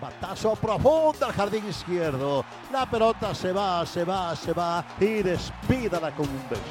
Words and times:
Batazo 0.00 0.54
profundo 0.54 1.26
al 1.26 1.32
jardín 1.32 1.68
izquierdo. 1.68 2.44
La 2.72 2.88
pelota 2.88 3.34
se 3.34 3.52
va, 3.52 3.84
se 3.84 4.04
va, 4.04 4.36
se 4.36 4.52
va 4.52 4.84
y 5.00 5.22
despídala 5.22 6.14
con 6.14 6.28
un 6.28 6.42
beso. 6.48 6.62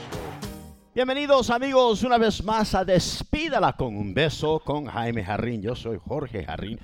Bienvenidos 0.96 1.50
amigos 1.50 2.04
una 2.04 2.18
vez 2.18 2.44
más 2.44 2.74
a 2.74 2.84
Despídala 2.84 3.74
con 3.74 3.96
un 3.96 4.14
beso 4.14 4.60
con 4.60 4.86
Jaime 4.86 5.24
Jarrín. 5.24 5.62
Yo 5.62 5.76
soy 5.76 6.00
Jorge 6.04 6.44
Jarrín. 6.46 6.80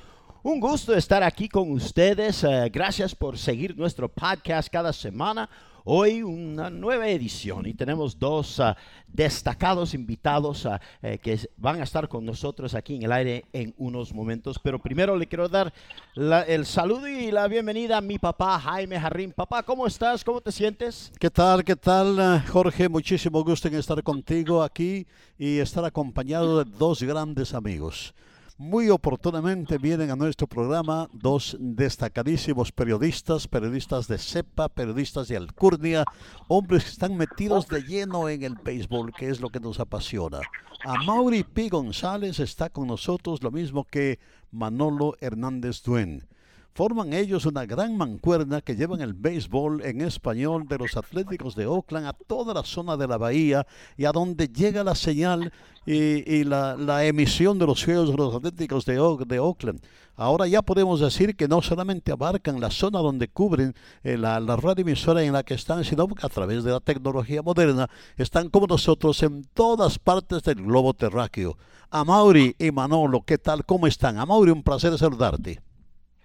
Un 0.45 0.59
gusto 0.59 0.93
estar 0.93 1.23
aquí 1.23 1.47
con 1.47 1.71
ustedes. 1.71 2.43
Eh, 2.43 2.69
gracias 2.69 3.15
por 3.15 3.37
seguir 3.37 3.77
nuestro 3.77 4.09
podcast 4.09 4.67
cada 4.69 4.91
semana. 4.91 5.49
Hoy 5.85 6.21
una 6.21 6.69
nueva 6.69 7.07
edición 7.07 7.65
y 7.65 7.73
tenemos 7.73 8.19
dos 8.19 8.59
ah, 8.59 8.75
destacados 9.07 9.93
invitados 9.93 10.65
ah, 10.65 10.81
eh, 11.01 11.17
que 11.17 11.39
van 11.55 11.79
a 11.79 11.85
estar 11.85 12.09
con 12.09 12.25
nosotros 12.25 12.75
aquí 12.75 12.97
en 12.97 13.03
el 13.03 13.13
aire 13.13 13.45
en 13.53 13.73
unos 13.77 14.13
momentos. 14.13 14.59
Pero 14.61 14.79
primero 14.79 15.15
le 15.15 15.27
quiero 15.27 15.47
dar 15.47 15.73
el 16.13 16.65
saludo 16.65 17.07
y 17.07 17.31
la 17.31 17.47
bienvenida 17.47 17.99
a 17.99 18.01
mi 18.01 18.19
papá 18.19 18.59
Jaime 18.59 18.99
Jarrín. 18.99 19.31
Papá, 19.31 19.63
¿cómo 19.63 19.87
estás? 19.87 20.25
¿Cómo 20.25 20.41
te 20.41 20.51
sientes? 20.51 21.09
¿Qué 21.21 21.29
tal? 21.29 21.63
¿Qué 21.63 21.77
tal, 21.77 22.19
ah, 22.19 22.43
Jorge? 22.49 22.89
Muchísimo 22.89 23.45
gusto 23.45 23.69
en 23.69 23.75
estar 23.75 24.03
contigo 24.03 24.61
aquí 24.61 25.07
y 25.39 25.59
estar 25.59 25.85
acompañado 25.85 26.65
de 26.65 26.69
dos 26.77 27.01
grandes 27.01 27.53
amigos. 27.53 28.13
Muy 28.57 28.91
oportunamente 28.91 29.79
vienen 29.79 30.11
a 30.11 30.15
nuestro 30.15 30.45
programa 30.45 31.09
dos 31.11 31.57
destacadísimos 31.59 32.71
periodistas, 32.71 33.47
periodistas 33.47 34.07
de 34.07 34.19
cepa, 34.19 34.69
periodistas 34.69 35.27
de 35.27 35.37
alcurnia, 35.37 36.05
hombres 36.47 36.83
que 36.83 36.91
están 36.91 37.17
metidos 37.17 37.67
de 37.67 37.81
lleno 37.81 38.29
en 38.29 38.43
el 38.43 38.53
béisbol, 38.53 39.11
que 39.11 39.29
es 39.29 39.41
lo 39.41 39.49
que 39.49 39.59
nos 39.59 39.79
apasiona. 39.79 40.39
A 40.85 41.03
Mauri 41.03 41.43
P. 41.43 41.69
González 41.69 42.39
está 42.39 42.69
con 42.69 42.87
nosotros, 42.87 43.41
lo 43.41 43.49
mismo 43.49 43.85
que 43.85 44.19
Manolo 44.51 45.15
Hernández 45.19 45.81
Duen. 45.81 46.27
Forman 46.75 47.13
ellos 47.13 47.45
una 47.45 47.67
gran 47.67 47.95
mancuerna 47.95 48.59
que 48.59 48.75
llevan 48.75 48.99
el 49.01 49.13
béisbol 49.13 49.85
en 49.85 50.01
español 50.01 50.67
de 50.67 50.79
los 50.79 50.97
Atléticos 50.97 51.55
de 51.55 51.67
Oakland 51.67 52.07
a 52.07 52.13
toda 52.13 52.51
la 52.51 52.63
zona 52.63 52.97
de 52.97 53.07
la 53.07 53.19
bahía 53.19 53.67
y 53.95 54.05
a 54.05 54.11
donde 54.11 54.47
llega 54.47 54.83
la 54.83 54.95
señal 54.95 55.53
y, 55.85 56.43
la, 56.43 57.05
emisión 57.05 57.59
de 57.59 57.67
los 57.67 57.85
juegos 57.85 58.09
de 58.09 58.17
los 58.17 58.33
Atléticos 58.33 58.85
de, 58.85 58.97
Oakland. 58.97 59.81
Ahora 60.15 60.47
ya 60.47 60.63
podemos 60.63 60.99
decir 60.99 61.35
que 61.35 61.47
no 61.47 61.61
solamente 61.61 62.11
abarcan 62.11 62.59
la 62.59 62.71
zona 62.71 62.97
donde 62.97 63.27
cubren 63.27 63.75
eh, 64.03 64.17
la, 64.17 64.39
la 64.39 64.55
radioemisora 64.55 65.21
en 65.21 65.33
la 65.33 65.43
que 65.43 65.53
están, 65.53 65.83
sino 65.83 66.07
que 66.07 66.25
a 66.25 66.29
través 66.29 66.63
de 66.63 66.71
la 66.71 66.79
tecnología 66.79 67.43
moderna 67.43 67.87
están 68.17 68.49
como 68.49 68.65
nosotros 68.65 69.21
en 69.21 69.43
todas 69.53 69.99
partes 69.99 70.41
del 70.41 70.63
globo 70.63 70.95
terráqueo. 70.95 71.55
A 71.91 72.03
Mauri 72.03 72.55
y 72.57 72.71
Manolo, 72.71 73.21
¿qué 73.21 73.37
tal? 73.37 73.63
¿Cómo 73.63 73.85
están? 73.85 74.17
A 74.17 74.25
Mauri, 74.25 74.49
un 74.49 74.63
placer 74.63 74.97
saludarte. 74.97 75.61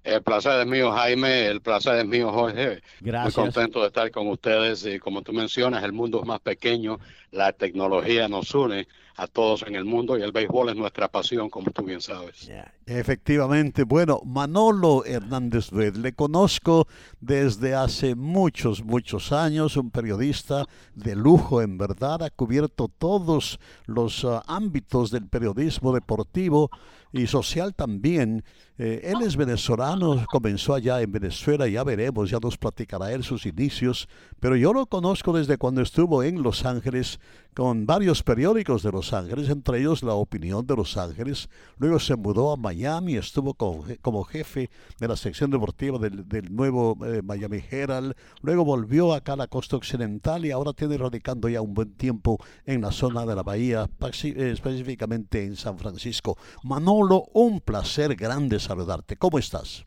El 0.09 0.23
placer 0.23 0.61
es 0.61 0.67
mío, 0.67 0.91
Jaime. 0.93 1.47
El 1.47 1.61
placer 1.61 1.99
es 1.99 2.07
mío, 2.07 2.33
Jorge. 2.33 2.81
Gracias. 3.01 3.37
Muy 3.37 3.45
contento 3.45 3.81
de 3.83 3.89
estar 3.89 4.11
con 4.11 4.27
ustedes. 4.29 4.87
Y 4.87 4.99
como 4.99 5.21
tú 5.23 5.33
mencionas, 5.33 5.85
el 5.85 5.93
mundo 5.93 6.21
es 6.21 6.27
más 6.27 6.41
pequeño. 6.41 6.99
La 7.31 7.53
tecnología 7.53 8.27
nos 8.27 8.55
une 8.55 8.89
a 9.17 9.27
todos 9.27 9.63
en 9.63 9.75
el 9.75 9.85
mundo 9.85 10.17
y 10.17 10.23
el 10.23 10.33
béisbol 10.33 10.71
es 10.71 10.77
nuestra 10.77 11.09
pasión, 11.09 11.51
como 11.51 11.71
tú 11.73 11.83
bien 11.83 12.01
sabes. 12.01 12.49
Efectivamente. 12.89 13.85
Bueno, 13.85 14.23
Manolo 14.25 15.05
Hernández 15.05 15.73
le 15.73 16.15
conozco 16.15 16.89
desde 17.21 17.75
hace 17.75 18.15
muchos, 18.15 18.83
muchos 18.83 19.31
años. 19.31 19.77
Un 19.77 19.91
periodista 19.91 20.65
de 20.95 21.15
lujo, 21.15 21.61
en 21.61 21.77
verdad. 21.77 22.23
Ha 22.23 22.31
cubierto 22.31 22.89
todos 22.89 23.61
los 23.85 24.25
ah, 24.25 24.43
ámbitos 24.47 25.11
del 25.11 25.27
periodismo 25.27 25.93
deportivo 25.93 26.71
y 27.13 27.27
social 27.27 27.75
también. 27.75 28.45
Eh, 28.79 29.01
él 29.03 29.23
es 29.23 29.37
venezolano, 29.37 30.25
comenzó 30.31 30.75
allá 30.75 31.01
en 31.01 31.11
Venezuela, 31.11 31.67
ya 31.67 31.83
veremos, 31.83 32.31
ya 32.31 32.39
nos 32.41 32.57
platicará 32.57 33.13
él 33.13 33.25
sus 33.25 33.45
inicios, 33.45 34.09
pero 34.39 34.55
yo 34.55 34.73
lo 34.73 34.87
conozco 34.87 35.33
desde 35.33 35.59
cuando 35.59 35.83
estuvo 35.83 36.23
en 36.23 36.43
Los 36.43 36.65
Ángeles 36.65 37.19
con 37.55 37.87
varios 37.87 38.23
periódicos 38.23 38.85
de 38.85 38.93
Los 38.93 39.13
Ángeles, 39.13 39.49
entre 39.49 39.81
ellos 39.81 40.05
La 40.05 40.15
Opinión 40.15 40.65
de 40.65 40.77
Los 40.77 40.97
Ángeles. 40.97 41.49
Luego 41.79 41.99
se 41.99 42.15
mudó 42.15 42.53
a 42.53 42.57
Miami, 42.57 42.78
estuvo 42.85 43.55
como, 43.55 44.25
jefe 44.25 44.71
de 44.99 45.09
la 45.09 45.17
sección 45.17 45.51
deportiva 45.51 45.99
del, 45.99 46.55
nuevo 46.55 46.97
eh, 47.05 47.23
Miami 47.23 47.63
Herald. 47.71 48.15
Luego 48.43 48.65
volvió 48.65 49.15
acá 49.15 49.33
a 49.35 49.37
la 49.37 49.47
costa 49.47 49.77
occidental 49.77 50.45
y 50.45 50.51
ahora 50.51 50.73
tiene 50.73 50.97
radicando 50.97 51.49
ya 51.49 51.61
un 51.61 51.75
buen 51.75 51.95
tiempo 51.95 52.39
en 52.65 52.83
la 52.83 52.93
zona 52.93 53.27
de 53.27 53.35
la 53.35 53.43
bahía, 53.43 53.87
eh, 54.01 54.51
específicamente 54.53 55.45
en 55.45 55.57
San 55.57 55.79
Francisco. 55.79 56.37
Manolo, 56.63 57.25
un 57.33 57.61
placer 57.61 58.15
grande 58.15 58.61
saludarte. 58.61 59.17
¿Cómo 59.17 59.39
estás? 59.39 59.85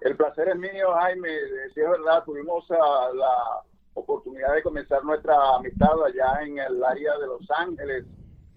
El 0.00 0.16
placer 0.16 0.48
es 0.48 0.56
mío, 0.56 0.92
Jaime. 1.00 1.28
Si 1.74 1.80
es 1.80 1.90
verdad, 1.90 2.22
tuvimos 2.24 2.64
la 2.68 3.62
oportunidad 3.94 4.54
de 4.54 4.62
comenzar 4.62 5.02
nuestra 5.04 5.34
amistad 5.56 5.92
allá 6.04 6.42
en 6.42 6.58
el 6.58 6.84
área 6.84 7.18
de 7.18 7.26
Los 7.26 7.50
Ángeles, 7.50 8.04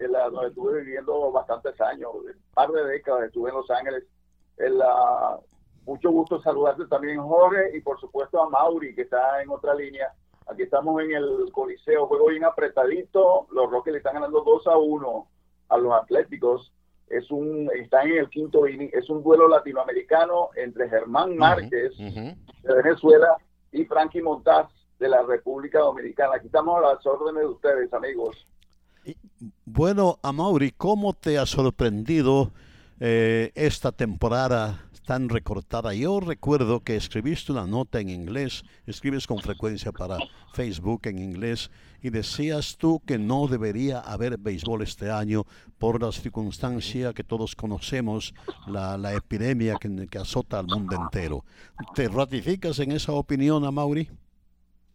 en 0.00 0.12
la, 0.12 0.28
donde 0.30 0.48
estuve 0.48 0.82
viviendo 0.82 1.30
bastantes 1.30 1.80
años, 1.80 2.10
un 2.14 2.34
par 2.54 2.70
de 2.70 2.84
décadas 2.84 3.24
estuve 3.24 3.50
en 3.50 3.56
Los 3.56 3.70
Ángeles. 3.70 4.04
En 4.56 4.78
la, 4.78 5.38
mucho 5.86 6.10
gusto 6.10 6.40
saludarte 6.40 6.86
también, 6.86 7.20
Jorge, 7.20 7.76
y 7.76 7.80
por 7.80 8.00
supuesto 8.00 8.42
a 8.42 8.48
Mauri, 8.48 8.94
que 8.94 9.02
está 9.02 9.42
en 9.42 9.50
otra 9.50 9.74
línea. 9.74 10.12
Aquí 10.46 10.62
estamos 10.62 11.02
en 11.02 11.12
el 11.12 11.50
Coliseo, 11.52 12.06
juego 12.06 12.28
bien 12.28 12.44
apretadito. 12.44 13.46
Los 13.52 13.70
Rockets 13.70 13.92
le 13.92 13.98
están 13.98 14.14
ganando 14.14 14.42
2 14.42 14.66
a 14.66 14.76
1 14.76 15.28
a 15.68 15.78
los 15.78 15.92
Atléticos. 15.92 16.72
Es 17.08 17.30
un, 17.30 17.70
están 17.74 18.08
en 18.08 18.18
el 18.18 18.30
quinto 18.30 18.66
inning. 18.66 18.90
Es 18.92 19.10
un 19.10 19.22
duelo 19.22 19.48
latinoamericano 19.48 20.50
entre 20.56 20.88
Germán 20.88 21.36
Márquez 21.36 21.96
de 21.98 22.74
Venezuela 22.82 23.36
y 23.72 23.84
Frankie 23.84 24.22
Montaz 24.22 24.68
de 24.98 25.08
la 25.08 25.22
República 25.22 25.80
Dominicana. 25.80 26.36
Aquí 26.36 26.46
estamos 26.46 26.78
a 26.78 26.94
las 26.94 27.06
órdenes 27.06 27.42
de 27.42 27.48
ustedes, 27.48 27.92
amigos. 27.92 28.46
Bueno, 29.72 30.18
Amaury, 30.24 30.72
¿cómo 30.72 31.12
te 31.12 31.38
ha 31.38 31.46
sorprendido 31.46 32.52
eh, 32.98 33.52
esta 33.54 33.92
temporada 33.92 34.84
tan 35.06 35.28
recortada? 35.28 35.94
Yo 35.94 36.18
recuerdo 36.18 36.80
que 36.80 36.96
escribiste 36.96 37.52
una 37.52 37.68
nota 37.68 38.00
en 38.00 38.08
inglés, 38.08 38.64
escribes 38.88 39.28
con 39.28 39.38
frecuencia 39.38 39.92
para 39.92 40.18
Facebook 40.54 41.02
en 41.04 41.20
inglés, 41.20 41.70
y 42.02 42.10
decías 42.10 42.78
tú 42.78 43.00
que 43.06 43.16
no 43.16 43.46
debería 43.46 44.00
haber 44.00 44.38
béisbol 44.38 44.82
este 44.82 45.08
año 45.08 45.46
por 45.78 46.02
la 46.02 46.10
circunstancia 46.10 47.12
que 47.12 47.22
todos 47.22 47.54
conocemos, 47.54 48.34
la, 48.66 49.14
epidemia 49.14 49.76
que, 49.80 50.08
que, 50.08 50.18
azota 50.18 50.58
al 50.58 50.66
mundo 50.66 50.96
entero. 50.96 51.44
¿Te 51.94 52.08
ratificas 52.08 52.80
en 52.80 52.90
esa 52.90 53.12
opinión, 53.12 53.64
Amaury? 53.64 54.10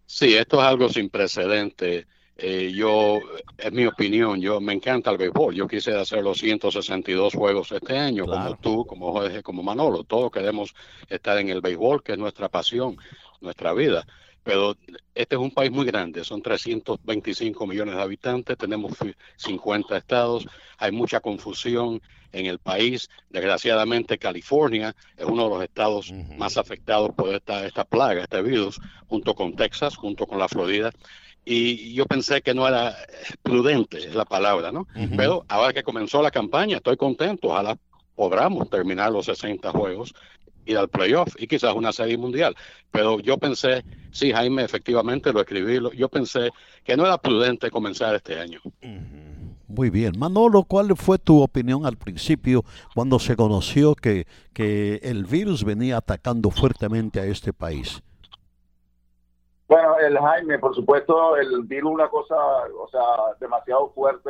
Sí, 0.06 0.34
esto 0.34 0.60
es 0.60 0.68
algo 0.68 0.90
sin 0.90 1.10
precedente. 1.10 2.08
Eh, 2.38 2.74
yo, 2.76 3.22
es 3.58 3.72
mi 3.72 3.86
opinión, 3.86 4.42
yo 4.42 4.60
me 4.60 4.74
encanta 4.74 5.12
el 5.12 5.18
béisbol. 5.18 5.56
Yo 5.56 5.68
quise 5.68 5.96
hacer 5.96 6.22
los 6.22 6.40
162 6.40 7.34
juegos 7.34 7.72
este 7.72 7.98
año, 7.98 8.26
como 8.26 8.58
tú, 8.58 8.86
como 8.86 9.14
Jorge, 9.14 9.42
como 9.42 9.64
Manolo. 9.64 10.04
Todos 10.04 10.32
queremos 10.32 10.76
estar 11.10 11.38
en 11.38 11.50
el 11.50 11.62
béisbol, 11.62 12.04
que 12.04 12.14
es 12.14 12.18
nuestra 12.18 12.50
pasión, 12.50 12.98
nuestra 13.40 13.74
vida. 13.74 14.06
pero 14.44 14.76
este 15.16 15.36
es 15.36 15.42
un 15.42 15.50
país 15.50 15.72
muy 15.72 15.86
grande, 15.86 16.24
son 16.24 16.42
325 16.42 17.66
millones 17.66 17.96
de 17.96 18.02
habitantes, 18.02 18.56
tenemos 18.58 18.92
50 19.38 19.98
estados, 19.98 20.46
hay 20.78 20.92
mucha 20.92 21.20
confusión 21.20 22.00
en 22.32 22.46
el 22.46 22.60
país. 22.60 23.10
Desgraciadamente, 23.30 24.20
California 24.20 24.96
es 25.18 25.26
uno 25.26 25.46
de 25.46 25.50
los 25.50 25.64
estados 25.64 26.12
más 26.38 26.58
afectados 26.58 27.12
por 27.16 27.34
esta, 27.34 27.66
esta 27.66 27.86
plaga, 27.86 28.24
este 28.24 28.42
virus, 28.44 28.80
junto 29.08 29.34
con 29.34 29.56
Texas, 29.56 29.96
junto 29.96 30.28
con 30.28 30.38
la 30.38 30.48
Florida. 30.48 30.92
Y 31.46 31.94
yo 31.94 32.06
pensé 32.08 32.42
que 32.42 32.56
no 32.56 32.68
era 32.68 32.96
prudente, 33.44 34.10
la 34.10 34.26
palabra, 34.26 34.72
¿no? 34.72 34.88
Pero 35.16 35.46
ahora 35.48 35.74
que 35.74 35.84
comenzó 35.84 36.24
la 36.24 36.32
campaña, 36.32 36.78
estoy 36.78 36.98
contento. 36.98 37.50
Ojalá 37.50 37.78
podamos 38.16 38.70
terminar 38.70 39.12
los 39.12 39.26
60 39.26 39.72
juegos 39.72 40.14
ir 40.66 40.78
al 40.78 40.90
playoff 40.90 41.36
y 41.38 41.48
quizás 41.48 41.74
una 41.74 41.92
serie 41.92 42.18
mundial. 42.18 42.56
Pero 42.92 43.20
yo 43.20 43.38
pensé, 43.38 43.84
sí, 44.12 44.32
Jaime, 44.32 44.64
efectivamente 44.64 45.32
lo 45.32 45.42
escribí, 45.42 45.80
yo 45.96 46.10
pensé 46.10 46.50
que 46.84 46.98
no 46.98 47.06
era 47.06 47.18
prudente 47.18 47.70
comenzar 47.70 48.16
este 48.16 48.40
año. 48.40 48.60
Muy 49.68 49.90
bien. 49.90 50.14
Manolo, 50.18 50.64
¿cuál 50.64 50.96
fue 50.96 51.18
tu 51.18 51.42
opinión 51.42 51.86
al 51.86 51.98
principio 51.98 52.64
cuando 52.94 53.20
se 53.20 53.36
conoció 53.36 53.96
que, 53.96 54.26
que 54.54 55.00
el 55.04 55.26
virus 55.26 55.64
venía 55.64 55.98
atacando 55.98 56.50
fuertemente 56.50 57.20
a 57.20 57.26
este 57.26 57.54
país? 57.54 58.02
Bueno, 59.96 60.10
el 60.10 60.20
Jaime, 60.20 60.60
por 60.60 60.76
supuesto, 60.76 61.38
el 61.38 61.64
virus 61.64 61.94
una 61.94 62.10
cosa, 62.10 62.36
o 62.36 62.88
sea, 62.90 63.02
demasiado 63.40 63.92
fuerte. 63.92 64.30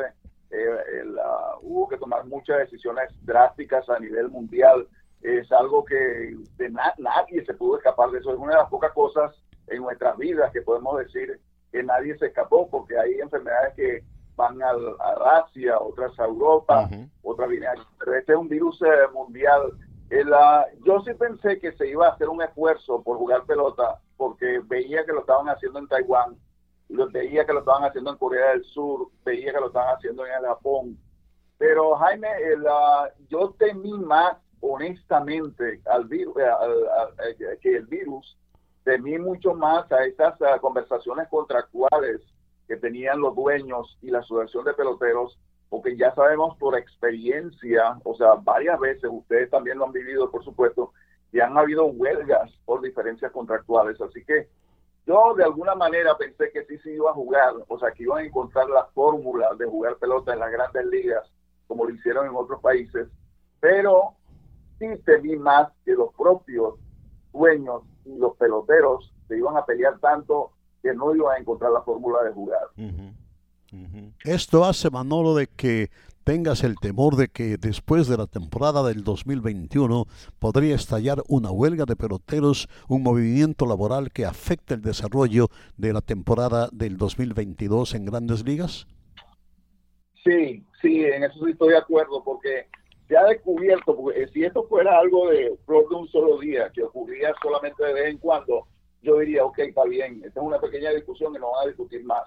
Eh, 0.52 1.04
ah, 1.24 1.56
hubo 1.62 1.88
que 1.88 1.98
tomar 1.98 2.24
muchas 2.26 2.60
decisiones 2.60 3.10
drásticas 3.24 3.90
a 3.90 4.00
nivel 4.00 4.30
mundial 4.30 4.88
es 5.22 5.52
algo 5.52 5.84
que 5.84 6.36
de 6.58 6.70
nadie 6.70 7.44
se 7.46 7.56
pudo 7.56 7.78
escapar 7.78 8.12
de 8.12 8.20
eso. 8.20 8.32
Es 8.32 8.38
una 8.38 8.52
de 8.52 8.60
las 8.60 8.70
pocas 8.70 8.94
cosas 8.94 9.36
en 9.66 9.82
nuestras 9.82 10.16
vidas 10.20 10.52
que 10.52 10.62
podemos 10.62 11.00
decir 11.00 11.40
que 11.72 11.82
nadie 11.82 12.16
se 12.20 12.28
escapó, 12.28 12.70
porque 12.70 12.96
hay 13.00 13.16
enfermedades 13.16 13.74
que 13.74 14.04
van 14.36 14.62
a, 14.62 14.70
a 14.70 15.40
Asia, 15.40 15.80
otras 15.80 16.18
a 16.20 16.26
Europa, 16.26 16.88
otras 17.24 17.50
vienen. 17.50 17.72
Pero 17.98 18.14
este 18.14 18.34
es 18.34 18.38
un 18.38 18.50
virus 18.50 18.80
eh, 18.84 19.12
mundial. 19.12 19.72
Yo 20.84 21.02
sí 21.02 21.14
pensé 21.14 21.60
que 21.60 21.72
se 21.74 21.88
iba 21.88 22.08
a 22.08 22.12
hacer 22.12 22.30
un 22.30 22.42
esfuerzo 22.42 23.02
por 23.04 23.18
jugar 23.18 23.46
pelota, 23.46 24.00
porque 24.18 24.62
veía 24.66 25.06
que 25.06 25.14
lo 25.14 25.22
estaban 25.22 25.50
haciendo 25.50 25.80
en 25.80 25.88
Taiwán, 25.88 26.38
veía 27.12 27.46
que 27.46 27.54
lo 27.54 27.60
estaban 27.60 27.84
haciendo 27.84 28.12
en 28.12 28.18
Corea 28.18 28.52
del 28.52 28.64
Sur, 28.66 29.10
veía 29.24 29.54
que 29.54 29.60
lo 29.60 29.68
estaban 29.68 29.96
haciendo 29.96 30.26
en 30.26 30.34
el 30.34 30.46
Japón. 30.46 30.98
Pero 31.58 31.96
Jaime, 31.96 32.28
yo 33.30 33.56
temí 33.58 33.94
más 33.94 34.38
honestamente 34.62 35.82
al 35.86 36.06
virus, 36.06 36.36
eh, 36.38 37.36
eh, 37.40 37.58
que 37.62 37.78
el 37.78 37.86
virus 37.86 38.38
temí 38.84 39.18
mucho 39.18 39.54
más 39.54 39.92
a 39.92 40.06
estas 40.06 40.38
conversaciones 40.62 41.28
contractuales 41.30 42.22
que 42.68 42.78
tenían 42.78 43.20
los 43.20 43.36
dueños 43.36 43.98
y 44.02 44.10
la 44.10 44.20
asociación 44.20 44.66
de 44.66 44.74
peloteros, 44.74 45.40
porque 45.76 45.98
ya 45.98 46.16
sabemos 46.16 46.56
por 46.58 46.78
experiencia, 46.78 48.00
o 48.06 48.16
sea, 48.16 48.36
varias 48.36 48.80
veces, 48.80 49.10
ustedes 49.12 49.50
también 49.50 49.78
lo 49.78 49.84
han 49.84 49.92
vivido, 49.92 50.32
por 50.32 50.42
supuesto, 50.42 50.94
y 51.34 51.42
han 51.42 51.58
habido 51.58 51.88
huelgas 51.88 52.50
por 52.64 52.80
diferencias 52.80 53.30
contractuales. 53.34 54.00
Así 54.00 54.24
que 54.24 54.48
yo 55.06 55.34
de 55.36 55.44
alguna 55.44 55.76
manera 55.76 56.18
pensé 56.18 56.50
que 56.54 56.64
sí 56.64 56.78
se 56.78 56.94
iba 56.94 57.12
a 57.12 57.14
jugar, 57.14 57.56
o 57.68 57.78
sea, 57.78 57.92
que 57.92 58.04
iban 58.04 58.20
a 58.20 58.26
encontrar 58.26 58.70
la 58.70 58.86
fórmula 58.94 59.50
de 59.60 59.66
jugar 59.66 59.98
pelota 59.98 60.32
en 60.32 60.40
las 60.40 60.50
grandes 60.50 60.86
ligas, 60.86 61.30
como 61.68 61.84
lo 61.84 61.94
hicieron 61.94 62.26
en 62.26 62.36
otros 62.38 62.62
países, 62.62 63.10
pero 63.60 64.14
sí 64.80 64.88
temí 65.04 65.36
más 65.36 65.74
que 65.84 65.92
los 65.92 66.14
propios 66.14 66.76
dueños 67.34 67.82
y 68.06 68.18
los 68.18 68.38
peloteros 68.38 69.14
se 69.28 69.38
iban 69.38 69.58
a 69.58 69.66
pelear 69.66 70.00
tanto 70.00 70.54
que 70.82 70.94
no 70.94 71.14
iban 71.14 71.36
a 71.36 71.40
encontrar 71.40 71.74
la 71.74 71.82
fórmula 71.82 72.24
de 72.24 72.32
jugar. 72.32 72.70
Esto 74.24 74.66
hace, 74.66 74.90
Manolo, 74.90 75.36
de 75.36 75.48
que 75.48 75.90
tengas 76.26 76.64
el 76.64 76.76
temor 76.78 77.16
de 77.16 77.28
que 77.28 77.58
después 77.58 78.08
de 78.08 78.18
la 78.18 78.26
temporada 78.26 78.82
del 78.84 79.04
2021 79.04 80.06
podría 80.40 80.74
estallar 80.76 81.22
una 81.28 81.52
huelga 81.52 81.86
de 81.86 81.96
peloteros, 81.96 82.68
un 82.90 83.04
movimiento 83.04 83.68
laboral 83.68 84.12
que 84.12 84.26
afecte 84.26 84.74
el 84.74 84.82
desarrollo 84.82 85.50
de 85.78 85.94
la 85.94 86.02
temporada 86.02 86.68
del 86.72 86.98
2022 86.98 87.94
en 87.94 88.06
grandes 88.06 88.44
ligas? 88.44 88.88
Sí, 90.24 90.64
sí, 90.82 91.06
en 91.06 91.24
eso 91.24 91.46
sí 91.46 91.52
estoy 91.52 91.70
de 91.70 91.78
acuerdo, 91.78 92.24
porque 92.24 92.68
se 93.08 93.16
ha 93.16 93.24
descubierto, 93.26 93.96
porque 93.96 94.24
eh, 94.24 94.28
si 94.34 94.44
esto 94.44 94.64
fuera 94.68 94.98
algo 94.98 95.30
de 95.30 95.56
flor 95.68 95.88
de 95.90 95.96
un 95.96 96.08
solo 96.08 96.40
día, 96.40 96.72
que 96.74 96.82
ocurría 96.82 97.32
solamente 97.40 97.86
de 97.86 97.94
vez 97.94 98.10
en 98.10 98.18
cuando, 98.18 98.66
yo 99.04 99.20
diría, 99.20 99.46
ok, 99.46 99.60
está 99.60 99.84
bien, 99.84 100.24
esta 100.26 100.40
es 100.40 100.46
una 100.46 100.60
pequeña 100.60 100.90
discusión 100.90 101.32
que 101.32 101.40
no 101.40 101.52
van 101.52 101.66
a 101.66 101.68
discutir 101.68 102.04
más. 102.04 102.24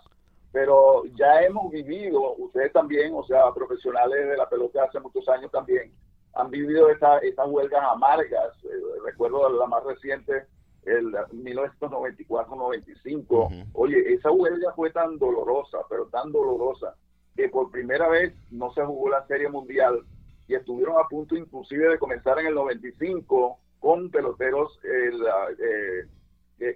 Pero 0.52 1.04
ya 1.16 1.42
hemos 1.42 1.70
vivido, 1.70 2.34
ustedes 2.36 2.72
también, 2.72 3.12
o 3.14 3.24
sea, 3.24 3.52
profesionales 3.52 4.28
de 4.28 4.36
la 4.36 4.48
pelota 4.48 4.84
hace 4.84 5.00
muchos 5.00 5.28
años 5.28 5.50
también, 5.50 5.92
han 6.34 6.50
vivido 6.50 6.90
estas 6.90 7.22
huelgas 7.46 7.82
amargas. 7.92 8.52
Eh, 8.64 8.68
recuerdo 9.04 9.48
la 9.50 9.66
más 9.66 9.84
reciente, 9.84 10.46
el 10.84 11.12
1994-95. 11.12 13.66
Oye, 13.74 14.14
esa 14.14 14.30
huelga 14.30 14.72
fue 14.74 14.90
tan 14.90 15.18
dolorosa, 15.18 15.78
pero 15.90 16.06
tan 16.06 16.32
dolorosa, 16.32 16.94
que 17.36 17.48
por 17.48 17.70
primera 17.70 18.08
vez 18.08 18.34
no 18.50 18.72
se 18.72 18.84
jugó 18.84 19.10
la 19.10 19.26
Serie 19.26 19.48
Mundial 19.48 20.02
y 20.48 20.54
estuvieron 20.54 20.96
a 20.98 21.06
punto 21.08 21.36
inclusive 21.36 21.88
de 21.88 21.98
comenzar 21.98 22.38
en 22.40 22.46
el 22.46 22.54
95 22.54 23.58
con 23.78 24.10
peloteros 24.10 24.80
eh, 24.82 26.06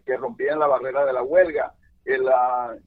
que, 0.04 0.16
rompían 0.16 0.58
la 0.58 0.66
barrera 0.66 1.06
de 1.06 1.12
la 1.12 1.22
huelga. 1.22 1.74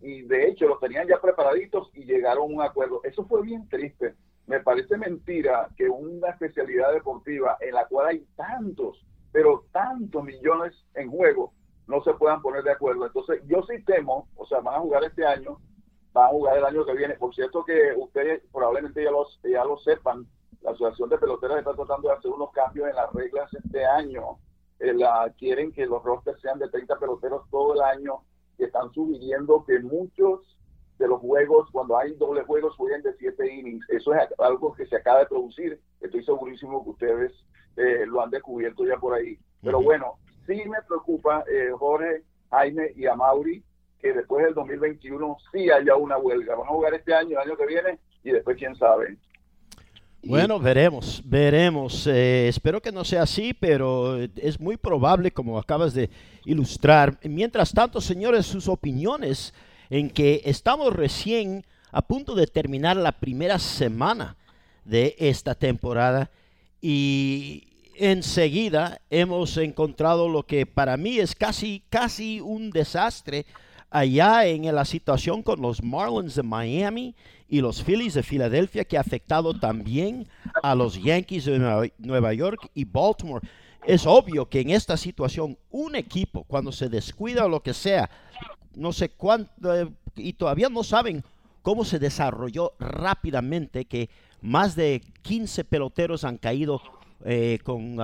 Y 0.01 0.23
de 0.23 0.47
hecho 0.47 0.67
los 0.67 0.79
tenían 0.79 1.07
ya 1.07 1.19
preparaditos 1.21 1.89
y 1.93 2.05
llegaron 2.05 2.43
a 2.43 2.55
un 2.55 2.61
acuerdo. 2.61 3.01
Eso 3.03 3.25
fue 3.25 3.41
bien 3.41 3.67
triste. 3.69 4.15
Me 4.47 4.59
parece 4.59 4.97
mentira 4.97 5.69
que 5.75 5.89
una 5.89 6.29
especialidad 6.29 6.93
deportiva 6.93 7.57
en 7.61 7.73
la 7.73 7.87
cual 7.87 8.07
hay 8.07 8.27
tantos, 8.35 9.03
pero 9.31 9.65
tantos 9.71 10.23
millones 10.23 10.73
en 10.93 11.09
juego, 11.09 11.53
no 11.87 12.03
se 12.03 12.13
puedan 12.13 12.41
poner 12.41 12.63
de 12.63 12.71
acuerdo. 12.71 13.05
Entonces 13.05 13.41
yo 13.47 13.63
sí 13.63 13.83
temo, 13.83 14.27
o 14.35 14.45
sea, 14.45 14.59
van 14.59 14.75
a 14.75 14.79
jugar 14.79 15.03
este 15.03 15.25
año, 15.25 15.59
van 16.13 16.25
a 16.25 16.29
jugar 16.29 16.57
el 16.57 16.65
año 16.65 16.85
que 16.85 16.93
viene. 16.93 17.15
Por 17.15 17.33
cierto 17.33 17.63
que 17.63 17.93
ustedes 17.97 18.43
probablemente 18.51 19.03
ya, 19.03 19.11
los, 19.11 19.39
ya 19.43 19.63
lo 19.63 19.77
sepan, 19.77 20.27
la 20.61 20.71
Asociación 20.71 21.09
de 21.09 21.17
Peloteros 21.17 21.57
está 21.57 21.73
tratando 21.73 22.09
de 22.09 22.15
hacer 22.15 22.31
unos 22.31 22.51
cambios 22.51 22.89
en 22.89 22.95
las 22.95 23.11
reglas 23.13 23.51
este 23.53 23.85
año. 23.85 24.39
Eh, 24.79 24.93
quieren 25.37 25.71
que 25.71 25.85
los 25.85 26.03
rosters 26.03 26.41
sean 26.41 26.59
de 26.59 26.69
30 26.69 26.99
peloteros 26.99 27.49
todo 27.49 27.75
el 27.75 27.81
año 27.81 28.23
y 28.57 28.63
están 28.63 28.91
sugiriendo 28.91 29.63
que 29.65 29.79
muchos 29.79 30.55
de 30.97 31.07
los 31.07 31.19
juegos, 31.19 31.69
cuando 31.71 31.97
hay 31.97 32.13
doble 32.15 32.43
juegos, 32.43 32.75
jueguen 32.75 33.01
de 33.01 33.13
7 33.17 33.53
innings. 33.53 33.85
Eso 33.89 34.13
es 34.13 34.27
algo 34.39 34.73
que 34.73 34.85
se 34.85 34.95
acaba 34.95 35.19
de 35.19 35.25
producir. 35.25 35.79
Estoy 35.99 36.23
segurísimo 36.23 36.83
que 36.83 36.89
ustedes 36.91 37.33
eh, 37.75 38.05
lo 38.05 38.21
han 38.21 38.29
descubierto 38.29 38.85
ya 38.85 38.97
por 38.97 39.13
ahí. 39.13 39.37
Pero 39.61 39.81
bueno, 39.81 40.13
sí 40.45 40.61
me 40.67 40.81
preocupa, 40.87 41.43
eh, 41.51 41.71
Jorge, 41.77 42.23
Jaime 42.49 42.91
y 42.95 43.07
a 43.07 43.15
Mauri, 43.15 43.63
que 43.99 44.13
después 44.13 44.45
del 44.45 44.53
2021 44.53 45.37
sí 45.51 45.69
haya 45.69 45.95
una 45.95 46.17
huelga. 46.17 46.55
Van 46.55 46.67
a 46.67 46.71
jugar 46.71 46.93
este 46.93 47.13
año, 47.13 47.31
el 47.31 47.49
año 47.49 47.57
que 47.57 47.65
viene, 47.65 47.99
y 48.23 48.31
después 48.31 48.57
quién 48.57 48.75
sabe. 48.75 49.17
Bueno, 50.25 50.59
veremos, 50.59 51.21
veremos. 51.23 52.07
Eh, 52.07 52.47
espero 52.47 52.81
que 52.81 52.91
no 52.91 53.05
sea 53.05 53.23
así, 53.23 53.53
pero 53.53 54.17
es 54.17 54.59
muy 54.59 54.75
probable, 54.75 55.29
como 55.31 55.59
acabas 55.59 55.93
de 55.93 56.09
ilustrar. 56.45 57.19
Mientras 57.23 57.71
tanto, 57.71 58.01
señores, 58.01 58.47
sus 58.47 58.67
opiniones 58.67 59.53
en 59.89 60.09
que 60.09 60.41
estamos 60.45 60.93
recién 60.93 61.63
a 61.91 62.01
punto 62.01 62.33
de 62.33 62.47
terminar 62.47 62.97
la 62.97 63.11
primera 63.11 63.59
semana 63.59 64.35
de 64.83 65.15
esta 65.19 65.53
temporada 65.53 66.31
y 66.81 67.67
enseguida 67.95 68.99
hemos 69.09 69.57
encontrado 69.57 70.27
lo 70.27 70.43
que 70.43 70.65
para 70.65 70.97
mí 70.97 71.19
es 71.19 71.35
casi, 71.35 71.83
casi 71.89 72.41
un 72.41 72.71
desastre 72.71 73.45
allá 73.89 74.45
en 74.45 74.73
la 74.73 74.85
situación 74.85 75.43
con 75.43 75.61
los 75.61 75.83
Marlins 75.83 76.35
de 76.35 76.43
Miami 76.43 77.15
y 77.47 77.61
los 77.61 77.83
Phillies 77.83 78.15
de 78.15 78.23
Filadelfia 78.23 78.85
que 78.85 78.97
ha 78.97 79.01
afectado 79.01 79.53
también 79.53 80.27
a 80.63 80.75
los 80.75 81.01
Yankees 81.01 81.45
de 81.45 81.91
Nueva 81.97 82.33
York 82.33 82.69
y 82.73 82.85
Baltimore. 82.85 83.47
Es 83.85 84.05
obvio 84.05 84.49
que 84.49 84.61
en 84.61 84.71
esta 84.71 84.97
situación 84.97 85.57
un 85.69 85.95
equipo 85.95 86.43
cuando 86.43 86.71
se 86.71 86.89
descuida 86.89 87.45
o 87.45 87.49
lo 87.49 87.61
que 87.61 87.73
sea, 87.73 88.09
no 88.75 88.91
sé 88.91 89.09
cuánto, 89.09 89.91
y 90.15 90.33
todavía 90.33 90.69
no 90.69 90.83
saben 90.83 91.23
cómo 91.61 91.85
se 91.85 91.99
desarrolló 91.99 92.73
rápidamente 92.79 93.85
que 93.85 94.09
más 94.41 94.75
de 94.75 95.01
15 95.21 95.63
peloteros 95.65 96.23
han 96.23 96.37
caído 96.37 96.81
eh, 97.23 97.59
con 97.63 97.97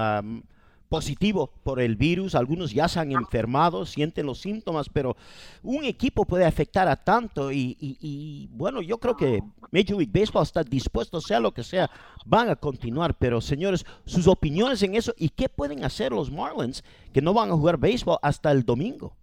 positivo 0.92 1.50
por 1.64 1.80
el 1.80 1.96
virus, 1.96 2.36
algunos 2.36 2.74
ya 2.74 2.90
se 2.90 3.00
han 3.00 3.14
enfermado, 3.14 3.86
sienten 3.86 4.26
los 4.26 4.42
síntomas, 4.42 4.90
pero 4.90 5.16
un 5.64 5.86
equipo 5.86 6.26
puede 6.26 6.44
afectar 6.44 6.86
a 6.90 6.98
tanto 6.98 7.50
y, 7.50 8.50
bueno, 8.52 8.82
yo 8.82 8.98
creo 8.98 9.16
que 9.16 9.42
Major 9.72 9.98
League 9.98 10.12
Baseball 10.12 10.44
está 10.44 10.66
dispuesto, 10.66 11.22
sea 11.22 11.40
lo 11.40 11.54
que 11.54 11.64
sea, 11.64 11.90
van 12.26 12.50
a 12.50 12.58
continuar, 12.58 13.14
pero 13.18 13.40
señores, 13.40 13.86
sus 14.06 14.28
opiniones 14.28 14.84
en 14.84 14.96
eso 14.96 15.14
y 15.18 15.30
qué 15.30 15.48
pueden 15.48 15.86
hacer 15.86 16.12
los 16.12 16.30
Marlins 16.30 16.84
que 17.14 17.22
no 17.22 17.34
van 17.34 17.52
a 17.52 17.54
jugar 17.54 17.78
béisbol 17.78 18.18
hasta 18.22 18.52
el 18.52 18.66
domingo. 18.66 19.16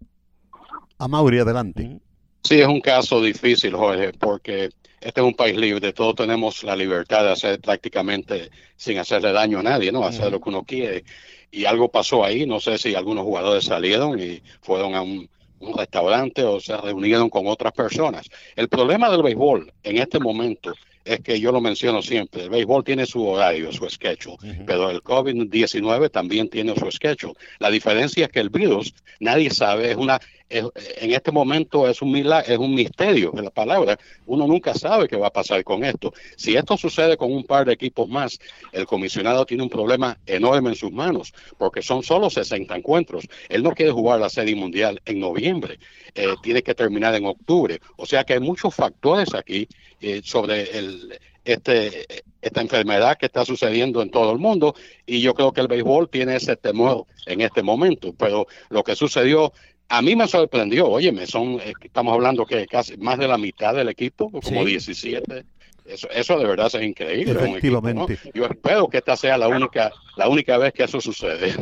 A 0.96 1.06
Mauri, 1.06 1.38
adelante. 1.38 2.00
Sí, 2.42 2.60
es 2.60 2.66
un 2.66 2.80
caso 2.80 3.20
difícil, 3.20 3.74
Jorge, 3.74 4.12
porque 4.12 4.70
este 5.00 5.20
es 5.20 5.26
un 5.26 5.34
país 5.34 5.56
libre, 5.56 5.92
todos 5.92 6.16
tenemos 6.16 6.62
la 6.64 6.74
libertad 6.74 7.24
de 7.24 7.32
hacer 7.32 7.60
prácticamente 7.60 8.50
sin 8.76 8.98
hacerle 8.98 9.32
daño 9.32 9.60
a 9.60 9.62
nadie, 9.62 9.92
¿no? 9.92 10.04
Hacer 10.04 10.32
lo 10.32 10.40
que 10.40 10.48
uno 10.48 10.64
quiere. 10.64 11.04
Y 11.50 11.64
algo 11.64 11.88
pasó 11.88 12.24
ahí, 12.24 12.46
no 12.46 12.60
sé 12.60 12.78
si 12.78 12.94
algunos 12.94 13.24
jugadores 13.24 13.64
salieron 13.64 14.20
y 14.20 14.42
fueron 14.60 14.94
a 14.94 15.02
un, 15.02 15.28
restaurante 15.76 16.44
o 16.44 16.60
se 16.60 16.76
reunieron 16.76 17.28
con 17.28 17.48
otras 17.48 17.72
personas. 17.72 18.28
El 18.54 18.68
problema 18.68 19.10
del 19.10 19.24
béisbol 19.24 19.72
en 19.82 19.98
este 19.98 20.20
momento 20.20 20.72
es 21.04 21.18
que 21.18 21.40
yo 21.40 21.50
lo 21.50 21.60
menciono 21.60 22.00
siempre, 22.00 22.44
el 22.44 22.50
béisbol 22.50 22.84
tiene 22.84 23.06
su 23.06 23.26
horario, 23.26 23.72
su 23.72 23.88
schedule, 23.90 24.36
pero 24.64 24.88
el 24.88 25.02
COVID-19 25.02 26.12
también 26.12 26.48
tiene 26.48 26.76
su 26.76 26.88
schedule. 26.92 27.34
La 27.58 27.70
diferencia 27.70 28.26
es 28.26 28.30
que 28.30 28.38
el 28.38 28.50
virus, 28.50 28.94
nadie 29.18 29.50
sabe, 29.50 29.90
es 29.90 29.96
una 29.96 30.20
en 30.50 31.12
este 31.12 31.30
momento 31.30 31.88
es 31.88 32.00
un 32.00 32.16
es 32.16 32.58
un 32.58 32.74
misterio 32.74 33.30
de 33.32 33.42
la 33.42 33.50
palabra. 33.50 33.98
Uno 34.26 34.46
nunca 34.46 34.74
sabe 34.74 35.08
qué 35.08 35.16
va 35.16 35.28
a 35.28 35.32
pasar 35.32 35.62
con 35.62 35.84
esto. 35.84 36.12
Si 36.36 36.56
esto 36.56 36.76
sucede 36.76 37.16
con 37.16 37.32
un 37.32 37.44
par 37.44 37.66
de 37.66 37.74
equipos 37.74 38.08
más, 38.08 38.38
el 38.72 38.86
comisionado 38.86 39.44
tiene 39.44 39.62
un 39.62 39.68
problema 39.68 40.18
enorme 40.26 40.70
en 40.70 40.76
sus 40.76 40.90
manos, 40.90 41.34
porque 41.58 41.82
son 41.82 42.02
solo 42.02 42.30
60 42.30 42.74
encuentros. 42.74 43.28
Él 43.48 43.62
no 43.62 43.72
quiere 43.72 43.92
jugar 43.92 44.20
la 44.20 44.30
Serie 44.30 44.56
Mundial 44.56 45.00
en 45.04 45.20
noviembre, 45.20 45.78
eh, 46.14 46.34
tiene 46.42 46.62
que 46.62 46.74
terminar 46.74 47.14
en 47.14 47.26
octubre. 47.26 47.80
O 47.96 48.06
sea 48.06 48.24
que 48.24 48.34
hay 48.34 48.40
muchos 48.40 48.74
factores 48.74 49.34
aquí 49.34 49.68
eh, 50.00 50.20
sobre 50.24 50.78
el, 50.78 51.18
este, 51.44 52.06
esta 52.42 52.60
enfermedad 52.60 53.16
que 53.18 53.26
está 53.26 53.44
sucediendo 53.44 54.02
en 54.02 54.10
todo 54.10 54.32
el 54.32 54.38
mundo 54.38 54.74
y 55.06 55.20
yo 55.20 55.34
creo 55.34 55.52
que 55.52 55.60
el 55.60 55.68
béisbol 55.68 56.08
tiene 56.08 56.36
ese 56.36 56.56
temor 56.56 57.06
en 57.26 57.40
este 57.40 57.62
momento, 57.62 58.14
pero 58.16 58.46
lo 58.68 58.84
que 58.84 58.94
sucedió 58.94 59.52
a 59.88 60.02
mí 60.02 60.14
me 60.14 60.28
sorprendió, 60.28 60.88
óyeme, 60.88 61.26
son, 61.26 61.60
eh, 61.60 61.72
estamos 61.82 62.12
hablando 62.12 62.44
que 62.44 62.66
casi 62.66 62.96
más 62.96 63.18
de 63.18 63.28
la 63.28 63.38
mitad 63.38 63.74
del 63.74 63.88
equipo, 63.88 64.30
como 64.30 64.64
17. 64.64 65.44
Eso, 65.86 66.08
eso 66.10 66.38
de 66.38 66.44
verdad 66.44 66.66
es 66.66 66.82
increíble. 66.82 67.32
Efectivamente. 67.32 68.18
Yo 68.34 68.44
espero 68.44 68.88
que 68.88 68.98
esta 68.98 69.16
sea 69.16 69.38
la 69.38 69.48
única, 69.48 69.90
la 70.16 70.28
única 70.28 70.58
vez 70.58 70.74
que 70.74 70.84
eso 70.84 71.00
sucede. 71.00 71.54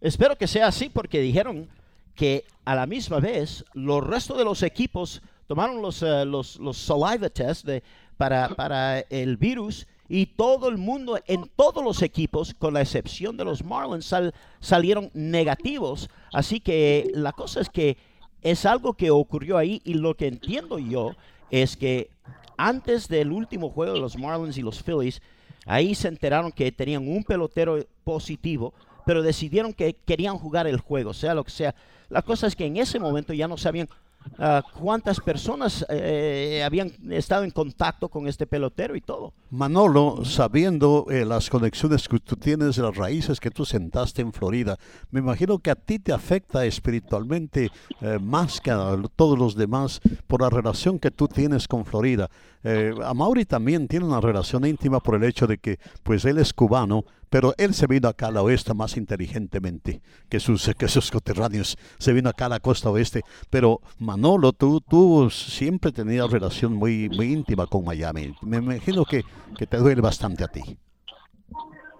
Espero 0.00 0.36
que 0.36 0.48
sea 0.48 0.66
así 0.66 0.88
porque 0.88 1.20
dijeron 1.20 1.68
que 2.16 2.44
a 2.64 2.74
la 2.74 2.86
misma 2.86 3.20
vez 3.20 3.64
los 3.74 4.04
restos 4.04 4.36
de 4.36 4.44
los 4.44 4.64
equipos 4.64 5.22
tomaron 5.46 5.80
los, 5.80 6.02
uh, 6.02 6.24
los, 6.26 6.58
los 6.58 6.76
saliva 6.76 7.30
tests 7.30 7.64
de, 7.64 7.84
para, 8.16 8.48
para 8.50 9.00
el 9.00 9.36
virus 9.36 9.86
y 10.08 10.26
todo 10.26 10.68
el 10.68 10.78
mundo 10.78 11.18
en 11.26 11.50
todos 11.54 11.84
los 11.84 12.02
equipos, 12.02 12.54
con 12.54 12.74
la 12.74 12.80
excepción 12.80 13.36
de 13.36 13.44
los 13.44 13.62
Marlins, 13.62 14.12
salieron 14.60 15.10
negativos. 15.12 16.08
Así 16.32 16.60
que 16.60 17.10
la 17.14 17.32
cosa 17.32 17.60
es 17.60 17.68
que 17.68 17.98
es 18.40 18.64
algo 18.64 18.94
que 18.94 19.10
ocurrió 19.10 19.58
ahí 19.58 19.82
y 19.84 19.94
lo 19.94 20.14
que 20.16 20.28
entiendo 20.28 20.78
yo 20.78 21.12
es 21.50 21.76
que 21.76 22.10
antes 22.56 23.08
del 23.08 23.32
último 23.32 23.70
juego 23.70 23.92
de 23.92 24.00
los 24.00 24.16
Marlins 24.16 24.56
y 24.56 24.62
los 24.62 24.82
Phillies, 24.82 25.20
ahí 25.66 25.94
se 25.94 26.08
enteraron 26.08 26.52
que 26.52 26.72
tenían 26.72 27.06
un 27.06 27.22
pelotero 27.22 27.78
positivo, 28.02 28.72
pero 29.04 29.22
decidieron 29.22 29.74
que 29.74 29.94
querían 29.94 30.38
jugar 30.38 30.66
el 30.66 30.80
juego, 30.80 31.12
sea 31.12 31.34
lo 31.34 31.44
que 31.44 31.50
sea. 31.50 31.74
La 32.08 32.22
cosa 32.22 32.46
es 32.46 32.56
que 32.56 32.64
en 32.64 32.78
ese 32.78 32.98
momento 32.98 33.34
ya 33.34 33.46
no 33.46 33.58
sabían 33.58 33.88
Ah, 34.38 34.62
cuántas 34.78 35.20
personas 35.20 35.84
eh, 35.88 36.62
habían 36.64 36.92
estado 37.10 37.44
en 37.44 37.50
contacto 37.50 38.08
con 38.08 38.28
este 38.28 38.46
pelotero 38.46 38.94
y 38.96 39.00
todo. 39.00 39.32
Manolo, 39.50 40.24
sabiendo 40.24 41.06
eh, 41.10 41.24
las 41.24 41.48
conexiones 41.48 42.06
que 42.06 42.18
tú 42.18 42.36
tienes, 42.36 42.76
las 42.76 42.96
raíces 42.96 43.40
que 43.40 43.50
tú 43.50 43.64
sentaste 43.64 44.20
en 44.20 44.32
Florida, 44.32 44.76
me 45.10 45.20
imagino 45.20 45.58
que 45.58 45.70
a 45.70 45.74
ti 45.74 45.98
te 45.98 46.12
afecta 46.12 46.66
espiritualmente 46.66 47.70
eh, 48.00 48.18
más 48.20 48.60
que 48.60 48.70
a 48.70 48.96
todos 49.16 49.38
los 49.38 49.54
demás 49.54 50.00
por 50.26 50.42
la 50.42 50.50
relación 50.50 50.98
que 50.98 51.10
tú 51.10 51.28
tienes 51.28 51.66
con 51.66 51.84
Florida. 51.84 52.28
a 53.04 53.14
Mauri 53.14 53.44
también 53.44 53.88
tiene 53.88 54.04
una 54.04 54.20
relación 54.20 54.66
íntima 54.66 55.00
por 55.00 55.14
el 55.14 55.24
hecho 55.24 55.46
de 55.46 55.58
que 55.58 55.78
pues 56.02 56.24
él 56.24 56.38
es 56.38 56.52
cubano 56.52 57.04
pero 57.30 57.54
él 57.58 57.74
se 57.74 57.86
vino 57.86 58.08
acá 58.08 58.28
a 58.28 58.30
la 58.30 58.42
oeste 58.42 58.74
más 58.74 58.96
inteligentemente 58.96 60.00
que 60.28 60.40
sus, 60.40 60.70
que 60.76 60.88
sus 60.88 61.10
coterráneos. 61.10 61.76
Se 61.98 62.12
vino 62.12 62.30
acá 62.30 62.46
a 62.46 62.50
la 62.50 62.60
costa 62.60 62.90
oeste. 62.90 63.22
Pero 63.50 63.80
Manolo, 63.98 64.52
tú, 64.52 64.80
tú 64.80 65.30
siempre 65.30 65.92
tenías 65.92 66.30
relación 66.30 66.74
muy, 66.74 67.08
muy 67.08 67.32
íntima 67.32 67.66
con 67.66 67.84
Miami. 67.84 68.34
Me 68.42 68.58
imagino 68.58 69.04
que, 69.04 69.24
que 69.56 69.66
te 69.66 69.76
duele 69.76 70.00
bastante 70.00 70.44
a 70.44 70.48
ti. 70.48 70.78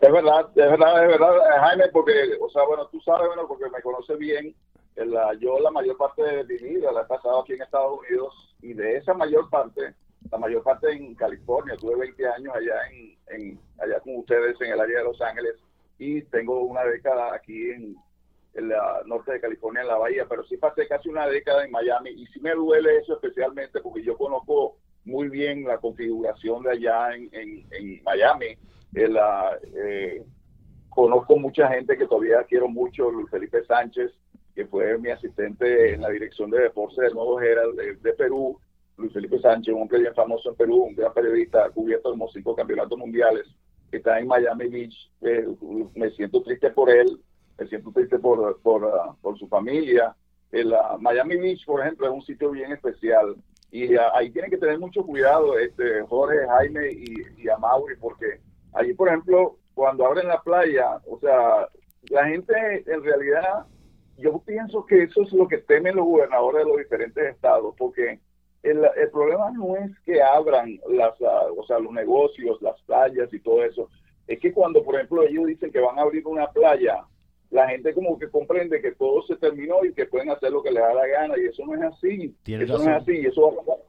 Es 0.01 0.13
verdad, 0.13 0.49
es 0.51 0.71
verdad, 0.71 1.03
es 1.03 1.09
verdad, 1.09 1.33
Jaime, 1.61 1.89
porque, 1.93 2.13
o 2.41 2.49
sea, 2.51 2.65
bueno, 2.65 2.87
tú 2.89 3.01
sabes, 3.01 3.27
bueno, 3.27 3.49
porque 3.49 3.69
me 3.69 3.83
conoce 3.83 4.15
bien, 4.17 4.55
la, 4.95 5.35
yo 5.35 5.59
la 5.61 5.71
mayor 5.71 5.97
parte 5.97 6.23
de 6.23 6.45
mi 6.45 6.75
vida 6.75 6.93
la 6.93 7.03
he 7.03 7.07
pasado 7.07 7.41
aquí 7.41 7.53
en 7.55 7.63
Estados 7.63 7.99
Unidos 7.99 8.57
y 8.63 8.75
de 8.75 8.97
esa 8.97 9.15
mayor 9.15 9.49
parte, 9.51 9.95
la 10.31 10.39
mayor 10.39 10.63
parte 10.63 10.93
en 10.93 11.15
California, 11.15 11.77
tuve 11.77 11.97
20 11.97 12.29
años 12.29 12.55
allá 12.55 12.75
en, 12.91 13.19
en, 13.29 13.61
allá 13.81 14.01
con 14.01 14.17
ustedes 14.17 14.61
en 14.61 14.73
el 14.73 14.81
área 14.81 14.99
de 14.99 15.05
Los 15.05 15.21
Ángeles 15.21 15.55
y 15.99 16.23
tengo 16.23 16.61
una 16.63 16.85
década 16.85 17.35
aquí 17.35 17.71
en, 17.71 17.97
el 18.59 18.73
norte 19.07 19.33
de 19.33 19.41
California, 19.41 19.83
en 19.83 19.89
la 19.89 19.99
bahía, 19.99 20.27
pero 20.29 20.45
sí 20.45 20.57
pasé 20.57 20.89
casi 20.89 21.09
una 21.09 21.27
década 21.27 21.65
en 21.65 21.71
Miami 21.71 22.11
y 22.11 22.27
sí 22.27 22.41
me 22.41 22.55
duele 22.55 22.99
eso 22.99 23.15
especialmente 23.15 23.81
porque 23.81 24.03
yo 24.03 24.17
conozco 24.17 24.77
muy 25.09 25.29
bien 25.29 25.65
la 25.65 25.79
configuración 25.79 26.63
de 26.63 26.71
allá 26.73 27.15
en, 27.15 27.31
en, 27.33 28.03
Miami. 28.05 28.57
eh, 28.95 30.23
conozco 30.89 31.37
mucha 31.37 31.69
gente 31.69 31.97
que 31.97 32.07
todavía 32.07 32.45
quiero 32.45 32.69
mucho, 32.69 33.11
Luis 33.11 33.31
Felipe 33.31 33.65
Sánchez, 33.65 34.13
que 34.55 34.67
fue 34.67 34.99
mi 34.99 35.11
asistente 35.11 35.95
en 35.95 36.03
la 36.03 36.11
dirección 36.11 36.51
de 36.51 36.61
deportes 36.61 36.99
del 36.99 37.15
Nuevo 37.15 37.41
Herald 37.41 37.77
de 38.03 38.13
Perú, 38.13 38.59
Luis 38.99 39.13
Felipe 39.13 39.39
Sánchez, 39.39 39.73
un 39.75 39.83
hombre 39.83 40.01
bien 40.01 40.15
famoso 40.15 40.51
en 40.51 40.57
Perú, 40.57 40.83
un 40.83 40.95
gran 40.95 41.15
periodista, 41.15 41.65
ha 41.65 41.71
cubierto 41.71 42.11
como 42.11 42.29
cinco 42.29 42.55
campeonatos 42.55 42.99
mundiales, 42.99 43.47
está 43.93 44.19
en 44.19 44.27
Miami 44.27 44.69
Beach. 44.69 45.11
Eh, 45.23 45.47
me 45.95 46.11
siento 46.11 46.43
triste 46.43 46.71
por 46.71 46.91
él, 46.91 47.21
me 47.59 47.67
siento 47.69 47.93
triste 47.93 48.19
por, 48.19 48.61
por, 48.61 48.85
uh, 48.85 49.17
por 49.23 49.39
su 49.39 49.47
familia. 49.47 50.15
El, 50.51 50.73
uh, 50.73 50.99
Miami 51.01 51.37
Beach, 51.37 51.65
por 51.65 51.81
ejemplo, 51.81 52.09
es 52.09 52.13
un 52.13 52.23
sitio 52.23 52.51
bien 52.51 52.73
especial 52.73 53.37
y 53.71 53.97
ahí 54.15 54.31
tienen 54.31 54.51
que 54.51 54.57
tener 54.57 54.79
mucho 54.79 55.05
cuidado 55.05 55.59
este 55.59 56.03
Jorge, 56.03 56.47
Jaime 56.47 56.91
y, 56.93 57.17
y 57.37 57.49
Amaury, 57.49 57.97
porque 57.97 58.41
allí, 58.73 58.95
por 58.95 59.09
ejemplo, 59.09 59.59
cuando 59.75 60.07
abren 60.07 60.29
la 60.29 60.41
playa, 60.43 61.01
o 61.07 61.19
sea, 61.21 61.69
la 62.11 62.27
gente 62.27 62.85
en 62.87 63.03
realidad, 63.03 63.67
yo 64.17 64.39
pienso 64.41 64.85
que 64.87 65.05
eso 65.05 65.23
es 65.23 65.33
lo 65.33 65.47
que 65.47 65.59
temen 65.59 65.97
los 65.97 66.07
gobernadores 66.07 66.65
de 66.65 66.69
los 66.69 66.79
diferentes 66.79 67.25
estados, 67.35 67.75
porque 67.77 68.21
el, 68.63 68.85
el, 68.97 69.11
problema 69.11 69.51
no 69.51 69.77
es 69.77 69.91
que 70.01 70.21
abran 70.23 70.81
las, 70.89 71.15
ah, 71.23 71.47
o 71.57 71.65
sea, 71.65 71.79
los 71.79 71.93
negocios, 71.93 72.61
las 72.61 72.81
playas 72.83 73.33
y 73.33 73.41
todo 73.41 73.63
eso. 73.65 73.89
Es 74.27 74.41
que 74.41 74.53
cuando, 74.53 74.83
por 74.83 74.97
ejemplo, 74.97 75.23
ellos 75.23 75.47
dicen 75.47 75.71
que 75.71 75.81
van 75.81 75.99
a 75.99 76.03
abrir 76.03 76.27
una 76.27 76.51
playa, 76.51 77.05
la 77.51 77.69
gente 77.69 77.95
como 77.95 78.19
que 78.19 78.31
comprende 78.31 78.81
que 78.81 78.93
todo 78.93 79.23
se 79.23 79.37
terminó 79.37 79.85
y 79.85 79.95
que 79.95 80.07
pueden 80.07 80.31
hacer 80.31 80.53
lo 80.53 80.63
que 80.63 80.71
les 80.71 80.83
da 80.83 80.95
la 80.95 81.07
gana 81.07 81.35
y 81.39 81.47
eso 81.47 81.65
no 81.65 81.75
es 81.75 81.83
así. 81.83 82.35
Eso 82.47 82.79
no 82.79 82.83
es 82.85 83.03
así. 83.03 83.17
Eso 83.19 83.43
va 83.43 83.49
a 83.49 83.65
pasar, 83.65 83.85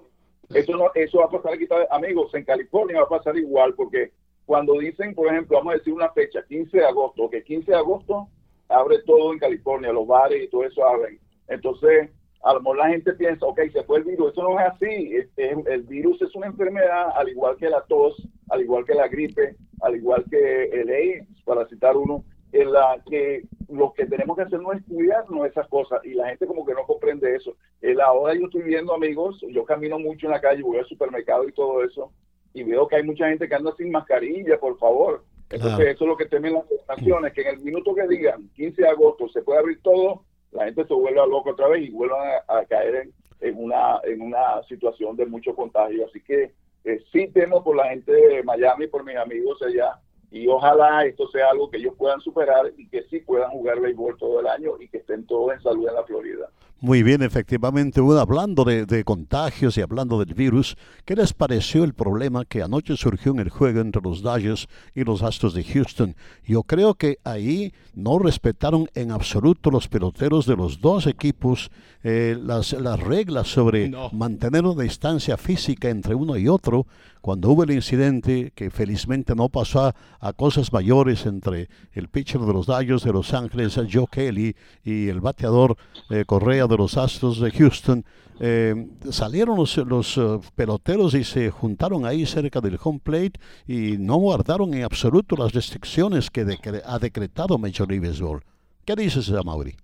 eso, 0.54 0.78
no, 0.78 0.92
eso 0.96 1.18
va 1.20 1.26
a 1.26 1.30
pasar 1.30 1.54
aquí, 1.54 1.68
amigos, 1.92 2.34
en 2.34 2.46
California 2.46 2.98
va 3.00 3.04
a 3.04 3.20
pasar 3.20 3.38
igual 3.38 3.74
porque 3.76 4.12
cuando 4.46 4.80
dicen, 4.80 5.14
por 5.14 5.28
ejemplo, 5.28 5.58
vamos 5.58 5.74
a 5.74 5.78
decir 5.78 5.94
una 5.94 6.10
fecha, 6.10 6.44
15 6.48 6.78
de 6.78 6.86
agosto, 6.86 7.30
que 7.30 7.44
15 7.44 7.72
de 7.72 7.78
agosto 7.78 8.30
abre 8.68 9.00
todo 9.06 9.34
en 9.34 9.40
California, 9.40 9.92
los 9.92 10.08
bares 10.08 10.44
y 10.44 10.48
todo 10.48 10.64
eso 10.64 10.84
abren. 10.86 11.20
Entonces, 11.48 12.10
a 12.42 12.54
lo 12.54 12.62
mejor 12.62 12.78
la 12.78 12.90
gente 12.90 13.14
piensa, 13.14 13.46
ok, 13.46 13.60
se 13.72 13.84
fue 13.84 14.00
el 14.00 14.06
virus. 14.06 14.32
Eso 14.32 14.44
no 14.44 14.60
es 14.60 14.66
así. 14.68 15.12
el 15.38 15.84
virus 15.84 16.22
es 16.22 16.34
una 16.36 16.48
enfermedad, 16.48 17.12
al 17.16 17.30
igual 17.30 17.58
que 17.58 17.70
la 17.70 17.82
tos, 17.82 18.16
al 18.50 18.62
igual 18.62 18.86
que 18.86 18.96
la 18.96 19.08
gripe, 19.08 19.56
al 19.82 19.96
igual 19.98 20.26
que 20.30 20.64
el 20.64 20.90
AIDS, 20.90 21.44
para 21.44 21.68
citar 21.68 21.98
uno, 21.98 22.24
en 22.52 22.72
la 22.72 23.02
que 23.08 23.44
lo 23.70 23.94
que 23.94 24.06
tenemos 24.06 24.36
que 24.36 24.44
hacer 24.44 24.60
no 24.60 24.74
es 24.74 24.84
cuidarnos 24.84 25.48
esas 25.48 25.68
cosas 25.68 26.04
y 26.04 26.14
la 26.14 26.30
gente 26.30 26.48
como 26.48 26.66
que 26.66 26.74
no 26.74 26.86
comprende 26.86 27.36
eso. 27.36 27.56
El, 27.82 28.02
ahora 28.02 28.34
yo 28.34 28.46
estoy 28.46 28.64
viendo 28.64 28.94
amigos, 28.94 29.44
yo 29.50 29.64
camino 29.66 30.00
mucho 30.00 30.26
en 30.26 30.32
la 30.32 30.42
calle, 30.42 30.64
voy 30.64 30.78
al 30.78 30.88
supermercado 30.88 31.48
y 31.48 31.52
todo 31.52 31.84
eso, 31.84 32.12
y 32.54 32.64
veo 32.64 32.88
que 32.88 32.96
hay 32.96 33.04
mucha 33.04 33.28
gente 33.28 33.48
que 33.48 33.56
anda 33.56 33.74
sin 33.78 33.92
mascarilla, 33.92 34.60
por 34.60 34.78
favor. 34.80 35.24
Entonces 35.52 35.88
eso 35.88 36.04
es 36.04 36.08
lo 36.08 36.18
que 36.18 36.26
temen 36.26 36.54
las 36.54 36.66
naciones, 36.88 37.34
que 37.34 37.42
en 37.42 37.48
el 37.48 37.60
minuto 37.60 37.94
que 37.96 38.08
digan 38.08 38.50
15 38.56 38.82
de 38.82 38.88
agosto 38.88 39.28
se 39.30 39.42
puede 39.42 39.60
abrir 39.60 39.82
todo, 39.82 40.24
la 40.52 40.66
gente 40.66 40.86
se 40.86 40.94
vuelve 40.94 41.20
a 41.20 41.26
loco 41.26 41.52
otra 41.52 41.68
vez 41.68 41.88
y 41.88 41.92
vuelve 41.92 42.16
a, 42.48 42.66
caer 42.66 43.10
en, 43.40 43.58
una, 43.58 44.00
en 44.04 44.22
una 44.22 44.62
situación 44.68 45.16
de 45.16 45.26
mucho 45.26 45.56
contagio. 45.56 46.06
Así 46.06 46.22
que 46.22 46.54
eh, 46.84 47.04
sí 47.12 47.28
temo 47.28 47.64
por 47.64 47.76
la 47.76 47.90
gente 47.90 48.12
de 48.12 48.44
Miami, 48.44 48.88
por 48.88 49.04
mis 49.04 49.16
amigos 49.16 49.62
allá, 49.62 50.00
y 50.32 50.48
ojalá 50.48 51.06
esto 51.06 51.28
sea 51.30 51.50
algo 51.50 51.70
que 51.70 51.78
ellos 51.78 51.94
puedan 51.98 52.22
superar 52.22 52.72
y 52.78 52.88
que 52.88 53.04
sí 53.04 53.20
puedan 53.20 53.50
jugar 53.52 53.80
béisbol 53.80 54.18
todo 54.18 54.40
el 54.40 54.48
año 54.48 54.80
y 54.80 54.88
que 54.88 54.98
estén 54.98 55.26
todos 55.26 55.54
en 55.54 55.62
salud 55.62 55.88
en 55.88 55.96
la 55.96 56.04
Florida. 56.04 56.50
Muy 56.82 57.04
bien, 57.04 57.22
efectivamente, 57.24 58.00
bueno, 58.00 58.22
hablando 58.22 58.64
de, 58.64 59.04
contagios 59.04 59.78
y 59.78 59.82
hablando 59.82 60.18
del 60.18 60.34
virus, 60.34 60.78
¿qué 61.04 61.14
les 61.14 61.34
pareció 61.34 61.84
el 61.84 61.94
problema 61.94 62.46
que 62.46 62.62
anoche 62.62 62.96
surgió 62.96 63.34
en 63.34 63.40
el 63.40 63.50
juego 63.50 63.82
entre 63.82 64.02
los 64.02 64.22
Dodgers 64.22 64.70
y 64.96 65.04
los 65.04 65.22
Astros 65.22 65.54
de 65.54 65.66
Houston? 65.66 66.16
Yo 66.46 66.64
creo 66.64 66.96
que 66.96 67.18
ahí 67.26 67.74
no 67.96 68.18
respetaron 68.18 68.88
en 68.96 69.12
absoluto 69.12 69.72
los 69.72 69.90
peloteros 69.90 70.46
de 70.46 70.56
los 70.56 70.80
dos 70.80 71.06
equipos 71.06 71.70
eh, 72.02 72.38
las, 72.42 72.72
las, 72.72 72.98
reglas 72.98 73.50
sobre 73.50 73.92
mantener 74.14 74.64
una 74.64 74.84
distancia 74.84 75.36
física 75.36 75.90
entre 75.90 76.16
uno 76.16 76.38
y 76.38 76.48
otro. 76.48 76.88
Cuando 77.20 77.50
hubo 77.50 77.66
el 77.66 77.72
incidente, 77.72 78.54
que 78.56 78.70
felizmente 78.70 79.36
no 79.36 79.50
pasó 79.50 79.94
a, 80.22 80.34
cosas 80.34 80.72
mayores 80.72 81.26
entre 81.26 81.68
el 81.92 82.08
pitcher 82.08 82.40
de 82.40 82.54
los 82.54 82.68
Dodgers 82.68 83.04
de 83.04 83.12
Los 83.12 83.34
Ángeles, 83.34 83.78
Joe 83.92 84.06
Kelly, 84.10 84.56
y 84.86 85.10
el 85.10 85.20
bateador 85.20 85.76
eh, 86.10 86.24
Correa 86.26 86.69
de 86.70 86.78
los 86.78 86.96
Astros 86.96 87.40
de 87.42 87.52
Houston, 87.52 88.06
eh, 88.40 88.88
salieron 89.12 89.58
los, 89.58 89.76
los 89.78 90.18
eh, 90.18 90.40
peloteros 90.56 91.14
y 91.14 91.26
se 91.26 91.50
juntaron 91.50 92.06
ahí 92.06 92.26
cerca 92.26 92.62
del 92.62 92.80
home 92.82 93.02
plate 93.04 93.34
y 93.68 93.98
no 93.98 94.16
guardaron 94.16 94.74
en 94.74 94.84
absoluto 94.84 95.36
las 95.36 95.52
restricciones 95.52 96.30
que 96.30 96.46
ha 96.86 97.00
decretado 97.00 97.58
Major 97.58 97.90
League 97.90 98.08
Baseball. 98.08 98.42
¿Qué 98.86 98.96
dices, 98.96 99.30
Mauri? 99.44 99.76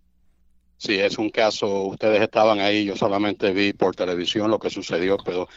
Sí, 0.77 0.93
es 0.99 1.17
un 1.17 1.29
caso, 1.29 1.87
ustedes 1.87 2.21
estaban 2.21 2.59
ahí, 2.59 2.85
yo 2.85 2.95
solamente 2.95 3.51
vi 3.51 3.73
por 3.73 3.95
televisión 3.95 4.49
lo 4.51 4.59
que 4.59 4.69
sucedió, 4.69 5.17
pero 5.23 5.47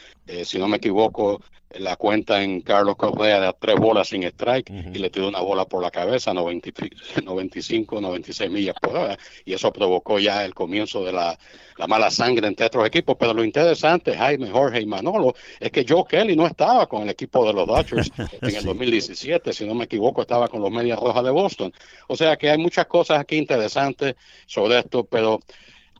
si 0.45 0.59
no 0.59 0.69
me 0.69 0.77
equivoco, 0.77 1.41
la 1.71 1.97
cuenta 1.97 2.43
en 2.43 2.63
Carlos 2.63 2.97
Correa 2.97 3.41
de 3.41 3.53
tres 3.59 3.77
bolas 3.77 4.09
sin 4.09 4.23
strike 4.25 4.71
y 4.71 4.99
le 4.99 5.11
tiró 5.11 5.29
una 5.29 5.41
bola 5.41 5.67
por 5.67 5.83
la 5.83 5.91
cabeza, 5.91 6.33
95, 6.33 8.01
96 8.01 8.51
millas 8.51 8.75
por 8.81 8.97
hora, 8.97 9.19
y 9.45 9.53
eso 9.53 9.73
provocó 9.73 10.19
ya 10.19 10.45
el 10.45 10.55
comienzo 10.55 11.05
de 11.05 11.13
la, 11.13 11.39
mala 11.87 12.11
sangre 12.11 12.49
entre 12.49 12.67
otros 12.67 12.87
equipos. 12.87 13.17
Pero 13.19 13.35
lo 13.35 13.45
interesante, 13.45 14.17
Jaime, 14.17 14.51
Jorge 14.51 14.81
y 14.81 14.87
Manolo, 14.87 15.35
es 15.61 15.71
que 15.71 15.85
Joe 15.87 16.05
Kelly 16.09 16.35
no 16.35 16.47
estaba 16.47 16.87
con 16.89 17.03
el 17.03 17.11
equipo 17.11 17.47
de 17.47 17.53
los 17.53 17.67
Dodgers 17.67 18.11
en 18.41 18.57
el 18.57 18.65
2017, 18.65 19.53
si 19.53 19.67
no 19.67 19.75
me 19.75 19.85
equivoco, 19.85 20.23
estaba 20.23 20.49
con 20.49 20.63
los 20.63 20.71
Medias 20.71 20.99
Rojas 20.99 21.25
de 21.25 21.31
Boston. 21.31 21.73
O 22.09 22.17
sea 22.17 22.37
que 22.37 22.51
hay 22.51 22.59
muchas 22.59 22.87
cosas 22.87 23.21
aquí 23.21 23.37
interesantes 23.37 24.17
sobre 24.47 24.79
esto, 24.79 25.05
pero 25.05 25.41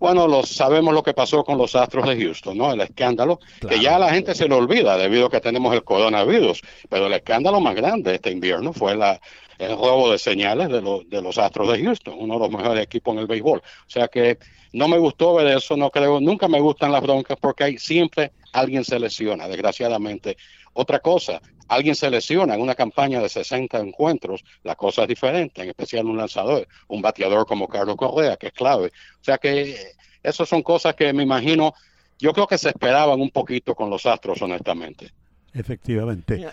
bueno, 0.01 0.27
lo, 0.27 0.45
sabemos 0.45 0.95
lo 0.95 1.03
que 1.03 1.15
pasó 1.15 1.45
con 1.45 1.59
los 1.59 1.75
Astros 1.75 2.09
de 2.09 2.23
Houston, 2.23 2.57
¿no? 2.57 2.73
El 2.73 2.81
escándalo, 2.81 3.41
que 3.69 3.81
ya 3.81 3.99
la 3.99 4.11
gente 4.11 4.35
se 4.35 4.49
lo 4.49 4.57
olvida 4.57 4.97
debido 4.97 5.27
a 5.27 5.31
que 5.31 5.41
tenemos 5.41 5.75
el 5.75 5.85
coronavirus, 5.85 6.63
pero 6.89 7.07
el 7.07 7.13
escándalo 7.13 7.61
más 7.61 7.75
grande 7.75 8.15
este 8.15 8.31
invierno 8.31 8.73
fue 8.73 8.97
la, 8.97 9.21
el 9.59 9.71
robo 9.71 10.13
de 10.13 10.19
señales 10.19 10.69
de, 10.69 10.81
de 11.07 11.23
los 11.23 11.39
Astros 11.39 11.73
de 11.73 11.83
Houston, 11.83 12.15
uno 12.19 12.35
de 12.35 12.41
los 12.41 12.51
mejores 12.51 12.83
equipos 12.83 13.15
en 13.15 13.21
el 13.21 13.27
béisbol. 13.27 13.59
O 13.59 13.91
sea 13.91 14.09
que 14.09 14.39
no 14.73 14.89
me 14.89 14.99
gustó 14.99 15.35
ver 15.35 15.57
eso, 15.57 15.77
no 15.77 15.91
creo, 15.91 16.21
nunca 16.21 16.49
me 16.49 16.61
gustan 16.61 16.93
las 16.93 17.03
broncas 17.03 17.37
porque 17.41 17.65
hay, 17.65 17.79
siempre 17.79 18.33
alguien 18.53 18.85
se 18.85 18.99
lesiona, 18.99 19.49
desgraciadamente. 19.49 20.37
Otra 20.75 21.01
cosa, 21.01 21.41
alguien 21.69 21.95
se 21.95 22.11
lesiona 22.11 22.55
en 22.55 22.61
una 22.61 22.75
campaña 22.75 23.21
de 23.21 23.29
60 23.29 23.79
encuentros, 23.79 24.45
la 24.63 24.75
cosa 24.75 25.03
es 25.03 25.09
diferente, 25.09 25.63
en 25.63 25.69
especial 25.69 26.07
un 26.07 26.17
lanzador, 26.17 26.67
un 26.89 27.03
bateador 27.03 27.47
como 27.47 27.69
Carlos 27.69 27.97
Correa, 27.97 28.37
que 28.37 28.49
es 28.49 28.53
clave. 28.53 28.87
O 29.21 29.25
sea 29.25 29.39
que 29.39 29.77
esas 30.23 30.49
son 30.49 30.63
cosas 30.63 30.95
que 30.95 31.13
me 31.13 31.23
imagino, 31.23 31.75
yo 32.19 32.33
creo 32.33 32.47
que 32.47 32.59
se 32.59 32.71
esperaban 32.71 33.21
un 33.21 33.31
poquito 33.31 33.75
con 33.75 33.91
los 33.91 34.05
Astros, 34.07 34.43
honestamente. 34.43 35.13
Efectivamente. 35.55 36.47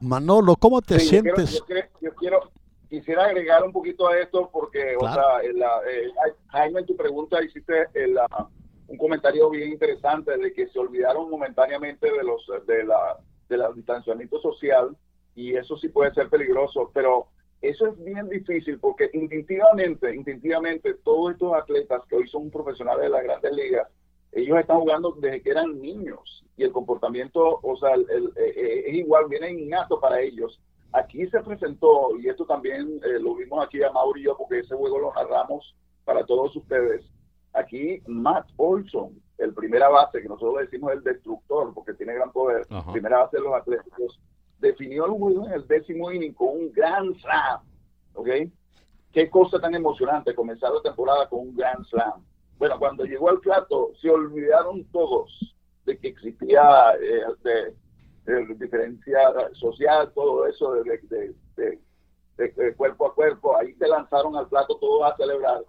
Manolo, 0.00 0.56
¿cómo 0.56 0.82
te 0.82 0.98
sientes? 0.98 1.62
Yo 2.00 2.14
quiero, 2.14 2.50
quisiera 2.88 3.24
agregar 3.24 3.64
un 3.64 3.72
poquito 3.72 4.08
a 4.08 4.18
esto 4.18 4.50
porque, 4.52 4.96
o 4.98 5.12
sea, 5.12 5.40
eh, 5.42 6.10
Jaime, 6.48 6.80
en 6.80 6.86
tu 6.86 6.96
pregunta 6.96 7.42
hiciste 7.42 7.86
un 8.88 8.98
comentario 8.98 9.48
bien 9.48 9.72
interesante 9.72 10.36
de 10.36 10.52
que 10.52 10.68
se 10.68 10.78
olvidaron 10.78 11.30
momentáneamente 11.30 12.10
de 12.10 12.22
los 12.22 12.46
de 12.66 12.84
la 12.84 13.18
del 13.52 13.74
distanciamiento 13.74 14.40
social 14.40 14.96
y 15.34 15.54
eso 15.54 15.76
sí 15.76 15.88
puede 15.88 16.12
ser 16.14 16.28
peligroso, 16.28 16.90
pero 16.92 17.28
eso 17.60 17.86
es 17.86 18.04
bien 18.04 18.28
difícil 18.28 18.78
porque 18.80 19.08
instintivamente, 19.12 20.14
instintivamente 20.14 20.94
todos 21.04 21.32
estos 21.32 21.54
atletas 21.54 22.02
que 22.08 22.16
hoy 22.16 22.28
son 22.28 22.50
profesionales 22.50 23.04
de 23.04 23.10
las 23.10 23.22
grandes 23.22 23.52
ligas, 23.52 23.88
ellos 24.32 24.58
están 24.58 24.80
jugando 24.80 25.12
desde 25.12 25.42
que 25.42 25.50
eran 25.50 25.80
niños 25.80 26.44
y 26.56 26.64
el 26.64 26.72
comportamiento, 26.72 27.60
o 27.62 27.76
sea, 27.76 27.94
el, 27.94 28.32
eh, 28.36 28.52
eh, 28.56 28.84
es 28.86 28.94
igual, 28.94 29.26
viene 29.28 29.50
innato 29.50 30.00
para 30.00 30.20
ellos. 30.20 30.60
Aquí 30.92 31.26
se 31.28 31.40
presentó, 31.40 32.18
y 32.18 32.28
esto 32.28 32.44
también 32.44 33.00
eh, 33.04 33.18
lo 33.20 33.34
vimos 33.34 33.64
aquí 33.64 33.82
a 33.82 33.92
Mauri 33.92 34.22
y 34.22 34.24
yo, 34.24 34.36
porque 34.36 34.58
ese 34.58 34.74
juego 34.74 34.98
lo 34.98 35.12
narramos 35.14 35.74
para 36.04 36.24
todos 36.26 36.54
ustedes. 36.56 37.04
Aquí 37.54 38.02
Matt 38.06 38.48
Olson, 38.56 39.21
el 39.42 39.54
primera 39.54 39.88
base, 39.88 40.22
que 40.22 40.28
nosotros 40.28 40.60
decimos 40.60 40.92
el 40.92 41.02
destructor, 41.02 41.72
porque 41.74 41.94
tiene 41.94 42.14
gran 42.14 42.32
poder, 42.32 42.66
primera 42.92 43.18
base 43.18 43.36
de 43.36 43.42
los 43.42 43.54
Atléticos, 43.54 44.20
definió 44.58 45.06
el 45.06 45.12
juego 45.12 45.46
en 45.46 45.52
el 45.52 45.66
décimo 45.66 46.12
inning 46.12 46.32
con 46.32 46.48
un 46.48 46.72
gran 46.72 47.14
slam. 47.16 47.60
¿Ok? 48.14 48.28
Qué 49.12 49.28
cosa 49.28 49.60
tan 49.60 49.74
emocionante 49.74 50.34
comenzar 50.34 50.72
la 50.72 50.80
temporada 50.80 51.28
con 51.28 51.40
un 51.40 51.56
gran 51.56 51.84
slam. 51.84 52.24
Bueno, 52.58 52.78
cuando 52.78 53.04
llegó 53.04 53.28
al 53.28 53.40
plato, 53.40 53.90
se 54.00 54.08
olvidaron 54.08 54.84
todos 54.92 55.56
de 55.84 55.98
que 55.98 56.08
existía 56.08 56.94
eh, 57.00 57.74
de, 58.24 58.54
diferencia 58.54 59.18
social, 59.52 60.12
todo 60.14 60.46
eso 60.46 60.74
de, 60.74 61.34
de, 62.36 62.74
cuerpo 62.76 63.08
a 63.08 63.14
cuerpo. 63.14 63.56
Ahí 63.56 63.74
se 63.74 63.88
lanzaron 63.88 64.36
al 64.36 64.48
plato 64.48 64.76
todos 64.78 65.10
a 65.10 65.16
celebrar 65.16 65.62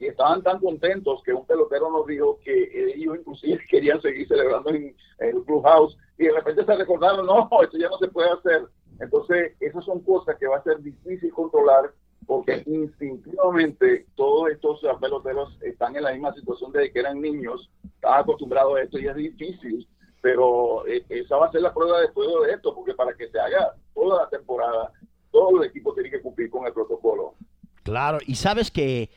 y 0.00 0.06
estaban 0.06 0.42
tan 0.42 0.58
contentos 0.58 1.22
que 1.22 1.34
un 1.34 1.46
pelotero 1.46 1.90
nos 1.90 2.06
dijo 2.06 2.38
que 2.42 2.94
ellos 2.94 3.18
inclusive 3.18 3.60
querían 3.70 4.00
seguir 4.00 4.26
celebrando 4.26 4.70
en, 4.70 4.96
el 5.18 5.44
clubhouse 5.44 5.96
y 6.18 6.24
de 6.24 6.32
repente 6.32 6.64
se 6.64 6.74
recordaron, 6.74 7.26
no, 7.26 7.48
esto 7.62 7.76
ya 7.78 7.88
no 7.90 7.98
se 7.98 8.08
puede 8.08 8.30
hacer. 8.30 8.62
Entonces, 8.98 9.52
esas 9.60 9.84
son 9.84 10.00
cosas 10.00 10.36
que 10.38 10.46
va 10.46 10.56
a 10.56 10.62
ser 10.62 10.80
difícil 10.82 11.30
controlar 11.32 11.92
porque 12.26 12.62
instintivamente 12.66 14.06
todos 14.14 14.50
estos 14.50 14.80
peloteros 15.00 15.56
están 15.62 15.96
en 15.96 16.04
la 16.04 16.12
misma 16.12 16.32
situación 16.34 16.72
desde 16.72 16.92
que 16.92 17.00
eran 17.00 17.20
niños, 17.20 17.70
estaban 17.94 18.20
acostumbrados 18.20 18.76
a 18.76 18.82
esto 18.82 18.98
y 18.98 19.08
es 19.08 19.16
difícil, 19.16 19.88
pero 20.22 20.86
eh, 20.86 21.04
esa 21.08 21.36
va 21.36 21.46
a 21.46 21.52
ser 21.52 21.62
la 21.62 21.74
prueba 21.74 22.00
de 22.00 22.12
fuego 22.12 22.42
de 22.42 22.52
esto, 22.52 22.74
porque 22.74 22.94
para 22.94 23.14
que 23.14 23.28
se 23.28 23.38
haga 23.38 23.74
toda 23.94 24.22
la 24.22 24.28
temporada, 24.28 24.92
todos 25.30 25.52
los 25.54 25.66
equipos 25.66 25.94
tienen 25.94 26.12
que 26.12 26.22
cumplir 26.22 26.50
con 26.50 26.66
el 26.66 26.72
protocolo. 26.72 27.34
Claro, 27.82 28.18
y 28.26 28.34
sabes 28.34 28.70
que 28.70 29.10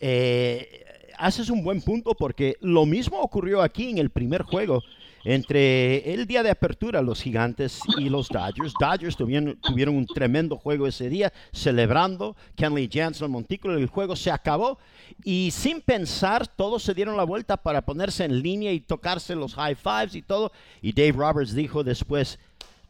eh, 0.00 0.84
haces 1.18 1.50
un 1.50 1.62
buen 1.62 1.80
punto 1.82 2.14
porque 2.14 2.56
lo 2.60 2.86
mismo 2.86 3.20
ocurrió 3.20 3.62
aquí 3.62 3.90
en 3.90 3.98
el 3.98 4.10
primer 4.10 4.42
juego 4.42 4.82
entre 5.26 6.14
el 6.14 6.24
día 6.28 6.44
de 6.44 6.50
apertura, 6.50 7.02
los 7.02 7.20
gigantes 7.20 7.80
y 7.98 8.08
los 8.08 8.28
Dodgers. 8.28 8.72
Dodgers 8.78 9.16
tuvieron, 9.16 9.96
un 9.96 10.06
tremendo 10.06 10.56
juego 10.56 10.86
ese 10.86 11.08
día, 11.08 11.32
celebrando 11.52 12.36
Kenley 12.54 12.88
Jansen, 12.90 13.28
Montículo. 13.32 13.76
El 13.76 13.88
juego 13.88 14.14
se 14.14 14.30
acabó 14.30 14.78
y 15.24 15.50
sin 15.50 15.80
pensar, 15.80 16.46
todos 16.46 16.84
se 16.84 16.94
dieron 16.94 17.16
la 17.16 17.24
vuelta 17.24 17.56
para 17.56 17.84
ponerse 17.84 18.24
en 18.24 18.40
línea 18.40 18.72
y 18.72 18.78
tocarse 18.78 19.34
los 19.34 19.54
high 19.56 19.74
fives 19.74 20.14
y 20.14 20.22
todo. 20.22 20.52
Y 20.80 20.92
Dave 20.92 21.12
Roberts 21.12 21.54
dijo 21.54 21.82
después, 21.82 22.38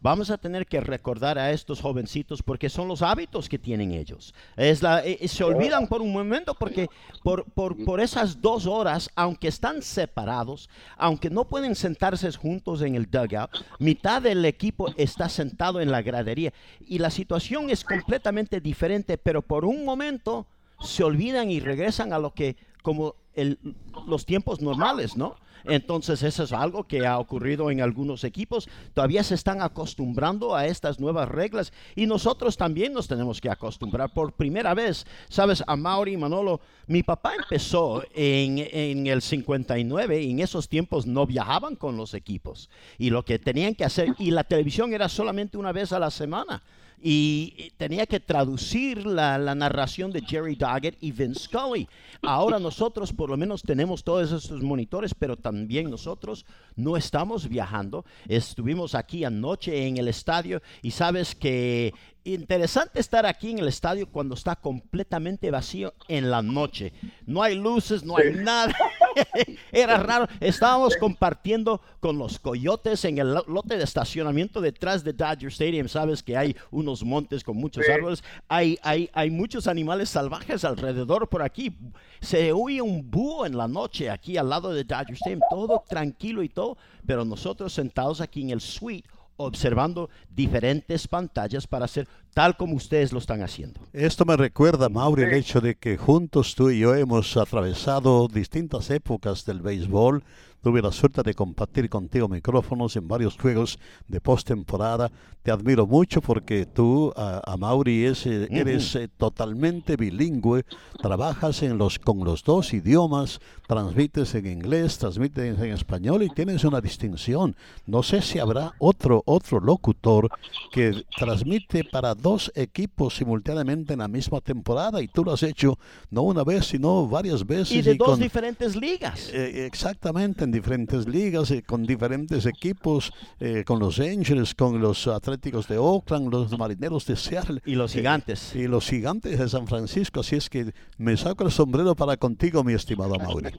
Vamos 0.00 0.30
a 0.30 0.38
tener 0.38 0.66
que 0.66 0.80
recordar 0.80 1.38
a 1.38 1.50
estos 1.50 1.80
jovencitos 1.80 2.42
porque 2.42 2.68
son 2.68 2.88
los 2.88 3.02
hábitos 3.02 3.48
que 3.48 3.58
tienen 3.58 3.92
ellos. 3.92 4.34
Es 4.56 4.82
la, 4.82 5.04
eh, 5.04 5.18
eh, 5.20 5.28
se 5.28 5.42
olvidan 5.42 5.86
por 5.88 6.02
un 6.02 6.12
momento 6.12 6.54
porque 6.54 6.88
por, 7.22 7.44
por, 7.44 7.82
por, 7.84 8.00
esas 8.00 8.40
dos 8.40 8.66
horas, 8.66 9.10
aunque 9.14 9.48
están 9.48 9.82
separados, 9.82 10.68
aunque 10.96 11.30
no 11.30 11.44
pueden 11.44 11.74
sentarse 11.74 12.30
juntos 12.32 12.82
en 12.82 12.94
el 12.94 13.10
dugout, 13.10 13.50
mitad 13.78 14.22
del 14.22 14.44
equipo 14.44 14.92
está 14.96 15.28
sentado 15.28 15.80
en 15.80 15.90
la 15.90 16.02
gradería 16.02 16.52
y 16.86 16.98
la 16.98 17.10
situación 17.10 17.70
es 17.70 17.84
completamente 17.84 18.60
diferente, 18.60 19.18
pero 19.18 19.42
por 19.42 19.64
un 19.64 19.84
momento 19.84 20.46
se 20.80 21.04
olvidan 21.04 21.50
y 21.50 21.60
regresan 21.60 22.12
a 22.12 22.18
lo 22.18 22.34
que 22.34 22.56
como 22.82 23.16
el, 23.34 23.58
los 24.06 24.24
tiempos 24.26 24.60
normales, 24.60 25.16
¿no? 25.16 25.36
Entonces 25.68 26.22
eso 26.22 26.44
es 26.44 26.52
algo 26.52 26.84
que 26.84 27.06
ha 27.06 27.18
ocurrido 27.18 27.70
en 27.70 27.80
algunos 27.80 28.24
equipos. 28.24 28.68
Todavía 28.94 29.22
se 29.22 29.34
están 29.34 29.62
acostumbrando 29.62 30.54
a 30.54 30.66
estas 30.66 31.00
nuevas 31.00 31.28
reglas 31.28 31.72
y 31.94 32.06
nosotros 32.06 32.56
también 32.56 32.92
nos 32.92 33.08
tenemos 33.08 33.40
que 33.40 33.50
acostumbrar. 33.50 34.12
Por 34.12 34.32
primera 34.32 34.74
vez, 34.74 35.06
sabes, 35.28 35.62
a 35.66 35.76
Mauri 35.76 36.16
Manolo, 36.16 36.60
mi 36.86 37.02
papá 37.02 37.34
empezó 37.34 38.02
en, 38.14 38.58
en 38.58 39.06
el 39.06 39.22
59 39.22 40.22
y 40.22 40.30
en 40.30 40.40
esos 40.40 40.68
tiempos 40.68 41.06
no 41.06 41.26
viajaban 41.26 41.76
con 41.76 41.96
los 41.96 42.14
equipos 42.14 42.70
y 42.98 43.10
lo 43.10 43.24
que 43.24 43.38
tenían 43.38 43.74
que 43.74 43.84
hacer, 43.84 44.14
y 44.18 44.30
la 44.30 44.44
televisión 44.44 44.92
era 44.92 45.08
solamente 45.08 45.58
una 45.58 45.72
vez 45.72 45.92
a 45.92 45.98
la 45.98 46.10
semana 46.10 46.62
y 47.02 47.72
tenía 47.76 48.06
que 48.06 48.20
traducir 48.20 49.06
la, 49.06 49.38
narración 49.54 50.10
de 50.10 50.22
Jerry 50.22 50.56
Doggett 50.56 50.96
y 51.00 51.12
Vince 51.12 51.44
Scully. 51.44 51.88
Ahora 52.22 52.58
nosotros 52.58 53.12
por 53.12 53.30
lo 53.30 53.36
menos 53.36 53.62
tenemos 53.62 54.02
todos 54.02 54.32
estos 54.32 54.62
monitores, 54.62 55.14
pero 55.14 55.36
también 55.36 55.90
nosotros 55.90 56.46
no 56.74 56.96
estamos 56.96 57.48
viajando. 57.48 58.04
Estuvimos 58.28 58.94
aquí 58.94 59.24
anoche 59.24 59.86
en 59.86 59.98
el 59.98 60.08
estadio 60.08 60.62
y 60.82 60.90
sabes 60.90 61.34
que 61.34 61.92
interesante 62.24 62.98
estar 62.98 63.24
aquí 63.24 63.50
en 63.50 63.60
el 63.60 63.68
estadio 63.68 64.08
cuando 64.08 64.34
está 64.34 64.56
completamente 64.56 65.50
vacío 65.50 65.94
en 66.08 66.30
la 66.30 66.42
noche. 66.42 66.92
No 67.24 67.42
hay 67.42 67.54
luces, 67.54 68.04
no 68.04 68.16
hay 68.16 68.32
nada. 68.34 68.74
Era 69.72 69.98
raro. 69.98 70.26
Estábamos 70.40 70.96
compartiendo 70.96 71.80
con 72.00 72.18
los 72.18 72.38
coyotes 72.38 73.04
en 73.04 73.18
el 73.18 73.34
lote 73.46 73.76
de 73.76 73.84
estacionamiento 73.84 74.60
detrás 74.60 75.04
de 75.04 75.12
Dodger 75.12 75.48
Stadium. 75.48 75.88
Sabes 75.88 76.22
que 76.22 76.36
hay 76.36 76.56
unos 76.70 77.04
montes 77.04 77.42
con 77.44 77.56
muchos 77.56 77.88
árboles. 77.88 78.22
Hay, 78.48 78.78
hay, 78.82 79.10
hay 79.12 79.30
muchos 79.30 79.66
animales 79.66 80.10
salvajes 80.10 80.64
alrededor 80.64 81.28
por 81.28 81.42
aquí. 81.42 81.76
Se 82.20 82.52
oye 82.52 82.80
un 82.80 83.10
búho 83.10 83.46
en 83.46 83.56
la 83.56 83.68
noche 83.68 84.10
aquí 84.10 84.36
al 84.36 84.48
lado 84.48 84.72
de 84.72 84.84
Dodger 84.84 85.14
Stadium. 85.14 85.40
Todo 85.50 85.84
tranquilo 85.88 86.42
y 86.42 86.48
todo. 86.48 86.76
Pero 87.06 87.24
nosotros 87.24 87.72
sentados 87.72 88.20
aquí 88.20 88.42
en 88.42 88.50
el 88.50 88.60
suite 88.60 89.08
observando 89.36 90.08
diferentes 90.28 91.08
pantallas 91.08 91.66
para 91.66 91.84
hacer 91.84 92.08
tal 92.34 92.56
como 92.56 92.74
ustedes 92.76 93.12
lo 93.12 93.18
están 93.18 93.42
haciendo. 93.42 93.80
Esto 93.92 94.24
me 94.24 94.36
recuerda, 94.36 94.88
Mauri, 94.88 95.22
el 95.22 95.34
hecho 95.34 95.60
de 95.60 95.74
que 95.74 95.96
juntos 95.96 96.54
tú 96.54 96.70
y 96.70 96.80
yo 96.80 96.94
hemos 96.94 97.36
atravesado 97.36 98.28
distintas 98.28 98.90
épocas 98.90 99.44
del 99.44 99.60
béisbol 99.60 100.22
Tuve 100.66 100.82
la 100.82 100.90
suerte 100.90 101.22
de 101.22 101.32
compartir 101.32 101.88
contigo 101.88 102.26
micrófonos 102.26 102.96
en 102.96 103.06
varios 103.06 103.38
juegos 103.38 103.78
de 104.08 104.20
postemporada. 104.20 105.12
Te 105.44 105.52
admiro 105.52 105.86
mucho 105.86 106.20
porque 106.20 106.66
tú, 106.66 107.12
a, 107.14 107.56
Mauri, 107.56 108.04
eh, 108.04 108.48
eres 108.50 108.96
eh, 108.96 109.06
totalmente 109.06 109.94
bilingüe, 109.94 110.64
trabajas 111.00 111.62
en 111.62 111.78
los, 111.78 112.00
con 112.00 112.24
los 112.24 112.42
dos 112.42 112.74
idiomas, 112.74 113.38
transmites 113.68 114.34
en 114.34 114.46
inglés, 114.46 114.98
transmites 114.98 115.56
en 115.56 115.70
español 115.70 116.24
y 116.24 116.30
tienes 116.30 116.64
una 116.64 116.80
distinción. 116.80 117.54
No 117.86 118.02
sé 118.02 118.20
si 118.20 118.40
habrá 118.40 118.72
otro, 118.80 119.22
otro 119.24 119.60
locutor 119.60 120.28
que 120.72 121.04
transmite 121.16 121.84
para 121.84 122.16
dos 122.16 122.50
equipos 122.56 123.14
simultáneamente 123.14 123.92
en 123.92 124.00
la 124.00 124.08
misma 124.08 124.40
temporada 124.40 125.00
y 125.00 125.06
tú 125.06 125.22
lo 125.22 125.32
has 125.32 125.44
hecho 125.44 125.78
no 126.10 126.22
una 126.22 126.42
vez, 126.42 126.66
sino 126.66 127.06
varias 127.06 127.46
veces. 127.46 127.70
Y 127.70 127.82
de 127.82 127.94
dos 127.94 128.18
diferentes 128.18 128.74
ligas. 128.74 129.30
Eh, 129.32 129.64
exactamente, 129.64 130.42
en 130.42 130.55
diferentes 130.56 131.06
ligas, 131.06 131.50
eh, 131.50 131.62
con 131.62 131.84
diferentes 131.84 132.46
equipos, 132.46 133.12
eh, 133.40 133.62
con 133.64 133.78
los 133.78 133.98
Angels, 134.00 134.54
con 134.54 134.80
los 134.80 135.06
Atléticos 135.06 135.68
de 135.68 135.76
Oakland, 135.76 136.32
los 136.32 136.58
Marineros 136.58 137.06
de 137.06 137.16
Seattle. 137.16 137.60
Y 137.66 137.74
los 137.74 137.92
Gigantes. 137.92 138.54
y 138.54 138.66
los 138.66 138.88
Gigantes 138.88 139.38
de 139.38 139.48
San 139.48 139.66
Francisco. 139.66 140.20
Así 140.20 140.36
es 140.36 140.48
que 140.48 140.72
me 140.96 141.16
saco 141.16 141.44
el 141.44 141.50
sombrero 141.50 141.94
para 141.94 142.16
contigo, 142.16 142.64
mi 142.64 142.72
estimado 142.72 143.16
Mauri. 143.16 143.50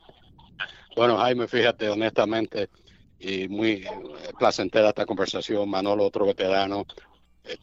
Bueno, 0.96 1.18
Jaime, 1.18 1.48
fíjate, 1.48 1.90
honestamente, 1.90 2.70
y 3.20 3.48
muy 3.48 3.86
placentera 4.40 4.90
esta 4.90 5.06
conversación. 5.06 5.70
Manolo, 5.70 6.06
otro 6.06 6.26
veterano, 6.26 6.86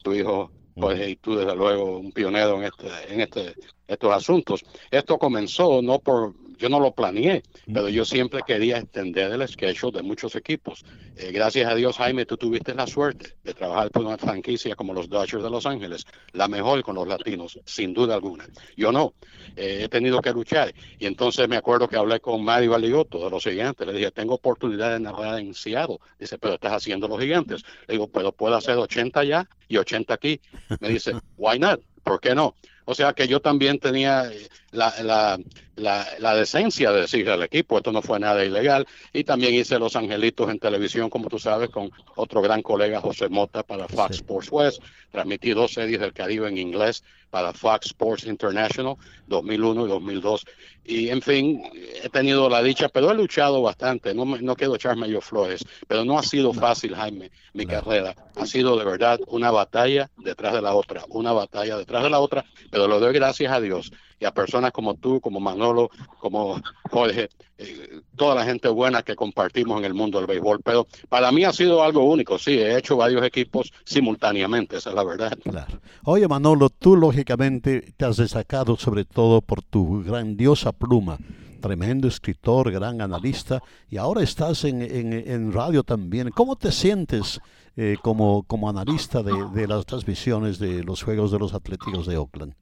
tu 0.02 0.14
hijo 0.14 0.50
pues, 0.74 1.08
y 1.08 1.16
tú 1.16 1.36
desde 1.36 1.54
luego 1.56 1.98
un 1.98 2.12
pionero 2.12 2.56
en 2.58 2.64
este 2.64 2.88
en 3.12 3.20
este 3.20 3.54
estos 3.86 4.12
asuntos 4.12 4.64
esto 4.90 5.18
comenzó 5.18 5.80
no 5.82 6.00
por 6.00 6.34
yo 6.58 6.68
no 6.68 6.80
lo 6.80 6.92
planeé, 6.92 7.42
pero 7.72 7.88
yo 7.88 8.04
siempre 8.04 8.40
quería 8.46 8.78
extender 8.78 9.32
el 9.32 9.48
schedule 9.48 9.98
de 9.98 10.02
muchos 10.02 10.34
equipos. 10.36 10.84
Eh, 11.16 11.30
gracias 11.32 11.70
a 11.70 11.74
Dios, 11.74 11.96
Jaime, 11.96 12.26
tú 12.26 12.36
tuviste 12.36 12.74
la 12.74 12.86
suerte 12.86 13.36
de 13.42 13.54
trabajar 13.54 13.90
por 13.90 14.04
una 14.04 14.18
franquicia 14.18 14.74
como 14.76 14.92
los 14.92 15.08
Dodgers 15.08 15.42
de 15.42 15.50
Los 15.50 15.66
Ángeles, 15.66 16.06
la 16.32 16.48
mejor 16.48 16.82
con 16.82 16.94
los 16.96 17.06
latinos, 17.06 17.58
sin 17.64 17.94
duda 17.94 18.14
alguna. 18.14 18.46
Yo 18.76 18.92
no, 18.92 19.14
eh, 19.56 19.82
he 19.84 19.88
tenido 19.88 20.20
que 20.20 20.32
luchar. 20.32 20.74
Y 20.98 21.06
entonces 21.06 21.48
me 21.48 21.56
acuerdo 21.56 21.88
que 21.88 21.96
hablé 21.96 22.20
con 22.20 22.44
Mario 22.44 22.72
Valiotto 22.72 23.24
de 23.24 23.30
los 23.30 23.44
gigantes, 23.44 23.86
le 23.86 23.92
dije, 23.92 24.10
tengo 24.10 24.34
oportunidad 24.34 24.92
de 24.92 25.00
narrar 25.00 25.38
en 25.38 25.54
Seattle. 25.54 25.98
Dice, 26.18 26.38
pero 26.38 26.54
estás 26.54 26.72
haciendo 26.72 27.08
los 27.08 27.20
gigantes. 27.20 27.62
Le 27.86 27.94
digo, 27.94 28.08
pero 28.08 28.32
puedo 28.32 28.56
hacer 28.56 28.76
80 28.76 29.20
allá 29.20 29.48
y 29.68 29.76
80 29.76 30.14
aquí. 30.14 30.40
Me 30.80 30.88
dice, 30.88 31.12
why 31.36 31.58
not? 31.58 31.80
¿Por 32.02 32.20
qué 32.20 32.34
no? 32.34 32.54
O 32.86 32.94
sea 32.94 33.14
que 33.14 33.26
yo 33.26 33.40
también 33.40 33.78
tenía 33.78 34.30
eh, 34.30 34.48
la, 34.72 35.38
la, 35.76 36.06
la, 36.18 36.34
decencia 36.34 36.92
de 36.92 37.02
decirle 37.02 37.32
al 37.32 37.42
equipo, 37.42 37.76
esto 37.76 37.92
no 37.92 38.02
fue 38.02 38.20
nada 38.20 38.44
ilegal. 38.44 38.86
Y 39.12 39.24
también 39.24 39.54
hice 39.54 39.78
Los 39.78 39.96
Angelitos 39.96 40.50
en 40.50 40.58
televisión, 40.58 41.10
como 41.10 41.28
tú 41.28 41.38
sabes, 41.38 41.70
con 41.70 41.90
otro 42.16 42.42
gran 42.42 42.62
colega, 42.62 43.00
José 43.00 43.28
Mota, 43.28 43.62
para 43.62 43.88
Fox 43.88 44.16
Sports 44.16 44.48
West. 44.50 44.82
Transmití 45.10 45.50
dos 45.50 45.72
series 45.72 46.00
del 46.00 46.12
Caribe 46.12 46.48
en 46.48 46.58
inglés 46.58 47.02
para 47.30 47.52
Fox 47.52 47.86
Sports 47.86 48.26
International, 48.26 48.94
2001 49.26 49.86
y 49.86 49.88
2002. 49.88 50.46
Y 50.84 51.08
en 51.08 51.22
fin, 51.22 51.62
he 52.02 52.08
tenido 52.08 52.48
la 52.48 52.62
dicha, 52.62 52.88
pero 52.88 53.10
he 53.10 53.14
luchado 53.14 53.60
bastante. 53.62 54.14
No, 54.14 54.24
no 54.24 54.54
quiero 54.54 54.76
echarme 54.76 55.08
yo 55.08 55.20
flores, 55.20 55.64
pero 55.88 56.04
no 56.04 56.18
ha 56.18 56.22
sido 56.22 56.52
fácil, 56.52 56.94
Jaime, 56.94 57.30
mi 57.52 57.66
carrera. 57.66 58.14
Ha 58.36 58.46
sido 58.46 58.76
de 58.78 58.84
verdad 58.84 59.18
una 59.26 59.50
batalla 59.50 60.10
detrás 60.18 60.52
de 60.52 60.62
la 60.62 60.74
otra, 60.74 61.04
una 61.08 61.32
batalla 61.32 61.76
detrás 61.76 62.04
de 62.04 62.10
la 62.10 62.20
otra, 62.20 62.44
pero 62.70 62.86
lo 62.86 63.00
doy 63.00 63.12
gracias 63.12 63.52
a 63.52 63.60
Dios 63.60 63.90
y 64.18 64.24
a 64.24 64.32
personas 64.32 64.72
como 64.72 64.94
tú, 64.94 65.20
como 65.20 65.40
Manolo, 65.40 65.90
como 66.18 66.60
Jorge, 66.90 67.28
eh, 67.58 68.00
toda 68.16 68.34
la 68.34 68.44
gente 68.44 68.68
buena 68.68 69.02
que 69.02 69.16
compartimos 69.16 69.78
en 69.78 69.84
el 69.84 69.94
mundo 69.94 70.18
del 70.18 70.26
béisbol. 70.26 70.60
Pero 70.62 70.86
para 71.08 71.30
mí 71.32 71.44
ha 71.44 71.52
sido 71.52 71.82
algo 71.82 72.04
único, 72.04 72.38
sí, 72.38 72.58
he 72.58 72.76
hecho 72.76 72.96
varios 72.96 73.24
equipos 73.24 73.72
simultáneamente, 73.84 74.76
esa 74.76 74.90
es 74.90 74.96
la 74.96 75.04
verdad. 75.04 75.38
Claro. 75.42 75.80
Oye, 76.04 76.28
Manolo, 76.28 76.70
tú 76.70 76.96
lógicamente 76.96 77.94
te 77.96 78.04
has 78.04 78.16
destacado 78.16 78.76
sobre 78.76 79.04
todo 79.04 79.40
por 79.40 79.62
tu 79.62 80.02
grandiosa 80.02 80.72
pluma 80.72 81.18
tremendo 81.64 82.08
escritor, 82.08 82.70
gran 82.70 83.00
analista, 83.00 83.62
y 83.88 83.96
ahora 83.96 84.22
estás 84.22 84.64
en, 84.64 84.82
en, 84.82 85.50
radio 85.50 85.82
también. 85.82 86.28
¿Cómo 86.28 86.56
te 86.56 86.70
sientes 86.70 87.40
eh, 87.74 87.96
como, 88.02 88.42
como 88.42 88.68
analista 88.68 89.22
de, 89.22 89.32
de, 89.54 89.66
las 89.66 89.86
transmisiones 89.86 90.58
de 90.58 90.84
los 90.84 91.02
Juegos 91.02 91.32
de 91.32 91.38
los 91.38 91.54
Atléticos 91.54 92.06
de 92.06 92.18
Oakland? 92.18 92.54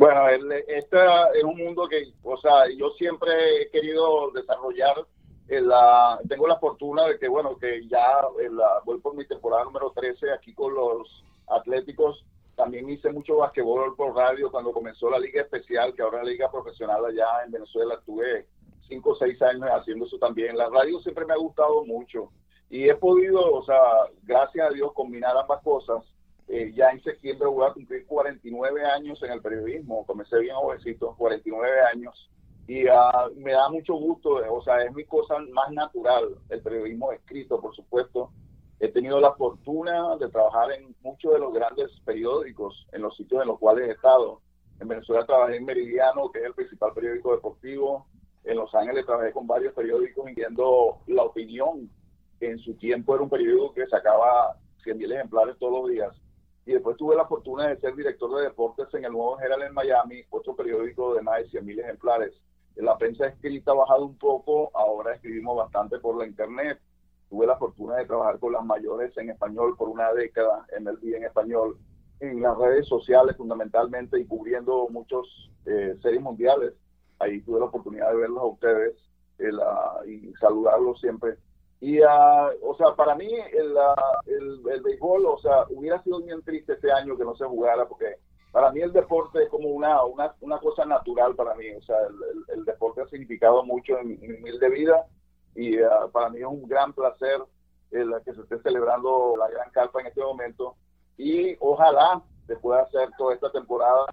Bueno, 0.00 0.28
este 0.28 0.96
es 1.34 1.44
un 1.44 1.58
mundo 1.58 1.86
que, 1.86 2.14
o 2.22 2.34
sea, 2.38 2.70
yo 2.74 2.88
siempre 2.92 3.60
he 3.60 3.70
querido 3.70 4.30
desarrollar. 4.30 4.96
La, 5.46 6.18
tengo 6.26 6.48
la 6.48 6.58
fortuna 6.58 7.04
de 7.06 7.18
que, 7.18 7.28
bueno, 7.28 7.58
que 7.58 7.86
ya 7.86 8.22
la, 8.50 8.80
voy 8.86 8.98
por 9.00 9.14
mi 9.14 9.26
temporada 9.26 9.64
número 9.64 9.92
13 9.94 10.32
aquí 10.32 10.54
con 10.54 10.74
los 10.74 11.22
Atléticos. 11.48 12.24
También 12.56 12.88
hice 12.88 13.12
mucho 13.12 13.36
basquetbol 13.36 13.94
por 13.94 14.16
radio 14.16 14.50
cuando 14.50 14.72
comenzó 14.72 15.10
la 15.10 15.18
Liga 15.18 15.42
Especial, 15.42 15.92
que 15.92 16.00
ahora 16.00 16.20
es 16.20 16.24
la 16.24 16.30
Liga 16.30 16.50
Profesional 16.50 17.04
allá 17.04 17.44
en 17.44 17.50
Venezuela. 17.50 17.96
Estuve 17.96 18.46
cinco 18.88 19.10
o 19.10 19.16
seis 19.16 19.42
años 19.42 19.68
haciendo 19.70 20.06
eso 20.06 20.16
también. 20.16 20.56
La 20.56 20.70
radio 20.70 20.98
siempre 21.00 21.26
me 21.26 21.34
ha 21.34 21.36
gustado 21.36 21.84
mucho 21.84 22.30
y 22.70 22.88
he 22.88 22.94
podido, 22.94 23.52
o 23.52 23.62
sea, 23.66 23.82
gracias 24.22 24.66
a 24.66 24.72
Dios, 24.72 24.94
combinar 24.94 25.36
ambas 25.36 25.62
cosas 25.62 26.02
eh, 26.52 26.72
ya 26.74 26.90
en 26.90 27.00
septiembre 27.00 27.46
voy 27.46 27.64
a 27.64 27.72
cumplir 27.72 28.04
49 28.06 28.84
años 28.84 29.22
en 29.22 29.30
el 29.30 29.40
periodismo, 29.40 30.04
comencé 30.04 30.36
bien 30.40 30.56
jovencito, 30.56 31.14
49 31.16 31.80
años, 31.92 32.28
y 32.66 32.88
ah, 32.88 33.28
me 33.36 33.52
da 33.52 33.68
mucho 33.68 33.94
gusto, 33.94 34.30
o 34.50 34.62
sea, 34.62 34.82
es 34.82 34.92
mi 34.92 35.04
cosa 35.04 35.38
más 35.52 35.70
natural, 35.70 36.36
el 36.48 36.60
periodismo 36.60 37.12
escrito, 37.12 37.60
por 37.60 37.74
supuesto. 37.76 38.32
He 38.80 38.88
tenido 38.88 39.20
la 39.20 39.32
fortuna 39.34 40.16
de 40.16 40.28
trabajar 40.28 40.72
en 40.72 40.92
muchos 41.02 41.32
de 41.32 41.38
los 41.38 41.52
grandes 41.52 41.88
periódicos, 42.04 42.84
en 42.92 43.02
los 43.02 43.16
sitios 43.16 43.42
en 43.42 43.48
los 43.48 43.58
cuales 43.60 43.88
he 43.88 43.92
estado. 43.92 44.40
En 44.80 44.88
Venezuela 44.88 45.24
trabajé 45.24 45.56
en 45.56 45.64
Meridiano, 45.64 46.32
que 46.32 46.40
es 46.40 46.46
el 46.46 46.54
principal 46.54 46.92
periódico 46.94 47.32
deportivo. 47.32 48.06
En 48.42 48.56
Los 48.56 48.74
Ángeles 48.74 49.06
trabajé 49.06 49.32
con 49.32 49.46
varios 49.46 49.72
periódicos, 49.74 50.28
incluyendo 50.28 50.98
La 51.06 51.22
Opinión, 51.22 51.88
en 52.40 52.58
su 52.58 52.74
tiempo 52.74 53.14
era 53.14 53.22
un 53.22 53.30
periódico 53.30 53.72
que 53.72 53.86
sacaba 53.86 54.56
100.000 54.84 55.12
ejemplares 55.12 55.58
todos 55.58 55.82
los 55.82 55.90
días 55.90 56.19
y 56.66 56.72
después 56.72 56.96
tuve 56.96 57.16
la 57.16 57.26
fortuna 57.26 57.68
de 57.68 57.80
ser 57.80 57.94
director 57.94 58.34
de 58.36 58.44
deportes 58.44 58.86
en 58.94 59.04
el 59.04 59.12
Nuevo 59.12 59.40
Herald 59.40 59.64
en 59.64 59.74
Miami, 59.74 60.22
otro 60.30 60.54
periódico 60.54 61.14
de 61.14 61.22
más 61.22 61.38
de 61.38 61.48
100 61.48 61.64
mil 61.64 61.80
ejemplares. 61.80 62.34
La 62.76 62.96
prensa 62.96 63.26
escrita 63.26 63.72
ha 63.72 63.74
bajado 63.74 64.06
un 64.06 64.16
poco, 64.16 64.70
ahora 64.74 65.14
escribimos 65.14 65.56
bastante 65.56 65.98
por 65.98 66.16
la 66.16 66.26
internet. 66.26 66.78
Tuve 67.28 67.46
la 67.46 67.56
fortuna 67.56 67.96
de 67.96 68.06
trabajar 68.06 68.38
con 68.38 68.52
las 68.52 68.64
mayores 68.64 69.16
en 69.16 69.30
español 69.30 69.76
por 69.76 69.88
una 69.88 70.12
década, 70.12 70.66
en 70.76 70.86
el 70.86 70.98
día 71.00 71.18
en 71.18 71.24
español, 71.24 71.78
en 72.20 72.42
las 72.42 72.56
redes 72.56 72.86
sociales 72.86 73.36
fundamentalmente 73.36 74.18
y 74.18 74.26
cubriendo 74.26 74.88
muchos 74.90 75.50
eh, 75.66 75.96
series 76.02 76.22
mundiales. 76.22 76.74
Ahí 77.18 77.40
tuve 77.42 77.60
la 77.60 77.66
oportunidad 77.66 78.10
de 78.10 78.16
verlos 78.16 78.42
a 78.42 78.46
ustedes 78.46 78.96
y 80.06 80.32
saludarlos 80.34 81.00
siempre 81.00 81.36
y, 81.80 81.98
uh, 82.00 82.50
o 82.62 82.74
sea, 82.76 82.94
para 82.94 83.14
mí 83.14 83.32
el, 83.32 83.74
el, 84.26 84.60
el, 84.70 84.82
béisbol, 84.82 85.24
o 85.24 85.38
sea, 85.38 85.64
hubiera 85.70 86.02
sido 86.02 86.20
bien 86.20 86.42
triste 86.42 86.74
este 86.74 86.92
año 86.92 87.16
que 87.16 87.24
no 87.24 87.34
se 87.34 87.46
jugara, 87.46 87.88
porque 87.88 88.16
para 88.52 88.70
mí 88.70 88.80
el 88.80 88.92
deporte 88.92 89.44
es 89.44 89.48
como 89.48 89.70
una, 89.70 90.04
una, 90.04 90.34
una 90.42 90.58
cosa 90.58 90.84
natural 90.84 91.34
para 91.34 91.54
mí. 91.54 91.70
O 91.70 91.82
sea, 91.82 91.96
el, 92.06 92.58
el, 92.58 92.64
deporte 92.66 93.00
ha 93.00 93.08
significado 93.08 93.64
mucho 93.64 93.98
en, 93.98 94.20
mi 94.20 94.58
de 94.58 94.68
vida 94.68 95.06
y 95.54 95.80
uh, 95.80 96.10
para 96.12 96.28
mí 96.28 96.40
es 96.40 96.46
un 96.46 96.68
gran 96.68 96.92
placer 96.92 97.40
el 97.92 98.12
que 98.24 98.34
se 98.34 98.42
esté 98.42 98.60
celebrando 98.60 99.34
la 99.38 99.48
Gran 99.48 99.70
Carpa 99.70 100.00
en 100.00 100.08
este 100.08 100.22
momento. 100.22 100.76
Y 101.16 101.56
ojalá 101.60 102.22
se 102.46 102.56
pueda 102.56 102.82
hacer 102.82 103.08
toda 103.16 103.34
esta 103.34 103.50
temporada 103.52 104.04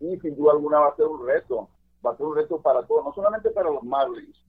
y 0.00 0.18
sin 0.20 0.36
duda 0.36 0.52
alguna 0.52 0.80
va 0.80 0.88
a 0.88 0.96
ser 0.96 1.06
un 1.06 1.26
reto. 1.26 1.68
Va 2.04 2.12
a 2.12 2.16
ser 2.16 2.24
un 2.24 2.36
reto 2.36 2.62
para 2.62 2.86
todos, 2.86 3.04
no 3.04 3.12
solamente 3.12 3.50
para 3.50 3.68
los 3.68 3.82
Marlins, 3.82 4.42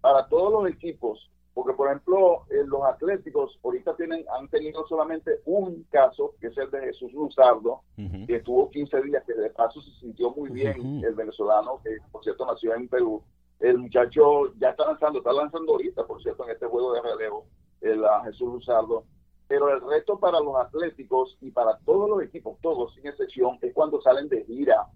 para 0.00 0.28
todos 0.28 0.52
los 0.52 0.72
equipos 0.72 1.28
porque, 1.54 1.72
por 1.72 1.86
ejemplo, 1.86 2.44
eh, 2.50 2.64
los 2.66 2.82
atléticos 2.82 3.58
ahorita 3.62 3.94
tienen, 3.94 4.24
han 4.36 4.48
tenido 4.48 4.84
solamente 4.88 5.40
un 5.44 5.84
caso, 5.84 6.34
que 6.40 6.48
es 6.48 6.58
el 6.58 6.68
de 6.72 6.80
Jesús 6.80 7.12
Luzardo, 7.12 7.82
que 7.96 8.36
estuvo 8.36 8.68
15 8.70 9.02
días, 9.02 9.22
que 9.24 9.34
de 9.34 9.50
paso 9.50 9.80
se 9.80 9.92
sintió 10.00 10.32
muy 10.32 10.50
bien, 10.50 11.04
el 11.04 11.14
venezolano, 11.14 11.80
que 11.84 11.98
por 12.10 12.24
cierto 12.24 12.44
nació 12.44 12.74
en 12.74 12.88
Perú, 12.88 13.22
el 13.60 13.78
muchacho 13.78 14.52
ya 14.56 14.70
está 14.70 14.84
lanzando, 14.84 15.20
está 15.20 15.32
lanzando 15.32 15.72
ahorita, 15.72 16.04
por 16.06 16.20
cierto, 16.20 16.44
en 16.44 16.50
este 16.50 16.66
juego 16.66 16.92
de 16.92 17.02
relevo, 17.02 17.46
el 17.80 18.02
Jesús 18.24 18.52
Luzardo. 18.52 19.04
Pero 19.46 19.68
el 19.68 19.80
reto 19.80 20.18
para 20.18 20.40
los 20.40 20.56
atléticos 20.56 21.36
y 21.40 21.52
para 21.52 21.78
todos 21.84 22.10
los 22.10 22.22
equipos, 22.22 22.58
todos 22.62 22.92
sin 22.94 23.06
excepción, 23.06 23.58
es 23.62 23.72
cuando 23.72 24.00
salen 24.00 24.28
de 24.28 24.44
gira, 24.44 24.88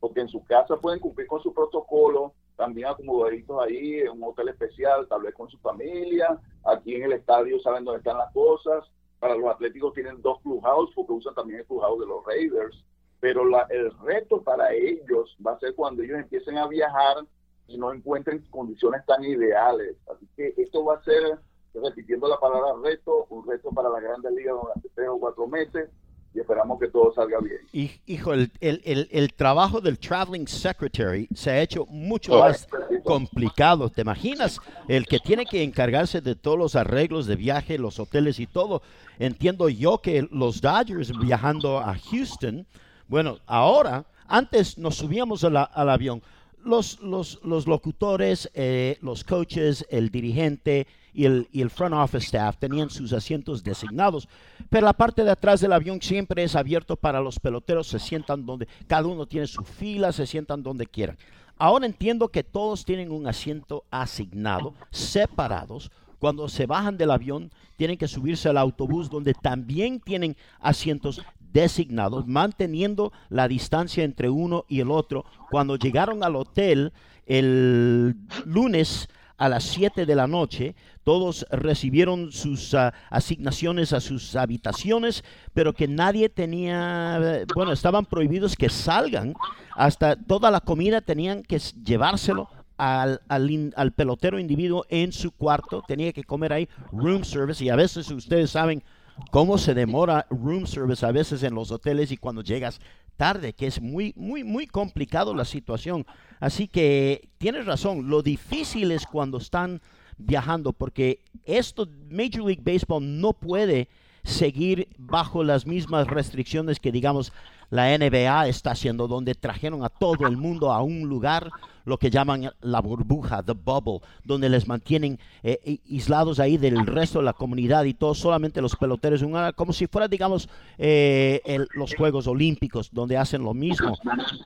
porque 0.00 0.20
en 0.20 0.28
su 0.28 0.42
casa 0.44 0.76
pueden 0.78 0.98
cumplir 0.98 1.28
con 1.28 1.40
su 1.40 1.54
protocolo, 1.54 2.34
también 2.62 2.86
acomodaditos 2.86 3.60
ahí 3.60 4.02
en 4.02 4.10
un 4.10 4.22
hotel 4.22 4.50
especial, 4.50 5.08
tal 5.08 5.22
vez 5.22 5.34
con 5.34 5.48
su 5.50 5.58
familia, 5.58 6.38
aquí 6.64 6.94
en 6.94 7.02
el 7.02 7.14
estadio 7.14 7.58
saben 7.58 7.84
dónde 7.84 7.98
están 7.98 8.18
las 8.18 8.32
cosas. 8.32 8.88
Para 9.18 9.34
los 9.34 9.50
atléticos 9.50 9.92
tienen 9.94 10.22
dos 10.22 10.40
clubhouse 10.42 10.92
porque 10.94 11.12
usan 11.12 11.34
también 11.34 11.58
el 11.58 11.66
clubhouse 11.66 11.98
de 11.98 12.06
los 12.06 12.24
Raiders. 12.24 12.84
Pero 13.18 13.44
la, 13.44 13.66
el 13.70 13.90
reto 13.98 14.42
para 14.42 14.72
ellos 14.72 15.36
va 15.44 15.54
a 15.54 15.58
ser 15.58 15.74
cuando 15.74 16.04
ellos 16.04 16.20
empiecen 16.20 16.56
a 16.56 16.68
viajar 16.68 17.24
y 17.66 17.76
no 17.78 17.92
encuentren 17.92 18.46
condiciones 18.50 19.04
tan 19.06 19.24
ideales. 19.24 19.96
Así 20.08 20.28
que 20.36 20.54
esto 20.56 20.84
va 20.84 20.98
a 20.98 21.02
ser, 21.02 21.40
repitiendo 21.74 22.28
la 22.28 22.38
palabra 22.38 22.74
reto, 22.80 23.26
un 23.30 23.44
reto 23.44 23.70
para 23.70 23.88
la 23.88 23.98
Grandes 23.98 24.30
Ligas 24.34 24.54
durante 24.62 24.88
tres 24.94 25.08
o 25.08 25.18
cuatro 25.18 25.48
meses 25.48 25.90
y 26.34 26.40
esperamos 26.40 26.80
que 26.80 26.88
todo 26.88 27.12
salga 27.14 27.38
bien. 27.40 27.58
Hijo, 28.06 28.32
el, 28.32 28.50
el, 28.60 29.08
el, 29.10 29.34
trabajo 29.34 29.80
del 29.80 29.98
Traveling 29.98 30.48
Secretary 30.48 31.28
se 31.34 31.50
ha 31.50 31.60
hecho 31.60 31.84
mucho 31.86 32.38
más 32.38 32.66
complicado. 33.04 33.90
¿Te 33.90 34.00
imaginas? 34.02 34.58
El 34.88 35.06
que 35.06 35.18
tiene 35.18 35.44
que 35.44 35.62
encargarse 35.62 36.20
de 36.20 36.34
todos 36.34 36.58
los 36.58 36.76
arreglos 36.76 37.26
de 37.26 37.36
viaje, 37.36 37.78
los 37.78 37.98
hoteles 37.98 38.40
y 38.40 38.46
todo. 38.46 38.82
Entiendo 39.18 39.68
yo 39.68 39.98
que 39.98 40.26
los 40.30 40.60
Dodgers 40.60 41.12
viajando 41.18 41.78
a 41.78 41.96
Houston, 42.10 42.66
bueno, 43.08 43.38
ahora, 43.46 44.06
antes 44.26 44.78
nos 44.78 44.96
subíamos 44.96 45.44
al 45.44 45.56
avión 45.90 46.22
los, 46.64 47.00
los, 47.00 47.40
los 47.42 47.66
locutores, 47.66 48.50
eh, 48.54 48.98
los 49.00 49.24
coaches, 49.24 49.86
el 49.90 50.10
dirigente 50.10 50.86
y 51.12 51.24
el, 51.24 51.48
y 51.52 51.60
el, 51.60 51.70
front 51.70 51.94
office 51.94 52.26
staff 52.26 52.56
tenían 52.58 52.90
sus 52.90 53.12
asientos 53.12 53.62
designados, 53.62 54.28
pero 54.70 54.86
la 54.86 54.92
parte 54.92 55.24
de 55.24 55.30
atrás 55.30 55.60
del 55.60 55.72
avión 55.72 56.00
siempre 56.00 56.42
es 56.42 56.56
abierto 56.56 56.96
para 56.96 57.20
los 57.20 57.38
peloteros, 57.38 57.88
se 57.88 57.98
sientan 57.98 58.46
donde, 58.46 58.68
cada 58.86 59.06
uno 59.06 59.26
tiene 59.26 59.46
su 59.46 59.62
fila, 59.62 60.12
se 60.12 60.26
sientan 60.26 60.62
donde 60.62 60.86
quieran. 60.86 61.18
Ahora 61.58 61.86
entiendo 61.86 62.28
que 62.28 62.42
todos 62.42 62.84
tienen 62.84 63.12
un 63.12 63.26
asiento 63.26 63.84
asignado, 63.90 64.74
separados. 64.90 65.90
Cuando 66.18 66.48
se 66.48 66.66
bajan 66.66 66.96
del 66.96 67.10
avión, 67.10 67.50
tienen 67.76 67.98
que 67.98 68.08
subirse 68.08 68.48
al 68.48 68.56
autobús 68.56 69.10
donde 69.10 69.34
también 69.34 70.00
tienen 70.00 70.36
asientos 70.60 71.20
designados, 71.52 72.26
manteniendo 72.26 73.12
la 73.28 73.48
distancia 73.48 74.04
entre 74.04 74.30
uno 74.30 74.64
y 74.68 74.80
el 74.80 74.90
otro. 74.90 75.24
Cuando 75.50 75.76
llegaron 75.76 76.24
al 76.24 76.36
hotel 76.36 76.92
el 77.26 78.16
lunes 78.44 79.08
a 79.38 79.48
las 79.48 79.64
7 79.64 80.06
de 80.06 80.14
la 80.14 80.26
noche, 80.26 80.76
todos 81.04 81.46
recibieron 81.50 82.30
sus 82.30 82.74
ah, 82.74 82.94
asignaciones 83.10 83.92
a 83.92 84.00
sus 84.00 84.36
habitaciones, 84.36 85.24
pero 85.52 85.72
que 85.72 85.88
nadie 85.88 86.28
tenía, 86.28 87.44
bueno, 87.54 87.72
estaban 87.72 88.06
prohibidos 88.06 88.54
que 88.54 88.68
salgan, 88.68 89.34
hasta 89.74 90.16
toda 90.16 90.50
la 90.50 90.60
comida 90.60 91.00
tenían 91.00 91.42
que 91.42 91.58
llevárselo 91.58 92.48
al, 92.76 93.20
al, 93.28 93.92
pelotero 93.92 94.38
individuo 94.38 94.84
en 94.88 95.12
su 95.12 95.32
cuarto, 95.32 95.82
tenía 95.86 96.12
que 96.12 96.24
comer 96.24 96.52
ahí 96.52 96.68
room 96.92 97.24
service 97.24 97.64
y 97.64 97.68
a 97.68 97.76
veces 97.76 98.10
ustedes 98.10 98.50
saben 98.50 98.82
cómo 99.30 99.58
se 99.58 99.74
demora 99.74 100.26
room 100.30 100.66
service 100.66 101.04
a 101.04 101.12
veces 101.12 101.42
en 101.42 101.54
los 101.54 101.70
hoteles 101.70 102.10
y 102.12 102.16
cuando 102.16 102.42
llegas 102.42 102.80
tarde, 103.16 103.52
que 103.52 103.66
es 103.66 103.80
muy, 103.80 104.12
muy, 104.16 104.44
muy 104.44 104.66
complicado 104.66 105.34
la 105.34 105.44
situación. 105.44 106.06
Así 106.40 106.66
que 106.68 107.28
tienes 107.38 107.66
razón, 107.66 108.08
lo 108.08 108.22
difícil 108.22 108.90
es 108.92 109.06
cuando 109.06 109.38
están 109.38 109.80
viajando, 110.18 110.72
porque 110.72 111.22
esto, 111.44 111.88
Major 112.10 112.44
League 112.44 112.62
Baseball 112.64 113.20
no 113.20 113.32
puede 113.32 113.88
seguir 114.24 114.88
bajo 114.98 115.42
las 115.42 115.66
mismas 115.66 116.06
restricciones 116.06 116.78
que 116.78 116.92
digamos 116.92 117.32
la 117.70 117.96
NBA 117.96 118.48
está 118.48 118.72
haciendo, 118.72 119.08
donde 119.08 119.34
trajeron 119.34 119.82
a 119.82 119.88
todo 119.88 120.26
el 120.26 120.36
mundo 120.36 120.72
a 120.72 120.82
un 120.82 121.08
lugar, 121.08 121.50
lo 121.84 121.98
que 121.98 122.10
llaman 122.10 122.50
la 122.60 122.80
burbuja, 122.80 123.42
the 123.42 123.52
bubble, 123.52 124.00
donde 124.24 124.48
les 124.48 124.66
mantienen 124.66 125.18
eh, 125.42 125.80
aislados 125.90 126.40
ahí 126.40 126.56
del 126.56 126.86
resto 126.86 127.18
de 127.18 127.24
la 127.24 127.32
comunidad 127.32 127.84
y 127.84 127.94
todos 127.94 128.18
solamente 128.18 128.60
los 128.60 128.76
peloteros, 128.76 129.24
como 129.54 129.72
si 129.72 129.86
fuera, 129.86 130.08
digamos, 130.08 130.48
eh, 130.78 131.40
los 131.74 131.94
Juegos 131.94 132.26
Olímpicos, 132.26 132.90
donde 132.92 133.16
hacen 133.16 133.42
lo 133.42 133.54
mismo. 133.54 133.96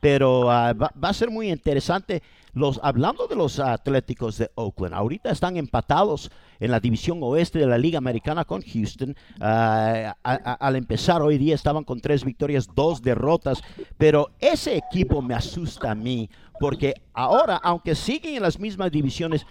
Pero 0.00 0.50
ah, 0.50 0.72
va, 0.72 0.90
a 1.00 1.12
ser 1.12 1.30
muy 1.30 1.50
interesante. 1.50 2.22
Los, 2.52 2.80
hablando 2.82 3.26
de 3.26 3.36
los 3.36 3.60
Atléticos 3.60 4.38
de 4.38 4.50
Oakland, 4.54 4.94
ahorita 4.94 5.30
están 5.30 5.58
empatados 5.58 6.30
en 6.58 6.70
la 6.70 6.80
división 6.80 7.18
oeste 7.22 7.58
de 7.58 7.66
la 7.66 7.76
Liga 7.76 7.98
Americana 7.98 8.46
con 8.46 8.62
Houston. 8.62 9.14
Ah, 9.40 10.16
al 10.22 10.76
empezar 10.76 11.20
hoy 11.20 11.36
día 11.36 11.54
estaban 11.54 11.84
con 11.84 12.00
tres 12.00 12.24
victorias, 12.24 12.68
dos 12.74 13.02
derrotas, 13.02 13.62
pero 13.98 14.30
ese 14.40 14.76
equipo 14.76 15.20
me 15.20 15.34
asusta 15.34 15.90
a 15.90 15.94
mí 15.94 16.30
porque 16.60 16.94
ahora, 17.12 17.56
aunque 17.56 17.94
siguen 17.94 18.36
en 18.36 18.42
las 18.42 18.58
mismas 18.58 18.90
divisiones, 18.90 19.46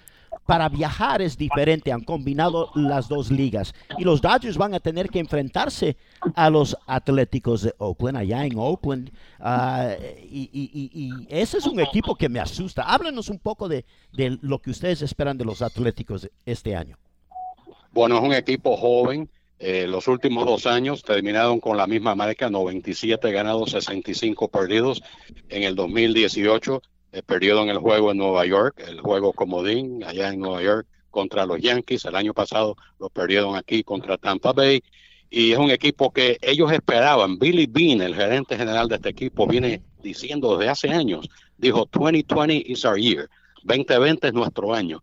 para 0.46 0.70
viajar 0.70 1.22
es 1.22 1.38
diferente, 1.38 1.92
han 1.92 2.04
combinado 2.04 2.70
las 2.76 3.08
dos 3.08 3.32
ligas 3.32 3.74
y 3.98 4.04
los 4.04 4.22
Dodgers 4.22 4.58
van 4.58 4.74
a 4.74 4.80
tener 4.80 5.10
que 5.10 5.20
enfrentarse 5.20 5.98
a 6.36 6.50
los 6.50 6.78
Atléticos 6.86 7.64
de 7.64 7.74
Oakland, 7.78 8.18
allá 8.18 8.46
en 8.46 8.58
Oakland, 8.58 9.12
ah, 9.40 9.96
y, 10.30 11.26
ese 11.30 11.58
es 11.58 11.66
un 11.66 11.80
equipo 11.80 12.16
que 12.16 12.30
me 12.30 12.40
asusta. 12.40 12.84
Háblenos 12.84 13.30
un 13.30 13.40
poco 13.40 13.68
de, 13.68 13.86
de 14.14 14.38
lo 14.42 14.60
que 14.60 14.72
ustedes 14.72 15.02
esperan 15.02 15.38
de 15.38 15.46
los 15.46 15.62
Atléticos 15.62 16.30
este 16.46 16.76
año. 16.76 16.98
Bueno, 17.92 18.18
es 18.18 18.24
un 18.24 18.34
equipo 18.34 18.76
joven, 18.76 19.30
eh, 19.58 19.88
los 19.88 20.08
últimos 20.08 20.46
dos 20.46 20.66
años 20.66 21.02
terminaron 21.02 21.60
con 21.60 21.78
la 21.78 21.88
misma 21.88 22.14
marca, 22.14 22.50
97 22.50 23.32
ganados, 23.32 23.72
65 23.72 24.50
perdidos. 24.50 25.02
En 25.50 25.64
el 25.64 25.76
2018 25.76 26.82
eh, 27.16 27.24
perdieron 27.24 27.70
el 27.70 27.78
juego 27.78 28.12
en 28.12 28.18
Nueva 28.18 28.46
York, 28.46 28.84
el 28.86 29.00
juego 29.00 29.32
comodín 29.32 30.04
allá 30.04 30.34
en 30.34 30.42
Nueva 30.42 30.62
York 30.62 30.86
contra 31.12 31.46
los 31.46 31.62
Yankees. 31.62 32.04
El 32.04 32.16
año 32.16 32.34
pasado 32.34 32.76
lo 33.00 33.10
perdieron 33.10 33.56
aquí 33.56 33.86
contra 33.86 34.18
Tampa 34.18 34.52
Bay. 34.52 34.84
Y 35.30 35.54
es 35.54 35.58
un 35.58 35.72
equipo 35.72 36.12
que 36.12 36.38
ellos 36.42 36.74
esperaban. 36.74 37.40
Billy 37.40 37.68
Bean, 37.68 38.02
el 38.02 38.16
gerente 38.16 38.58
general 38.58 38.90
de 38.90 38.96
este 38.96 39.10
equipo, 39.10 39.48
viene 39.48 39.82
diciendo 40.04 40.58
desde 40.58 40.70
hace 40.70 40.90
años, 40.90 41.30
dijo, 41.58 41.88
2020 41.90 42.70
is 42.70 42.84
our 42.84 43.00
year. 43.00 43.30
2020 43.64 44.28
es 44.28 44.34
nuestro 44.34 44.74
año 44.74 45.02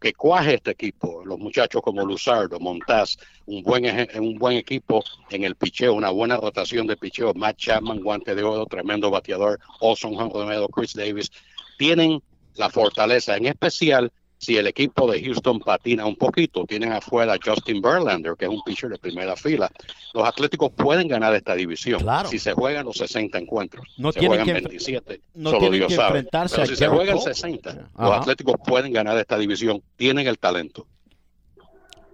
que, 0.00 0.12
cuaje 0.14 0.54
este 0.54 0.70
equipo, 0.70 1.22
los 1.24 1.38
muchachos 1.38 1.82
como 1.82 2.04
Luzardo, 2.04 2.58
Montaz, 2.58 3.16
un 3.46 3.62
buen, 3.62 3.84
un 4.18 4.38
buen 4.38 4.56
equipo 4.56 5.04
en 5.30 5.44
el 5.44 5.56
picheo, 5.56 5.94
una 5.94 6.10
buena 6.10 6.36
rotación 6.36 6.86
de 6.86 6.96
picheo, 6.96 7.34
Matt 7.34 7.56
Chapman, 7.58 8.00
guante 8.00 8.34
de 8.34 8.42
oro, 8.42 8.66
tremendo 8.66 9.10
bateador, 9.10 9.58
Olson 9.80 10.18
Romero, 10.30 10.68
Chris 10.68 10.94
Davis, 10.94 11.30
tienen 11.78 12.22
la 12.56 12.68
fortaleza, 12.68 13.36
en 13.36 13.46
especial 13.46 14.12
si 14.36 14.56
el 14.56 14.68
equipo 14.68 15.10
de 15.10 15.22
Houston 15.22 15.58
patina 15.58 16.06
un 16.06 16.16
poquito, 16.16 16.64
tienen 16.64 16.92
afuera 16.92 17.34
a 17.34 17.38
Justin 17.44 17.82
Verlander, 17.82 18.34
que 18.36 18.44
es 18.44 18.50
un 18.50 18.62
pitcher 18.62 18.88
de 18.88 18.98
primera 18.98 19.34
fila. 19.34 19.68
Los 20.14 20.28
Atléticos 20.28 20.70
pueden 20.70 21.08
ganar 21.08 21.34
esta 21.34 21.54
división 21.54 22.00
si 22.26 22.38
se 22.38 22.52
juegan 22.52 22.86
los 22.86 22.96
60 22.98 23.36
encuentros. 23.36 23.86
No 23.96 24.12
se 24.12 24.24
juegan 24.24 24.46
que, 24.46 24.52
27, 24.52 25.20
no 25.34 25.50
solo 25.50 25.70
Dios 25.70 25.92
sabe. 25.92 26.24
Pero 26.30 26.66
si 26.66 26.76
se 26.76 26.86
juegan 26.86 27.18
60, 27.18 27.90
los 27.98 28.12
Atléticos 28.12 28.56
pueden 28.64 28.92
ganar 28.92 29.18
esta 29.18 29.36
división, 29.36 29.82
tienen 29.96 30.28
el 30.28 30.38
talento. 30.38 30.86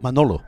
Manolo. 0.00 0.42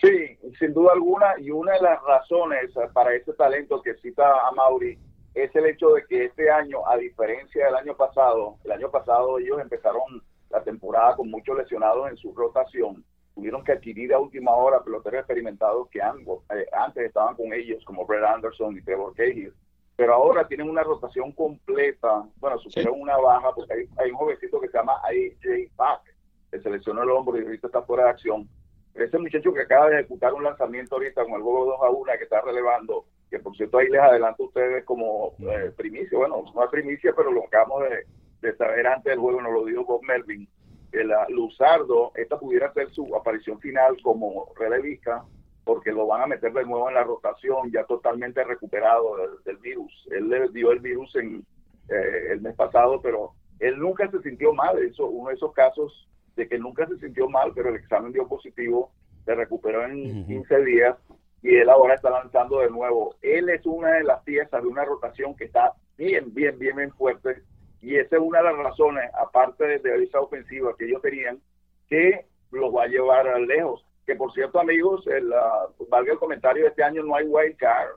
Sí, 0.00 0.38
sin 0.58 0.74
duda 0.74 0.92
alguna, 0.92 1.34
y 1.40 1.50
una 1.50 1.72
de 1.72 1.82
las 1.82 2.02
razones 2.02 2.70
para 2.92 3.14
ese 3.14 3.32
talento 3.32 3.80
que 3.80 3.94
cita 3.94 4.24
a 4.46 4.52
Mauri 4.52 4.98
es 5.36 5.54
el 5.54 5.66
hecho 5.66 5.90
de 5.90 6.06
que 6.06 6.24
este 6.24 6.50
año, 6.50 6.78
a 6.88 6.96
diferencia 6.96 7.66
del 7.66 7.74
año 7.74 7.94
pasado, 7.94 8.56
el 8.64 8.72
año 8.72 8.90
pasado 8.90 9.38
ellos 9.38 9.60
empezaron 9.60 10.22
la 10.48 10.62
temporada 10.62 11.14
con 11.14 11.30
muchos 11.30 11.58
lesionados 11.58 12.08
en 12.08 12.16
su 12.16 12.34
rotación. 12.34 13.04
Tuvieron 13.34 13.62
que 13.62 13.72
adquirir 13.72 14.14
a 14.14 14.18
última 14.18 14.52
hora 14.52 14.82
peloteros 14.82 15.18
experimentados 15.20 15.90
que 15.90 15.98
eh, 15.98 16.66
antes 16.72 17.04
estaban 17.04 17.36
con 17.36 17.52
ellos, 17.52 17.84
como 17.84 18.06
Brett 18.06 18.24
Anderson 18.24 18.78
y 18.78 18.80
Trevor 18.80 19.14
Cahill. 19.14 19.52
Pero 19.94 20.14
ahora 20.14 20.48
tienen 20.48 20.70
una 20.70 20.82
rotación 20.82 21.32
completa. 21.32 22.26
Bueno, 22.36 22.58
sufrieron 22.58 22.98
una 22.98 23.18
baja 23.18 23.54
porque 23.54 23.88
hay, 23.98 24.10
un 24.10 24.16
jovencito 24.16 24.58
que 24.58 24.68
se 24.68 24.78
llama 24.78 25.02
AJ 25.04 25.70
Pack, 25.76 26.00
que 26.50 26.60
se 26.60 26.70
lesionó 26.70 27.02
el 27.02 27.10
hombro 27.10 27.38
y 27.38 27.44
ahorita 27.44 27.66
está 27.66 27.82
fuera 27.82 28.04
de 28.04 28.10
acción. 28.10 28.48
Ese 28.94 29.18
muchacho 29.18 29.52
que 29.52 29.60
acaba 29.60 29.90
de 29.90 29.96
ejecutar 29.96 30.32
un 30.32 30.44
lanzamiento 30.44 30.94
ahorita 30.94 31.24
con 31.24 31.34
el 31.34 31.42
juego 31.42 31.66
2 31.66 31.80
a 31.82 31.90
1 31.90 32.12
que 32.16 32.24
está 32.24 32.40
relevando 32.40 33.04
que 33.30 33.38
por 33.40 33.56
cierto 33.56 33.78
ahí 33.78 33.88
les 33.88 34.00
adelanto 34.00 34.44
a 34.44 34.46
ustedes 34.46 34.84
como 34.84 35.34
eh, 35.38 35.72
primicia, 35.76 36.18
bueno, 36.18 36.44
no 36.54 36.64
es 36.64 36.70
primicia, 36.70 37.12
pero 37.16 37.32
lo 37.32 37.44
acabamos 37.44 37.84
de, 38.40 38.56
saber 38.56 38.86
antes 38.86 39.10
del 39.10 39.18
juego, 39.18 39.42
nos 39.42 39.52
lo 39.52 39.64
dijo 39.64 39.84
Bob 39.84 40.02
Melvin, 40.04 40.48
que 40.92 41.02
la 41.02 41.26
Luzardo, 41.28 42.12
esta 42.14 42.38
pudiera 42.38 42.72
ser 42.72 42.88
su 42.90 43.16
aparición 43.16 43.58
final 43.58 43.96
como 44.02 44.52
relevista, 44.54 45.24
porque 45.64 45.90
lo 45.90 46.06
van 46.06 46.22
a 46.22 46.26
meter 46.28 46.52
de 46.52 46.64
nuevo 46.64 46.88
en 46.88 46.94
la 46.94 47.02
rotación, 47.02 47.72
ya 47.72 47.82
totalmente 47.84 48.44
recuperado 48.44 49.16
del, 49.44 49.56
virus. 49.56 50.06
Él 50.12 50.28
le 50.28 50.48
dio 50.50 50.70
el 50.70 50.78
virus 50.78 51.12
en 51.16 51.44
eh, 51.88 52.28
el 52.30 52.40
mes 52.40 52.54
pasado, 52.54 53.00
pero 53.02 53.32
él 53.58 53.76
nunca 53.80 54.08
se 54.12 54.22
sintió 54.22 54.52
mal, 54.52 54.78
eso, 54.78 55.06
uno 55.06 55.30
de 55.30 55.34
esos 55.34 55.52
casos 55.52 56.08
de 56.36 56.46
que 56.46 56.56
nunca 56.56 56.86
se 56.86 56.98
sintió 56.98 57.28
mal, 57.28 57.50
pero 57.52 57.70
el 57.70 57.76
examen 57.76 58.12
dio 58.12 58.28
positivo, 58.28 58.92
se 59.24 59.34
recuperó 59.34 59.84
en 59.84 60.24
15 60.26 60.64
días 60.64 60.96
y 61.46 61.56
él 61.56 61.70
ahora 61.70 61.94
está 61.94 62.10
lanzando 62.10 62.58
de 62.58 62.70
nuevo. 62.70 63.14
Él 63.22 63.48
es 63.48 63.64
una 63.66 63.92
de 63.92 64.02
las 64.02 64.22
piezas 64.24 64.60
de 64.60 64.68
una 64.68 64.84
rotación 64.84 65.36
que 65.36 65.44
está 65.44 65.74
bien, 65.96 66.34
bien, 66.34 66.58
bien, 66.58 66.76
bien 66.76 66.92
fuerte 66.92 67.42
y 67.80 67.94
esa 67.94 68.16
es 68.16 68.22
una 68.22 68.38
de 68.38 68.44
las 68.46 68.56
razones, 68.56 69.08
aparte 69.14 69.78
de 69.78 70.02
esa 70.02 70.20
ofensiva 70.20 70.74
que 70.76 70.86
ellos 70.86 71.00
tenían, 71.02 71.38
que 71.88 72.26
los 72.50 72.74
va 72.74 72.82
a 72.82 72.88
llevar 72.88 73.28
a 73.28 73.38
lejos. 73.38 73.84
Que 74.04 74.16
por 74.16 74.32
cierto, 74.32 74.58
amigos, 74.58 75.06
el, 75.06 75.28
uh, 75.28 75.86
valga 75.88 76.12
el 76.12 76.18
comentario, 76.18 76.66
este 76.66 76.82
año 76.82 77.04
no 77.04 77.14
hay 77.14 77.26
wild 77.26 77.56
card. 77.56 77.90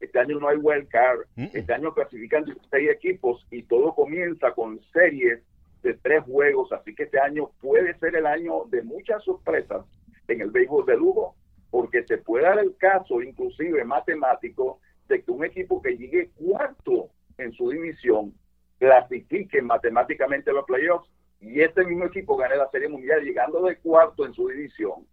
Este 0.00 0.18
año 0.18 0.40
no 0.40 0.48
hay 0.48 0.56
wild 0.56 0.88
card. 0.88 1.20
Este 1.36 1.72
año 1.72 1.94
clasifican 1.94 2.46
seis 2.68 2.90
equipos 2.90 3.46
y 3.52 3.62
todo 3.62 3.94
comienza 3.94 4.50
con 4.52 4.80
series 4.92 5.40
de 5.82 5.94
tres 5.94 6.24
juegos. 6.24 6.72
Así 6.72 6.92
que 6.94 7.04
este 7.04 7.20
año 7.20 7.50
puede 7.60 7.96
ser 7.98 8.16
el 8.16 8.26
año 8.26 8.64
de 8.70 8.82
muchas 8.82 9.22
sorpresas 9.22 9.84
en 10.26 10.40
el 10.40 10.50
béisbol 10.50 10.84
de 10.86 10.96
Lugo, 10.96 11.34
porque 11.70 12.04
se 12.04 12.18
puede 12.18 12.44
dar 12.44 12.58
el 12.58 12.76
caso, 12.76 13.20
inclusive 13.22 13.84
matemático, 13.84 14.80
de 15.08 15.22
que 15.22 15.30
un 15.30 15.44
equipo 15.44 15.80
que 15.82 15.96
llegue 15.96 16.30
cuarto 16.30 17.10
en 17.38 17.52
su 17.52 17.70
división 17.70 18.34
clasifique 18.78 19.60
matemáticamente 19.62 20.52
los 20.52 20.64
playoffs 20.64 21.08
y 21.40 21.60
este 21.60 21.84
mismo 21.84 22.06
equipo 22.06 22.36
gane 22.36 22.56
la 22.56 22.70
Serie 22.70 22.88
Mundial 22.88 23.22
llegando 23.22 23.62
de 23.62 23.76
cuarto 23.76 24.26
en 24.26 24.34
su 24.34 24.48
división. 24.48 25.06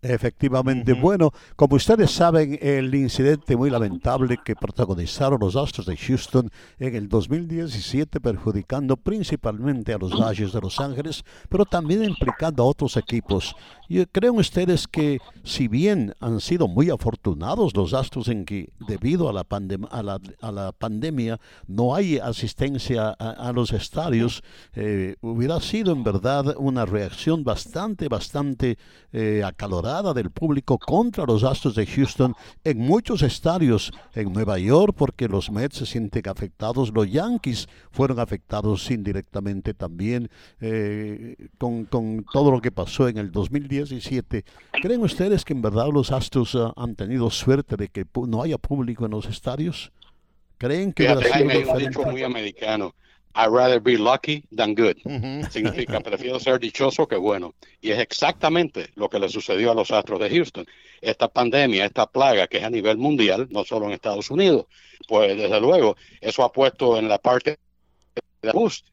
Efectivamente. 0.00 0.92
Bueno, 0.92 1.32
como 1.56 1.74
ustedes 1.74 2.12
saben, 2.12 2.56
el 2.62 2.94
incidente 2.94 3.56
muy 3.56 3.68
lamentable 3.68 4.38
que 4.44 4.54
protagonizaron 4.54 5.40
los 5.40 5.56
Astros 5.56 5.86
de 5.86 5.96
Houston 5.96 6.50
en 6.78 6.94
el 6.94 7.08
2017, 7.08 8.20
perjudicando 8.20 8.96
principalmente 8.96 9.92
a 9.92 9.98
los 9.98 10.12
Dodgers 10.12 10.52
de 10.52 10.60
Los 10.60 10.78
Ángeles, 10.78 11.24
pero 11.48 11.64
también 11.64 12.04
implicando 12.04 12.62
a 12.62 12.66
otros 12.66 12.96
equipos. 12.96 13.56
¿Y 13.90 14.04
creen 14.04 14.36
ustedes 14.36 14.86
que, 14.86 15.18
si 15.44 15.66
bien 15.66 16.14
han 16.20 16.40
sido 16.40 16.68
muy 16.68 16.90
afortunados 16.90 17.74
los 17.74 17.94
Astros 17.94 18.28
en 18.28 18.44
que, 18.44 18.70
debido 18.86 19.30
a 19.30 19.32
la, 19.32 19.46
a 19.90 20.52
la, 20.52 20.72
pandemia, 20.72 21.40
no 21.66 21.94
hay 21.94 22.18
asistencia 22.18 23.08
a, 23.08 23.50
los 23.52 23.72
estadios, 23.72 24.42
eh, 24.74 25.16
hubiera 25.22 25.58
sido 25.60 25.92
en 25.92 26.04
verdad 26.04 26.54
una 26.58 26.84
reacción 26.84 27.44
bastante, 27.44 28.08
bastante 28.08 28.76
eh, 29.10 29.42
acalorada 29.42 30.12
del 30.12 30.30
público 30.30 30.78
contra 30.78 31.24
los 31.24 31.42
Astros 31.42 31.74
de 31.74 31.86
Houston 31.86 32.34
en 32.64 32.78
muchos 32.78 33.22
estadios 33.22 33.90
en 34.14 34.30
Nueva 34.34 34.58
York 34.58 34.94
porque 34.98 35.28
los 35.28 35.50
Mets 35.50 35.78
se 35.78 35.86
sienten 35.86 36.28
afectados, 36.28 36.92
los 36.92 37.10
Yankees 37.10 37.68
fueron 37.90 38.18
afectados 38.18 38.90
indirectamente 38.90 39.72
también 39.72 40.28
eh, 40.60 41.48
con, 41.56 41.86
con, 41.86 42.24
todo 42.30 42.50
lo 42.50 42.60
que 42.60 42.70
pasó 42.70 43.08
en 43.08 43.16
el 43.16 43.32
2017. 43.80 44.44
¿Creen 44.82 45.02
ustedes 45.02 45.44
que 45.44 45.52
en 45.52 45.62
verdad 45.62 45.88
los 45.92 46.12
Astros 46.12 46.54
ah, 46.54 46.72
han 46.76 46.94
tenido 46.94 47.30
suerte 47.30 47.76
de 47.76 47.88
que 47.88 48.04
no 48.26 48.42
haya 48.42 48.58
público 48.58 49.04
en 49.04 49.12
los 49.12 49.26
estadios? 49.26 49.92
¿Creen 50.58 50.92
que... 50.92 51.08
dicho 51.78 52.02
muy 52.04 52.22
americano. 52.22 52.94
I'd 53.34 53.52
rather 53.52 53.78
be 53.78 53.96
lucky 53.96 54.42
than 54.50 54.74
good. 54.74 54.96
Significa, 55.50 56.00
prefiero 56.04 56.40
ser 56.40 56.58
dichoso 56.58 57.06
que 57.06 57.16
bueno. 57.16 57.54
Y 57.80 57.90
es 57.90 58.00
exactamente 58.00 58.90
lo 58.96 59.08
que 59.08 59.20
le 59.20 59.28
sucedió 59.28 59.70
a 59.70 59.74
los 59.74 59.92
Astros 59.92 60.18
de 60.18 60.30
Houston. 60.30 60.66
Esta 61.00 61.28
pandemia, 61.28 61.84
esta 61.84 62.06
plaga 62.06 62.48
que 62.48 62.58
es 62.58 62.64
a 62.64 62.70
nivel 62.70 62.96
mundial, 62.96 63.46
no 63.50 63.64
solo 63.64 63.86
en 63.86 63.92
Estados 63.92 64.30
Unidos, 64.32 64.66
pues 65.06 65.36
desde 65.36 65.60
luego 65.60 65.96
eso 66.20 66.42
ha 66.42 66.50
puesto 66.50 66.98
en 66.98 67.08
la 67.08 67.18
parte 67.18 67.58
de 68.42 68.52
boost 68.52 68.86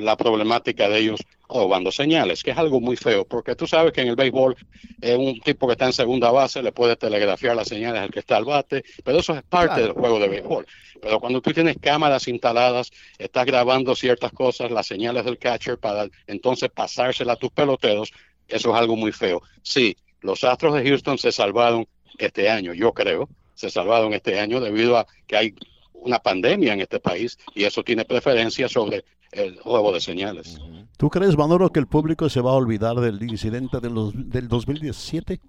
la 0.00 0.16
problemática 0.16 0.88
de 0.88 0.98
ellos 0.98 1.20
robando 1.48 1.92
señales, 1.92 2.42
que 2.42 2.50
es 2.50 2.58
algo 2.58 2.80
muy 2.80 2.96
feo, 2.96 3.24
porque 3.24 3.54
tú 3.54 3.66
sabes 3.66 3.92
que 3.92 4.00
en 4.00 4.08
el 4.08 4.16
béisbol 4.16 4.56
eh, 5.00 5.14
un 5.14 5.38
tipo 5.40 5.66
que 5.66 5.72
está 5.72 5.86
en 5.86 5.92
segunda 5.92 6.30
base 6.30 6.62
le 6.62 6.72
puede 6.72 6.96
telegrafiar 6.96 7.54
las 7.54 7.68
señales 7.68 8.02
al 8.02 8.10
que 8.10 8.20
está 8.20 8.36
al 8.36 8.44
bate, 8.44 8.84
pero 9.02 9.18
eso 9.18 9.34
es 9.34 9.42
parte 9.42 9.82
del 9.82 9.92
juego 9.92 10.18
de 10.18 10.28
béisbol. 10.28 10.66
Pero 11.00 11.20
cuando 11.20 11.40
tú 11.40 11.52
tienes 11.52 11.76
cámaras 11.80 12.28
instaladas, 12.28 12.90
estás 13.18 13.44
grabando 13.44 13.94
ciertas 13.94 14.32
cosas, 14.32 14.70
las 14.70 14.86
señales 14.86 15.24
del 15.24 15.38
catcher 15.38 15.78
para 15.78 16.08
entonces 16.26 16.70
pasárselas 16.70 17.36
a 17.36 17.38
tus 17.38 17.50
peloteros, 17.50 18.12
eso 18.48 18.70
es 18.70 18.76
algo 18.76 18.96
muy 18.96 19.12
feo. 19.12 19.42
Sí, 19.62 19.96
los 20.20 20.44
Astros 20.44 20.74
de 20.74 20.88
Houston 20.88 21.18
se 21.18 21.32
salvaron 21.32 21.86
este 22.18 22.48
año, 22.48 22.72
yo 22.72 22.92
creo, 22.92 23.28
se 23.54 23.70
salvaron 23.70 24.14
este 24.14 24.38
año 24.40 24.60
debido 24.60 24.96
a 24.96 25.06
que 25.26 25.36
hay 25.36 25.54
una 25.92 26.18
pandemia 26.18 26.74
en 26.74 26.80
este 26.80 27.00
país 27.00 27.38
y 27.54 27.64
eso 27.64 27.82
tiene 27.82 28.04
preferencia 28.04 28.68
sobre 28.68 29.04
el 29.34 29.58
juego 29.60 29.92
de 29.92 30.00
señales. 30.00 30.60
¿Tú 30.96 31.10
crees, 31.10 31.36
Manolo, 31.36 31.70
que 31.70 31.80
el 31.80 31.86
público 31.86 32.28
se 32.28 32.40
va 32.40 32.52
a 32.52 32.54
olvidar 32.54 32.96
del 32.96 33.22
incidente 33.22 33.80
de 33.80 33.90
los, 33.90 34.12
del 34.14 34.48
2017? 34.48 35.40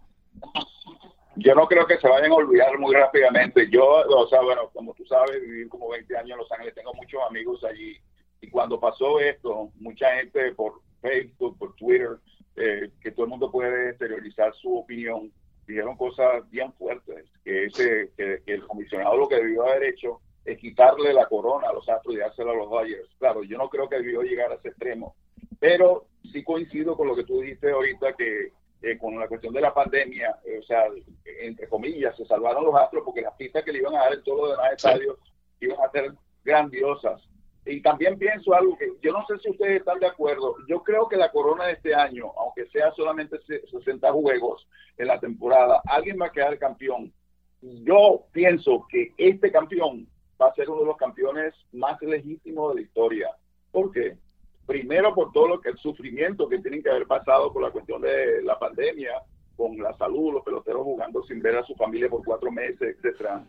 Yo 1.38 1.54
no 1.54 1.68
creo 1.68 1.86
que 1.86 1.98
se 1.98 2.08
vayan 2.08 2.32
a 2.32 2.36
olvidar 2.36 2.80
muy 2.80 2.96
rápidamente. 2.96 3.70
Yo, 3.70 3.86
o 3.86 4.28
sea, 4.28 4.42
bueno, 4.42 4.70
como 4.74 4.94
tú 4.94 5.06
sabes, 5.06 5.42
viví 5.42 5.68
como 5.68 5.90
20 5.90 6.18
años 6.18 6.32
en 6.32 6.38
Los 6.38 6.52
Ángeles, 6.52 6.76
tengo 6.76 6.94
muchos 6.94 7.22
amigos 7.30 7.64
allí. 7.64 7.98
Y 8.42 8.50
cuando 8.50 8.80
pasó 8.80 9.20
esto, 9.20 9.70
mucha 9.80 10.16
gente 10.16 10.54
por 10.54 10.82
Facebook, 11.02 11.58
por 11.58 11.76
Twitter, 11.76 12.18
eh, 12.56 12.90
que 13.02 13.12
todo 13.12 13.26
el 13.26 13.32
mundo 13.32 13.52
puede 13.52 13.90
exteriorizar 13.90 14.54
su 14.56 14.78
opinión, 14.78 15.32
dijeron 15.68 15.98
cosas 15.98 16.50
bien 16.50 16.72
fuertes, 16.74 17.26
que, 17.44 17.66
ese, 17.66 18.12
que 18.16 18.42
el 18.46 18.66
comisionado 18.66 19.18
lo 19.18 19.28
que 19.28 19.36
debió 19.36 19.68
haber 19.68 19.84
hecho 19.84 20.22
es 20.46 20.60
quitarle 20.60 21.12
la 21.12 21.26
corona 21.28 21.70
a 21.70 21.74
los 21.74 21.90
Astros 21.90 22.16
y 22.16 22.20
dársela 22.20 22.52
a 22.52 22.56
los 22.56 22.70
Dodgers. 22.70 23.10
Claro, 23.18 23.44
yo 23.44 23.58
no 23.58 23.68
creo 23.68 23.90
que 23.90 23.98
debió 23.98 24.22
llegar 24.22 24.52
a 24.52 24.56
ese 24.56 24.70
extremo, 24.70 25.16
pero 25.60 26.06
sí 26.32 26.44
coincido 26.44 26.96
con 26.96 27.08
lo 27.08 27.16
que 27.16 27.24
tú 27.24 27.42
dijiste 27.42 27.72
ahorita, 27.72 28.14
que 28.14 28.52
eh, 28.82 28.98
con 29.00 29.20
la 29.20 29.28
cuestión 29.28 29.54
de 29.54 29.62
la 29.62 29.74
pandemia, 29.74 30.38
eh, 30.46 30.60
o 30.60 30.64
sea, 30.64 30.86
entre 31.42 31.68
comillas, 31.68 32.16
se 32.16 32.26
salvaron 32.26 32.66
los 32.66 32.76
Astros 32.76 33.04
porque 33.04 33.22
las 33.22 33.34
pistas 33.36 33.64
que 33.64 33.72
le 33.72 33.80
iban 33.80 33.96
a 33.96 34.04
dar 34.04 34.14
en 34.14 34.24
todos 34.24 34.42
los 34.42 34.52
demás 34.52 34.74
estadios 34.74 35.18
iban 35.60 35.80
a 35.80 35.92
ser 35.92 36.14
grandiosas. 36.44 37.22
Y 37.66 37.82
también 37.82 38.20
pienso 38.20 38.54
algo 38.54 38.78
que 38.78 38.92
yo 39.02 39.12
no 39.12 39.26
sé 39.26 39.40
si 39.40 39.50
ustedes 39.50 39.80
están 39.80 40.00
de 40.00 40.06
acuerdo. 40.06 40.56
Yo 40.68 40.84
creo 40.84 41.08
que 41.08 41.18
la 41.18 41.32
corona 41.32 41.66
de 41.66 41.74
este 41.74 41.96
año, 41.96 42.32
aunque 42.38 42.68
sea 42.68 42.92
solamente 42.92 43.40
60 43.72 44.12
juegos 44.12 44.68
en 44.98 45.08
la 45.08 45.20
temporada, 45.20 45.82
alguien 45.88 46.20
va 46.22 46.28
a 46.28 46.32
quedar 46.32 46.60
campeón. 46.60 47.12
Yo 47.62 48.26
pienso 48.32 48.86
que 48.88 49.14
este 49.18 49.52
campeón 49.52 50.08
va 50.42 50.48
a 50.48 50.54
ser 50.54 50.70
uno 50.70 50.82
de 50.82 50.88
los 50.88 50.98
campeones 50.98 51.54
más 51.72 52.02
legítimos 52.02 52.70
de 52.70 52.82
la 52.82 52.86
historia. 52.86 53.30
¿Por 53.72 53.92
qué? 53.92 54.18
Primero 54.66 55.14
por 55.14 55.32
todo 55.32 55.48
lo 55.48 55.62
que 55.62 55.70
el 55.70 55.78
sufrimiento 55.78 56.50
que 56.50 56.60
tienen 56.60 56.82
que 56.82 56.90
haber 56.90 57.06
pasado 57.06 57.54
por 57.54 57.62
la 57.62 57.72
cuestión 57.72 58.02
de 58.02 58.42
la 58.44 58.58
pandemia, 58.58 59.12
con 59.56 59.78
la 59.78 59.96
salud, 59.98 60.34
los 60.34 60.44
peloteros 60.44 60.84
jugando 60.84 61.24
sin 61.24 61.42
ver 61.42 61.58
a 61.58 61.64
su 61.64 61.76
familia 61.76 62.10
por 62.10 62.24
cuatro 62.24 62.52
meses, 62.52 62.96
etcétera. 62.98 63.46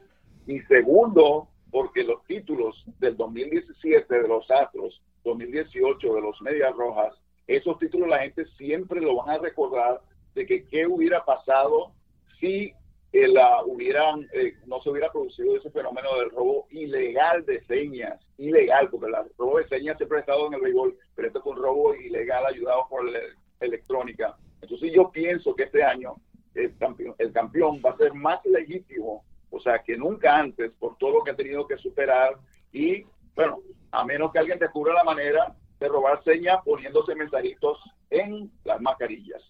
Y 0.46 0.60
segundo, 0.60 1.48
porque 1.70 2.04
los 2.04 2.24
títulos 2.26 2.84
del 2.98 3.16
2017 3.16 4.22
de 4.22 4.28
los 4.28 4.48
Astros, 4.50 5.02
2018 5.24 6.14
de 6.14 6.20
los 6.20 6.40
Medias 6.42 6.74
Rojas, 6.76 7.14
esos 7.46 7.78
títulos 7.78 8.08
la 8.08 8.20
gente 8.20 8.44
siempre 8.56 9.00
lo 9.00 9.16
van 9.16 9.30
a 9.30 9.38
recordar 9.38 10.00
de 10.34 10.46
que 10.46 10.64
qué 10.66 10.86
hubiera 10.86 11.24
pasado 11.24 11.92
si 12.38 12.72
la 13.12 13.64
hubieran, 13.64 14.28
eh, 14.32 14.54
no 14.66 14.80
se 14.80 14.90
hubiera 14.90 15.10
producido 15.10 15.56
ese 15.56 15.70
fenómeno 15.70 16.08
del 16.18 16.30
robo 16.30 16.66
ilegal 16.70 17.44
de 17.46 17.64
señas, 17.64 18.20
ilegal, 18.36 18.90
porque 18.90 19.06
el 19.06 19.14
robo 19.38 19.58
de 19.58 19.68
señas 19.68 19.96
siempre 19.96 20.18
ha 20.18 20.20
estado 20.20 20.46
en 20.46 20.54
el 20.54 20.60
béisbol, 20.60 20.96
pero 21.14 21.28
esto 21.28 21.40
es 21.40 21.46
un 21.46 21.56
robo 21.56 21.94
ilegal 21.94 22.44
ayudado 22.46 22.86
por 22.88 23.10
la 23.10 23.18
electrónica. 23.60 24.36
Entonces 24.60 24.92
yo 24.92 25.10
pienso 25.10 25.54
que 25.54 25.64
este 25.64 25.82
año 25.82 26.16
el 26.54 26.76
campeón, 26.78 27.14
el 27.18 27.32
campeón 27.32 27.80
va 27.84 27.90
a 27.90 27.96
ser 27.96 28.14
más 28.14 28.44
legítimo, 28.44 29.24
o 29.50 29.60
sea, 29.60 29.78
que 29.78 29.96
nunca 29.96 30.36
antes, 30.36 30.72
por 30.72 30.96
todo 30.98 31.18
lo 31.18 31.24
que 31.24 31.30
ha 31.30 31.36
tenido 31.36 31.66
que 31.66 31.78
superar 31.78 32.36
y, 32.72 33.04
bueno, 33.34 33.60
a 33.92 34.04
menos 34.04 34.32
que 34.32 34.38
alguien 34.38 34.58
descubra 34.58 34.94
la 34.94 35.04
manera 35.04 35.54
de 35.78 35.88
robar 35.88 36.22
señas 36.24 36.58
poniéndose 36.64 37.14
mensajitos 37.14 37.78
en 38.10 38.50
las 38.64 38.80
mascarillas. 38.80 39.42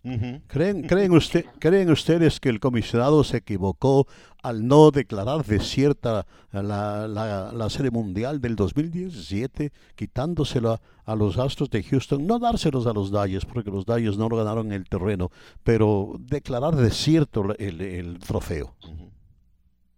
¿Creen, 0.47 0.83
creen, 0.83 1.13
usted, 1.13 1.45
¿Creen 1.59 1.91
ustedes 1.91 2.41
que 2.41 2.49
el 2.49 2.61
comisionado 2.61 3.23
se 3.25 3.39
equivocó 3.39 4.07
al 4.43 4.67
no 4.67 4.91
declarar 4.91 5.45
desierta 5.45 6.27
la, 6.53 7.07
la, 7.09 7.53
la 7.53 7.71
serie 7.71 7.91
mundial 7.91 8.41
del 8.41 8.57
2017, 8.57 9.73
quitándosela 9.95 10.81
a 11.05 11.17
los 11.17 11.39
Astros 11.39 11.71
de 11.71 11.83
Houston? 11.83 12.27
No 12.27 12.39
dárselos 12.39 12.87
a 12.87 12.93
los 12.93 13.11
Dalles, 13.11 13.45
porque 13.45 13.71
los 13.71 13.85
Dalles 13.85 14.17
no 14.17 14.29
lo 14.29 14.37
ganaron 14.37 14.67
en 14.69 14.73
el 14.73 14.89
terreno, 14.89 15.31
pero 15.63 16.17
declarar 16.19 16.77
desierto 16.77 17.55
el, 17.59 17.81
el 17.81 18.19
trofeo. 18.19 18.75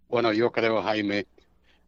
Bueno, 0.09 0.33
yo 0.33 0.51
creo, 0.51 0.81
Jaime, 0.81 1.27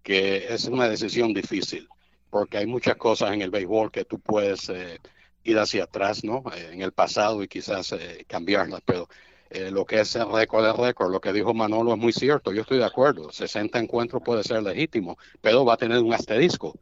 que 0.03 0.53
es 0.53 0.65
una 0.65 0.87
decisión 0.87 1.33
difícil 1.33 1.87
porque 2.31 2.57
hay 2.57 2.65
muchas 2.65 2.95
cosas 2.95 3.33
en 3.33 3.41
el 3.41 3.51
béisbol 3.51 3.91
que 3.91 4.05
tú 4.05 4.19
puedes 4.19 4.69
eh, 4.69 4.99
ir 5.43 5.57
hacia 5.59 5.83
atrás, 5.83 6.23
¿no? 6.23 6.43
Eh, 6.55 6.71
en 6.73 6.81
el 6.81 6.91
pasado 6.91 7.43
y 7.43 7.47
quizás 7.47 7.91
eh, 7.93 8.25
cambiarlas, 8.27 8.81
pero 8.85 9.07
lo 9.69 9.83
que 9.83 9.99
es 9.99 10.15
el 10.15 10.31
récord 10.31 10.63
de 10.63 10.71
récord, 10.71 11.11
lo 11.11 11.19
que 11.19 11.33
dijo 11.33 11.53
Manolo 11.53 11.91
es 11.91 11.99
muy 11.99 12.13
cierto, 12.13 12.53
yo 12.53 12.61
estoy 12.61 12.77
de 12.77 12.85
acuerdo, 12.85 13.33
60 13.33 13.79
encuentros 13.79 14.21
puede 14.23 14.45
ser 14.45 14.63
legítimo, 14.63 15.17
pero 15.41 15.65
va 15.65 15.73
a 15.73 15.77
tener 15.77 15.99
un 15.99 16.13
asterisco. 16.13 16.73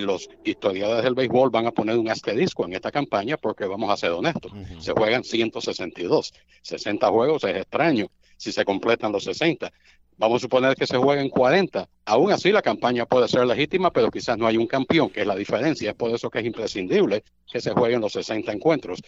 los 0.00 0.26
historiadores 0.42 1.04
del 1.04 1.14
béisbol 1.14 1.50
van 1.50 1.66
a 1.66 1.70
poner 1.70 1.98
un 1.98 2.08
asterisco 2.08 2.64
en 2.64 2.72
esta 2.72 2.90
campaña 2.90 3.36
porque 3.36 3.66
vamos 3.66 3.90
a 3.90 3.98
ser 3.98 4.12
honestos. 4.12 4.50
Se 4.80 4.92
juegan 4.92 5.22
162. 5.22 6.32
60 6.62 7.08
juegos 7.10 7.44
es 7.44 7.56
extraño 7.56 8.06
si 8.38 8.52
se 8.52 8.64
completan 8.64 9.12
los 9.12 9.24
60. 9.24 9.70
Vamos 10.18 10.42
a 10.42 10.44
suponer 10.46 10.74
que 10.74 10.86
se 10.86 10.96
jueguen 10.96 11.28
40. 11.28 11.88
Aún 12.06 12.32
así 12.32 12.50
la 12.50 12.60
campaña 12.60 13.06
puede 13.06 13.28
ser 13.28 13.46
legítima, 13.46 13.92
pero 13.92 14.10
quizás 14.10 14.36
no 14.36 14.48
hay 14.48 14.56
un 14.56 14.66
campeón, 14.66 15.10
que 15.10 15.20
es 15.20 15.26
la 15.26 15.36
diferencia. 15.36 15.90
Es 15.90 15.96
por 15.96 16.10
eso 16.10 16.28
que 16.28 16.40
es 16.40 16.44
imprescindible 16.44 17.22
que 17.50 17.60
se 17.60 17.70
jueguen 17.70 18.00
los 18.00 18.12
60 18.12 18.50
encuentros. 18.52 19.00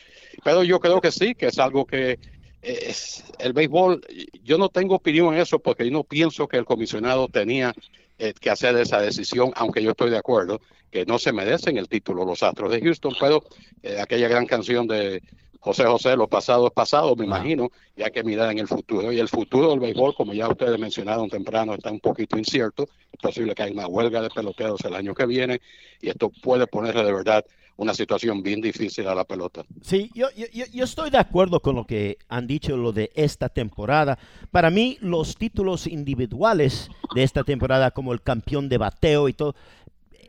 Pero 0.45 0.63
yo 0.63 0.79
creo 0.79 1.01
que 1.01 1.11
sí, 1.11 1.35
que 1.35 1.47
es 1.47 1.59
algo 1.59 1.85
que 1.85 2.21
es, 2.63 3.25
el 3.41 3.53
béisbol, 3.53 4.03
yo 4.45 4.57
no 4.57 4.69
tengo 4.69 4.95
opinión 4.95 5.35
en 5.35 5.41
eso 5.41 5.59
porque 5.59 5.85
yo 5.85 5.91
no 5.91 6.05
pienso 6.05 6.47
que 6.47 6.59
el 6.59 6.65
comisionado 6.65 7.27
tenía 7.27 7.75
eh, 8.19 8.33
que 8.39 8.51
hacer 8.51 8.77
esa 8.77 9.01
decisión, 9.01 9.51
aunque 9.57 9.83
yo 9.83 9.91
estoy 9.91 10.11
de 10.11 10.19
acuerdo 10.19 10.61
que 10.91 11.07
no 11.07 11.19
se 11.19 11.33
merecen 11.33 11.77
el 11.77 11.89
título 11.89 12.25
los 12.25 12.43
Astros 12.43 12.71
de 12.71 12.81
Houston, 12.81 13.15
pero 13.19 13.43
eh, 13.83 13.99
aquella 14.01 14.29
gran 14.29 14.47
canción 14.47 14.87
de 14.87 15.23
José 15.61 15.85
José, 15.85 16.17
lo 16.17 16.27
pasado 16.27 16.67
es 16.67 16.73
pasado, 16.73 17.15
me 17.15 17.27
imagino, 17.27 17.71
y 17.95 18.03
hay 18.03 18.11
que 18.11 18.25
mirar 18.25 18.51
en 18.51 18.59
el 18.59 18.67
futuro. 18.67 19.13
Y 19.13 19.21
el 19.21 19.29
futuro 19.29 19.71
del 19.71 19.81
béisbol, 19.81 20.15
como 20.15 20.33
ya 20.33 20.49
ustedes 20.49 20.79
mencionaron 20.79 21.29
temprano, 21.29 21.75
está 21.75 21.91
un 21.91 22.01
poquito 22.01 22.39
incierto. 22.39 22.89
Es 23.13 23.21
posible 23.21 23.55
que 23.55 23.65
haya 23.65 23.73
una 23.73 23.87
huelga 23.87 24.23
de 24.23 24.31
peloteros 24.31 24.83
el 24.85 24.95
año 24.95 25.15
que 25.15 25.27
viene 25.27 25.61
y 26.01 26.09
esto 26.09 26.31
puede 26.43 26.67
ponerle 26.67 27.05
de 27.05 27.13
verdad 27.13 27.45
una 27.81 27.95
situación 27.95 28.43
bien 28.43 28.61
difícil 28.61 29.09
a 29.09 29.15
la 29.15 29.25
pelota. 29.25 29.65
Sí, 29.81 30.11
yo, 30.15 30.29
yo, 30.37 30.47
yo, 30.71 30.85
estoy 30.85 31.09
de 31.09 31.17
acuerdo 31.17 31.61
con 31.61 31.77
lo 31.77 31.87
que 31.87 32.19
han 32.29 32.47
dicho, 32.47 32.77
lo 32.77 32.93
de 32.93 33.11
esta 33.15 33.49
temporada. 33.49 34.19
Para 34.51 34.69
mí, 34.69 34.99
los 35.01 35.37
títulos 35.37 35.87
individuales 35.87 36.91
de 37.15 37.23
esta 37.23 37.43
temporada, 37.43 37.91
como 37.91 38.13
el 38.13 38.21
campeón 38.21 38.69
de 38.69 38.77
bateo 38.77 39.31
y 39.31 39.33
todo, 39.33 39.55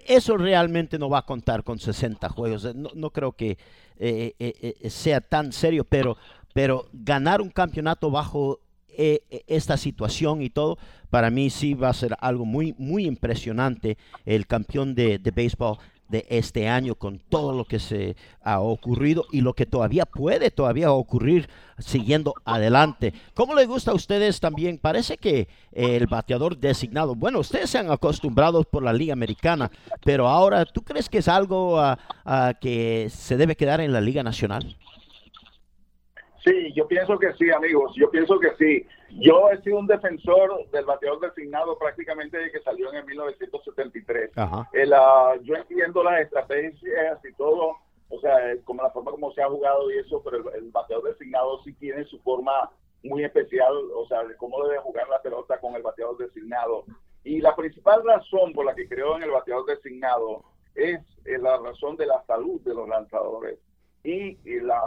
eso 0.07 0.37
realmente 0.37 0.99
no 0.99 1.09
va 1.09 1.19
a 1.19 1.25
contar 1.25 1.63
con 1.63 1.79
60 1.79 2.29
juegos. 2.29 2.75
No, 2.75 2.89
no 2.93 3.09
creo 3.11 3.33
que 3.33 3.57
eh, 3.97 4.33
eh, 4.39 4.75
eh, 4.81 4.89
sea 4.89 5.21
tan 5.21 5.51
serio, 5.53 5.83
pero, 5.83 6.17
pero 6.53 6.87
ganar 6.91 7.41
un 7.41 7.49
campeonato 7.49 8.09
bajo 8.09 8.59
esta 9.47 9.77
situación 9.77 10.41
y 10.41 10.49
todo, 10.49 10.77
para 11.09 11.29
mí 11.29 11.49
sí 11.49 11.73
va 11.73 11.89
a 11.89 11.93
ser 11.93 12.15
algo 12.19 12.45
muy, 12.45 12.75
muy 12.77 13.05
impresionante. 13.05 13.97
El 14.25 14.47
campeón 14.47 14.95
de, 14.95 15.17
de 15.17 15.31
béisbol 15.31 15.77
de 16.11 16.27
este 16.29 16.67
año 16.67 16.95
con 16.95 17.17
todo 17.17 17.53
lo 17.53 17.65
que 17.65 17.79
se 17.79 18.15
ha 18.43 18.59
ocurrido 18.59 19.25
y 19.31 19.41
lo 19.41 19.53
que 19.53 19.65
todavía 19.65 20.05
puede 20.05 20.51
todavía 20.51 20.91
ocurrir 20.91 21.49
siguiendo 21.79 22.35
adelante. 22.45 23.13
¿Cómo 23.33 23.55
le 23.55 23.65
gusta 23.65 23.91
a 23.91 23.95
ustedes 23.95 24.39
también? 24.39 24.77
Parece 24.77 25.17
que 25.17 25.47
el 25.71 26.05
bateador 26.07 26.57
designado, 26.57 27.15
bueno, 27.15 27.39
ustedes 27.39 27.69
se 27.69 27.79
han 27.79 27.89
acostumbrado 27.89 28.63
por 28.63 28.83
la 28.83 28.93
Liga 28.93 29.13
Americana, 29.13 29.71
pero 30.03 30.27
ahora, 30.27 30.65
¿tú 30.65 30.81
crees 30.83 31.09
que 31.09 31.19
es 31.19 31.27
algo 31.27 31.79
ah, 31.79 32.53
que 32.59 33.09
se 33.09 33.37
debe 33.37 33.55
quedar 33.55 33.81
en 33.81 33.93
la 33.93 34.01
Liga 34.01 34.21
Nacional? 34.21 34.75
Sí, 36.43 36.73
yo 36.73 36.87
pienso 36.87 37.19
que 37.19 37.33
sí, 37.33 37.51
amigos, 37.51 37.93
yo 37.95 38.09
pienso 38.09 38.39
que 38.39 38.55
sí. 38.55 38.87
Yo 39.19 39.49
he 39.51 39.61
sido 39.61 39.77
un 39.77 39.85
defensor 39.85 40.67
del 40.71 40.85
bateador 40.85 41.19
designado 41.19 41.77
prácticamente 41.77 42.37
desde 42.37 42.51
que 42.51 42.61
salió 42.61 42.89
en 42.89 42.97
el 42.97 43.05
1973. 43.05 44.31
El, 44.73 44.93
yo 45.43 45.55
entiendo 45.55 46.03
las 46.03 46.21
estrategias 46.21 47.23
y 47.23 47.33
todo, 47.33 47.75
o 48.09 48.19
sea, 48.19 48.37
como 48.63 48.81
la 48.81 48.89
forma 48.89 49.11
como 49.11 49.31
se 49.33 49.43
ha 49.43 49.49
jugado 49.49 49.91
y 49.91 49.99
eso, 49.99 50.21
pero 50.23 50.51
el, 50.53 50.71
bateador 50.71 51.09
designado 51.09 51.61
sí 51.63 51.73
tiene 51.73 52.05
su 52.05 52.19
forma 52.21 52.71
muy 53.03 53.23
especial, 53.23 53.73
o 53.95 54.07
sea, 54.07 54.23
de 54.23 54.35
cómo 54.37 54.63
debe 54.65 54.79
jugar 54.79 55.07
la 55.09 55.21
pelota 55.21 55.59
con 55.59 55.75
el 55.75 55.83
bateador 55.83 56.17
designado. 56.17 56.85
Y 57.23 57.39
la 57.39 57.55
principal 57.55 58.03
razón 58.03 58.53
por 58.53 58.65
la 58.65 58.73
que 58.73 58.87
creo 58.87 59.15
en 59.15 59.23
el 59.23 59.31
bateador 59.31 59.65
designado 59.67 60.43
es 60.73 60.99
eh, 61.25 61.37
la 61.37 61.57
razón 61.57 61.97
de 61.97 62.07
la 62.07 62.23
salud 62.23 62.61
de 62.61 62.73
los 62.73 62.89
lanzadores 62.89 63.59
y, 64.03 64.37
la, 64.61 64.81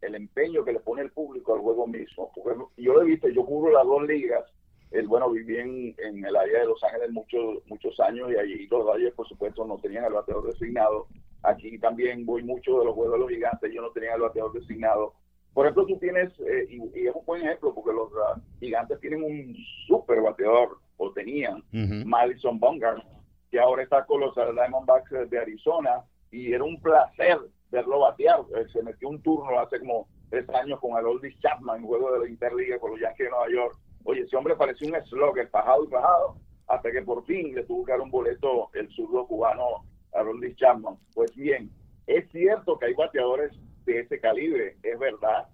el 0.00 0.14
empeño 0.14 0.64
que 0.64 0.72
le 0.72 0.80
pone 0.80 1.02
el 1.02 1.10
público 1.10 1.54
al 1.54 1.60
juego 1.60 1.86
mismo. 1.86 2.30
Porque 2.34 2.58
yo 2.76 2.94
lo 2.94 3.02
he 3.02 3.06
visto, 3.06 3.28
yo 3.28 3.44
cubro 3.44 3.72
las 3.72 3.84
dos 3.84 4.02
ligas. 4.06 4.44
El, 4.90 5.08
bueno, 5.08 5.30
viví 5.30 5.56
en, 5.56 5.94
en, 5.98 6.24
el 6.24 6.36
área 6.36 6.60
de 6.60 6.66
Los 6.66 6.82
Ángeles 6.84 7.10
muchos 7.10 7.66
muchos 7.66 7.98
años 8.00 8.30
y 8.30 8.36
allí 8.36 8.66
los 8.66 8.84
Dodgers, 8.84 9.14
por 9.14 9.26
supuesto, 9.26 9.64
no 9.64 9.78
tenían 9.78 10.04
el 10.04 10.12
bateador 10.12 10.46
designado. 10.46 11.06
Aquí 11.42 11.78
también 11.78 12.26
voy 12.26 12.42
mucho 12.42 12.78
de 12.78 12.84
los 12.84 12.94
juegos 12.94 13.14
de 13.14 13.18
los 13.20 13.30
gigantes, 13.30 13.72
yo 13.72 13.80
no 13.80 13.90
tenía 13.90 14.14
el 14.14 14.20
bateador 14.20 14.52
designado. 14.52 15.14
Por 15.54 15.66
ejemplo, 15.66 15.86
tú 15.86 15.98
tienes, 15.98 16.30
eh, 16.40 16.66
y, 16.68 17.06
es 17.06 17.14
un 17.14 17.24
buen 17.24 17.42
ejemplo, 17.42 17.74
porque 17.74 17.92
los 17.92 18.10
ah, 18.26 18.40
gigantes 18.60 19.00
tienen 19.00 19.22
un 19.22 19.54
super 19.86 20.20
bateador, 20.20 20.78
o 20.96 21.10
tenían, 21.12 21.62
Madison 22.06 22.60
Bumgarner, 22.60 23.04
que 23.50 23.58
ahora 23.58 23.82
está 23.82 24.04
con 24.06 24.20
los 24.20 24.34
Diamondbacks 24.34 25.30
de 25.30 25.38
Arizona, 25.38 26.04
y 26.30 26.52
era 26.52 26.64
un 26.64 26.80
placer 26.80 27.38
verlo 27.72 28.00
batear. 28.00 28.40
Eh, 28.54 28.66
se 28.72 28.82
metió 28.82 29.08
un 29.08 29.20
turno 29.20 29.58
hace 29.58 29.80
como 29.80 30.06
tres 30.30 30.48
años 30.50 30.78
con 30.78 30.94
Haroldis 30.94 31.36
Chapman 31.40 31.80
en 31.80 31.86
juego 31.86 32.12
de 32.12 32.20
la 32.20 32.28
Interliga 32.28 32.78
con 32.78 32.92
los 32.92 33.00
Yankees 33.00 33.26
de 33.26 33.30
Nueva 33.30 33.50
York. 33.50 33.76
Oye, 34.04 34.20
ese 34.20 34.36
hombre 34.36 34.54
parecía 34.54 34.88
un 34.88 35.06
slugger, 35.06 35.48
bajado 35.50 35.84
y 35.84 35.88
bajado, 35.88 36.36
hasta 36.68 36.92
que 36.92 37.02
por 37.02 37.24
fin 37.24 37.54
le 37.54 37.64
tuvo 37.64 37.84
que 37.84 37.92
dar 37.92 38.00
un 38.00 38.10
boleto 38.10 38.70
el 38.74 38.88
zurdo 38.90 39.26
cubano 39.26 39.84
Haroldis 40.12 40.56
Chapman. 40.56 40.96
Pues 41.14 41.34
bien, 41.34 41.70
es 42.06 42.30
cierto 42.30 42.78
que 42.78 42.86
hay 42.86 42.94
bateadores 42.94 43.52
de 43.84 44.00
ese 44.00 44.20
calibre, 44.20 44.76
es 44.82 44.98
verdad, 44.98 45.48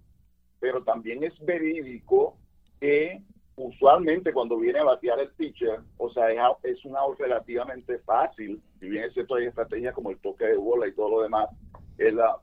pero 0.60 0.82
también 0.82 1.22
es 1.22 1.38
verídico 1.44 2.36
que 2.80 3.22
usualmente 3.56 4.32
cuando 4.32 4.58
viene 4.58 4.78
a 4.78 4.84
batear 4.84 5.18
el 5.18 5.30
pitcher, 5.30 5.80
o 5.96 6.10
sea, 6.10 6.30
es, 6.30 6.38
es 6.62 6.84
un 6.84 6.96
out 6.96 7.18
relativamente 7.18 7.98
fácil, 8.00 8.62
si 8.78 8.88
bien 8.88 9.04
es 9.04 9.14
cierto 9.14 9.34
hay 9.34 9.46
estrategias 9.46 9.94
como 9.94 10.10
el 10.10 10.18
toque 10.18 10.44
de 10.44 10.56
bola 10.56 10.86
y 10.86 10.94
todo 10.94 11.10
lo 11.10 11.22
demás, 11.22 11.48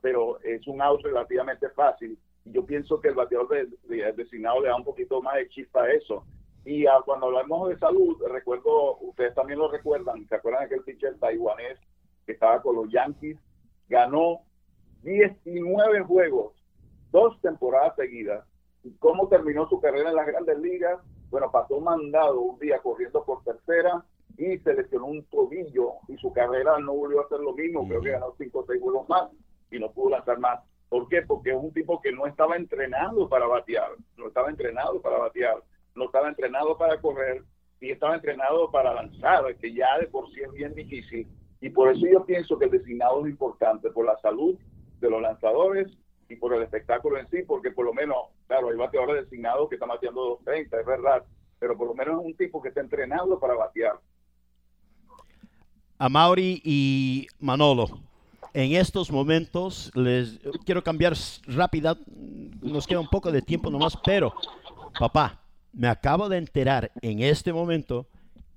pero 0.00 0.38
es 0.40 0.66
un 0.66 0.80
out 0.82 1.02
relativamente 1.02 1.68
fácil. 1.70 2.18
Y 2.44 2.52
yo 2.52 2.64
pienso 2.64 3.00
que 3.00 3.08
el 3.08 3.14
bateador 3.14 3.48
de, 3.48 4.12
designado 4.12 4.60
le 4.60 4.68
da 4.68 4.76
un 4.76 4.84
poquito 4.84 5.20
más 5.22 5.36
de 5.36 5.48
chispa 5.48 5.82
a 5.82 5.92
eso. 5.92 6.24
Y 6.64 6.84
cuando 7.04 7.26
hablamos 7.26 7.68
de 7.68 7.78
salud, 7.78 8.16
recuerdo, 8.28 8.98
ustedes 8.98 9.34
también 9.34 9.58
lo 9.58 9.70
recuerdan, 9.70 10.26
¿se 10.28 10.34
acuerdan 10.34 10.62
de 10.62 10.66
aquel 10.66 10.84
pitcher 10.84 11.18
taiwanés 11.18 11.78
que 12.24 12.32
estaba 12.32 12.60
con 12.60 12.76
los 12.76 12.90
Yankees? 12.90 13.38
Ganó 13.88 14.40
19 15.02 16.02
juegos, 16.02 16.54
dos 17.12 17.40
temporadas 17.40 17.94
seguidas. 17.96 18.44
¿Y 18.82 18.92
cómo 18.96 19.28
terminó 19.28 19.68
su 19.68 19.80
carrera 19.80 20.10
en 20.10 20.16
las 20.16 20.26
grandes 20.26 20.58
ligas? 20.58 21.00
Bueno, 21.30 21.50
pasó 21.50 21.80
mandado 21.80 22.40
un 22.40 22.58
día 22.58 22.78
corriendo 22.78 23.24
por 23.24 23.42
tercera 23.44 24.04
y 24.36 24.58
se 24.58 24.74
lesionó 24.74 25.06
un 25.06 25.24
tobillo 25.24 25.94
y 26.08 26.16
su 26.18 26.32
carrera 26.32 26.78
no 26.78 26.94
volvió 26.94 27.24
a 27.24 27.28
ser 27.28 27.40
lo 27.40 27.52
mismo, 27.54 27.86
creo 27.86 28.02
que 28.02 28.10
ganó 28.10 28.34
5 28.36 28.58
o 28.58 28.66
6 28.66 28.82
juegos 28.82 29.08
más 29.08 29.30
y 29.70 29.78
no 29.78 29.92
pudo 29.92 30.10
lanzar 30.10 30.38
más. 30.38 30.60
¿Por 30.88 31.08
qué? 31.08 31.22
Porque 31.22 31.50
es 31.50 31.56
un 31.56 31.72
tipo 31.72 32.00
que 32.00 32.12
no 32.12 32.26
estaba 32.26 32.56
entrenado 32.56 33.28
para 33.28 33.46
batear, 33.46 33.90
no 34.16 34.28
estaba 34.28 34.50
entrenado 34.50 35.00
para 35.00 35.18
batear, 35.18 35.62
no 35.94 36.04
estaba 36.04 36.28
entrenado 36.28 36.78
para 36.78 37.00
correr 37.00 37.42
y 37.80 37.90
estaba 37.90 38.14
entrenado 38.14 38.70
para 38.70 38.94
lanzar, 38.94 39.56
que 39.56 39.72
ya 39.72 39.98
de 39.98 40.06
por 40.06 40.30
sí 40.30 40.40
es 40.40 40.52
bien 40.52 40.74
difícil. 40.74 41.28
Y 41.60 41.70
por 41.70 41.90
eso 41.90 42.06
yo 42.06 42.24
pienso 42.24 42.58
que 42.58 42.66
el 42.66 42.70
designado 42.70 43.24
es 43.24 43.30
importante, 43.30 43.90
por 43.90 44.06
la 44.06 44.16
salud 44.18 44.58
de 45.00 45.10
los 45.10 45.20
lanzadores 45.20 45.88
y 46.28 46.36
por 46.36 46.54
el 46.54 46.62
espectáculo 46.62 47.18
en 47.18 47.28
sí, 47.30 47.42
porque 47.46 47.70
por 47.70 47.84
lo 47.84 47.92
menos, 47.92 48.16
claro, 48.46 48.70
hay 48.70 48.76
bateadores 48.76 49.24
designados 49.24 49.68
que 49.68 49.76
están 49.76 49.88
bateando 49.88 50.20
230, 50.20 50.80
es 50.80 50.86
verdad, 50.86 51.24
pero 51.58 51.76
por 51.76 51.88
lo 51.88 51.94
menos 51.94 52.20
es 52.20 52.26
un 52.26 52.36
tipo 52.36 52.62
que 52.62 52.68
está 52.68 52.80
entrenado 52.80 53.38
para 53.38 53.54
batear. 53.54 53.98
A 55.98 56.08
Mauri 56.08 56.60
y 56.62 57.26
Manolo, 57.40 57.86
en 58.56 58.72
estos 58.72 59.12
momentos 59.12 59.90
les 59.94 60.38
quiero 60.64 60.82
cambiar 60.82 61.12
rápida, 61.46 61.94
nos 62.62 62.86
queda 62.86 63.00
un 63.00 63.08
poco 63.08 63.30
de 63.30 63.42
tiempo 63.42 63.68
nomás, 63.68 63.98
pero 64.02 64.32
papá, 64.98 65.42
me 65.74 65.88
acabo 65.88 66.26
de 66.30 66.38
enterar 66.38 66.90
en 67.02 67.20
este 67.20 67.52
momento 67.52 68.06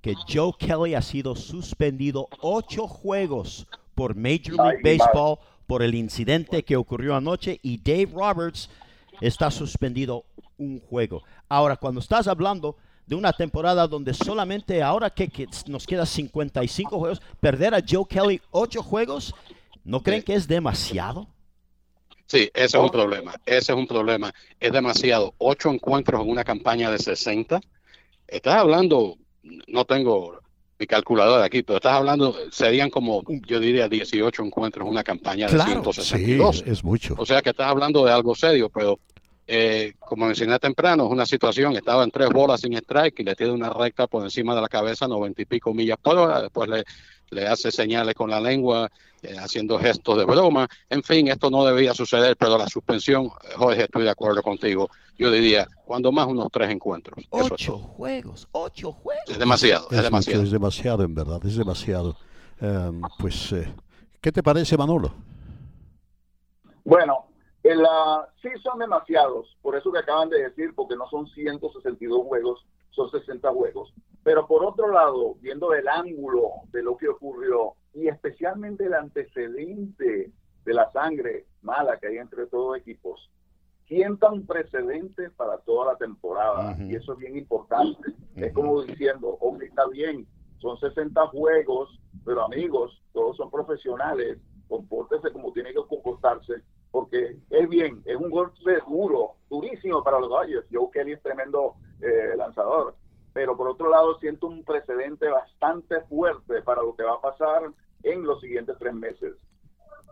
que 0.00 0.14
Joe 0.26 0.52
Kelly 0.58 0.94
ha 0.94 1.02
sido 1.02 1.36
suspendido 1.36 2.28
ocho 2.40 2.88
juegos 2.88 3.66
por 3.94 4.16
Major 4.16 4.56
League 4.56 4.80
Baseball 4.82 5.38
por 5.66 5.82
el 5.82 5.94
incidente 5.94 6.64
que 6.64 6.78
ocurrió 6.78 7.14
anoche 7.14 7.60
y 7.62 7.76
Dave 7.76 8.08
Roberts 8.10 8.70
está 9.20 9.50
suspendido 9.50 10.24
un 10.56 10.80
juego. 10.80 11.22
Ahora, 11.46 11.76
cuando 11.76 12.00
estás 12.00 12.26
hablando 12.26 12.74
de 13.06 13.16
una 13.16 13.34
temporada 13.34 13.86
donde 13.86 14.14
solamente 14.14 14.82
ahora 14.82 15.10
que, 15.10 15.28
que 15.28 15.46
nos 15.66 15.86
queda 15.86 16.06
55 16.06 16.98
juegos, 16.98 17.20
perder 17.38 17.74
a 17.74 17.84
Joe 17.86 18.06
Kelly 18.08 18.40
ocho 18.50 18.82
juegos 18.82 19.34
¿No 19.84 20.02
creen 20.02 20.22
que 20.22 20.34
es 20.34 20.46
demasiado? 20.46 21.28
Sí, 22.26 22.50
ese 22.54 22.78
es 22.78 22.82
un 22.82 22.90
problema. 22.90 23.34
Ese 23.44 23.72
es 23.72 23.78
un 23.78 23.86
problema. 23.86 24.32
Es 24.60 24.72
demasiado. 24.72 25.34
Ocho 25.38 25.70
encuentros 25.70 26.22
en 26.22 26.30
una 26.30 26.44
campaña 26.44 26.90
de 26.90 26.98
60. 26.98 27.60
Estás 28.28 28.54
hablando, 28.54 29.16
no 29.66 29.84
tengo 29.84 30.38
mi 30.78 30.86
calculadora 30.86 31.44
aquí, 31.44 31.62
pero 31.62 31.78
estás 31.78 31.94
hablando, 31.94 32.34
serían 32.50 32.88
como, 32.88 33.22
yo 33.46 33.58
diría, 33.58 33.88
18 33.88 34.44
encuentros 34.44 34.86
en 34.86 34.92
una 34.92 35.02
campaña 35.02 35.48
de 35.48 35.60
162. 35.60 36.58
Sí, 36.58 36.62
es 36.66 36.84
mucho. 36.84 37.16
O 37.18 37.26
sea 37.26 37.42
que 37.42 37.50
estás 37.50 37.66
hablando 37.66 38.04
de 38.04 38.12
algo 38.12 38.34
serio, 38.34 38.70
pero 38.70 38.98
eh, 39.46 39.94
como 39.98 40.26
mencioné 40.26 40.58
temprano, 40.58 41.06
es 41.06 41.10
una 41.10 41.26
situación, 41.26 41.76
estaba 41.76 42.04
en 42.04 42.10
tres 42.10 42.28
bolas 42.30 42.60
sin 42.60 42.74
strike 42.74 43.18
y 43.18 43.24
le 43.24 43.34
tiene 43.34 43.52
una 43.52 43.70
recta 43.70 44.06
por 44.06 44.22
encima 44.22 44.54
de 44.54 44.62
la 44.62 44.68
cabeza, 44.68 45.08
noventa 45.08 45.42
y 45.42 45.44
pico 45.44 45.74
millas 45.74 45.98
por 46.00 46.16
hora, 46.16 46.40
después 46.40 46.68
le 46.70 46.84
le 47.30 47.46
hace 47.46 47.70
señales 47.70 48.14
con 48.14 48.30
la 48.30 48.40
lengua, 48.40 48.90
haciendo 49.38 49.78
gestos 49.78 50.18
de 50.18 50.24
broma. 50.24 50.68
En 50.88 51.02
fin, 51.02 51.28
esto 51.28 51.50
no 51.50 51.64
debía 51.64 51.94
suceder, 51.94 52.36
pero 52.36 52.56
la 52.58 52.68
suspensión, 52.68 53.28
Jorge, 53.56 53.84
estoy 53.84 54.04
de 54.04 54.10
acuerdo 54.10 54.42
contigo. 54.42 54.88
Yo 55.18 55.30
diría, 55.30 55.68
cuando 55.84 56.10
más 56.12 56.26
unos 56.26 56.48
tres 56.50 56.70
encuentros. 56.70 57.24
Ocho 57.30 57.78
juegos, 57.78 58.48
ocho 58.52 58.92
juegos. 58.92 59.24
Es 59.28 59.38
demasiado, 59.38 59.88
es, 59.90 60.02
demasiado. 60.02 60.42
es 60.42 60.50
demasiado, 60.50 61.02
en 61.02 61.14
verdad, 61.14 61.40
es 61.44 61.56
demasiado. 61.56 62.16
Em, 62.60 63.02
pues, 63.18 63.52
eh, 63.52 63.72
¿qué 64.20 64.32
te 64.32 64.42
parece, 64.42 64.76
Manolo? 64.76 65.12
Bueno, 66.84 67.26
en 67.62 67.82
la, 67.82 68.26
sí 68.40 68.48
son 68.62 68.78
demasiados, 68.78 69.56
por 69.60 69.76
eso 69.76 69.92
que 69.92 69.98
acaban 69.98 70.30
de 70.30 70.42
decir, 70.42 70.74
porque 70.74 70.96
no 70.96 71.08
son 71.10 71.26
162 71.26 72.26
juegos, 72.26 72.64
son 72.90 73.10
60 73.10 73.50
juegos. 73.52 73.92
Pero 74.22 74.46
por 74.46 74.64
otro 74.64 74.90
lado, 74.90 75.34
viendo 75.40 75.72
el 75.74 75.86
ángulo 75.88 76.50
de 76.72 76.82
lo 76.82 76.96
que 76.96 77.08
ocurrió 77.08 77.74
y 77.94 78.08
especialmente 78.08 78.86
el 78.86 78.94
antecedente 78.94 80.32
de 80.64 80.74
la 80.74 80.90
sangre 80.92 81.46
mala 81.62 81.98
que 81.98 82.08
hay 82.08 82.18
entre 82.18 82.46
todos 82.46 82.78
equipos, 82.78 83.30
sienta 83.86 84.30
un 84.30 84.46
precedente 84.46 85.30
para 85.30 85.58
toda 85.58 85.92
la 85.92 85.98
temporada 85.98 86.76
y 86.78 86.94
eso 86.94 87.14
es 87.14 87.18
bien 87.18 87.36
importante. 87.36 88.12
Es 88.36 88.52
como 88.52 88.82
diciendo, 88.82 89.36
hombre, 89.40 89.66
está 89.66 89.88
bien, 89.88 90.26
son 90.58 90.78
60 90.78 91.26
juegos, 91.28 92.00
pero 92.24 92.44
amigos, 92.44 93.02
todos 93.12 93.36
son 93.36 93.50
profesionales, 93.50 94.38
compórtese 94.68 95.32
como 95.32 95.52
tiene 95.52 95.70
que 95.72 95.80
comportarse, 95.88 96.62
porque 96.92 97.36
es 97.50 97.68
bien, 97.68 98.00
es 98.04 98.16
un 98.16 98.30
golpe 98.30 98.78
duro, 98.88 99.34
durísimo 99.48 100.04
para 100.04 100.20
los 100.20 100.28
Dodgers. 100.28 100.66
Joe 100.70 100.88
Kelly 100.92 101.12
es 101.12 101.22
tremendo 101.22 101.74
eh, 102.00 102.36
lanzador, 102.36 102.94
pero 103.32 103.56
por 103.56 103.68
otro 103.68 103.90
lado 103.90 104.18
siento 104.20 104.46
un 104.46 104.64
precedente 104.64 105.28
bastante 105.28 106.00
fuerte 106.02 106.62
para 106.62 106.82
lo 106.82 106.94
que 106.94 107.02
va 107.02 107.14
a 107.14 107.20
pasar 107.20 107.72
en 108.02 108.22
los 108.24 108.40
siguientes 108.40 108.76
tres 108.78 108.94
meses. 108.94 109.32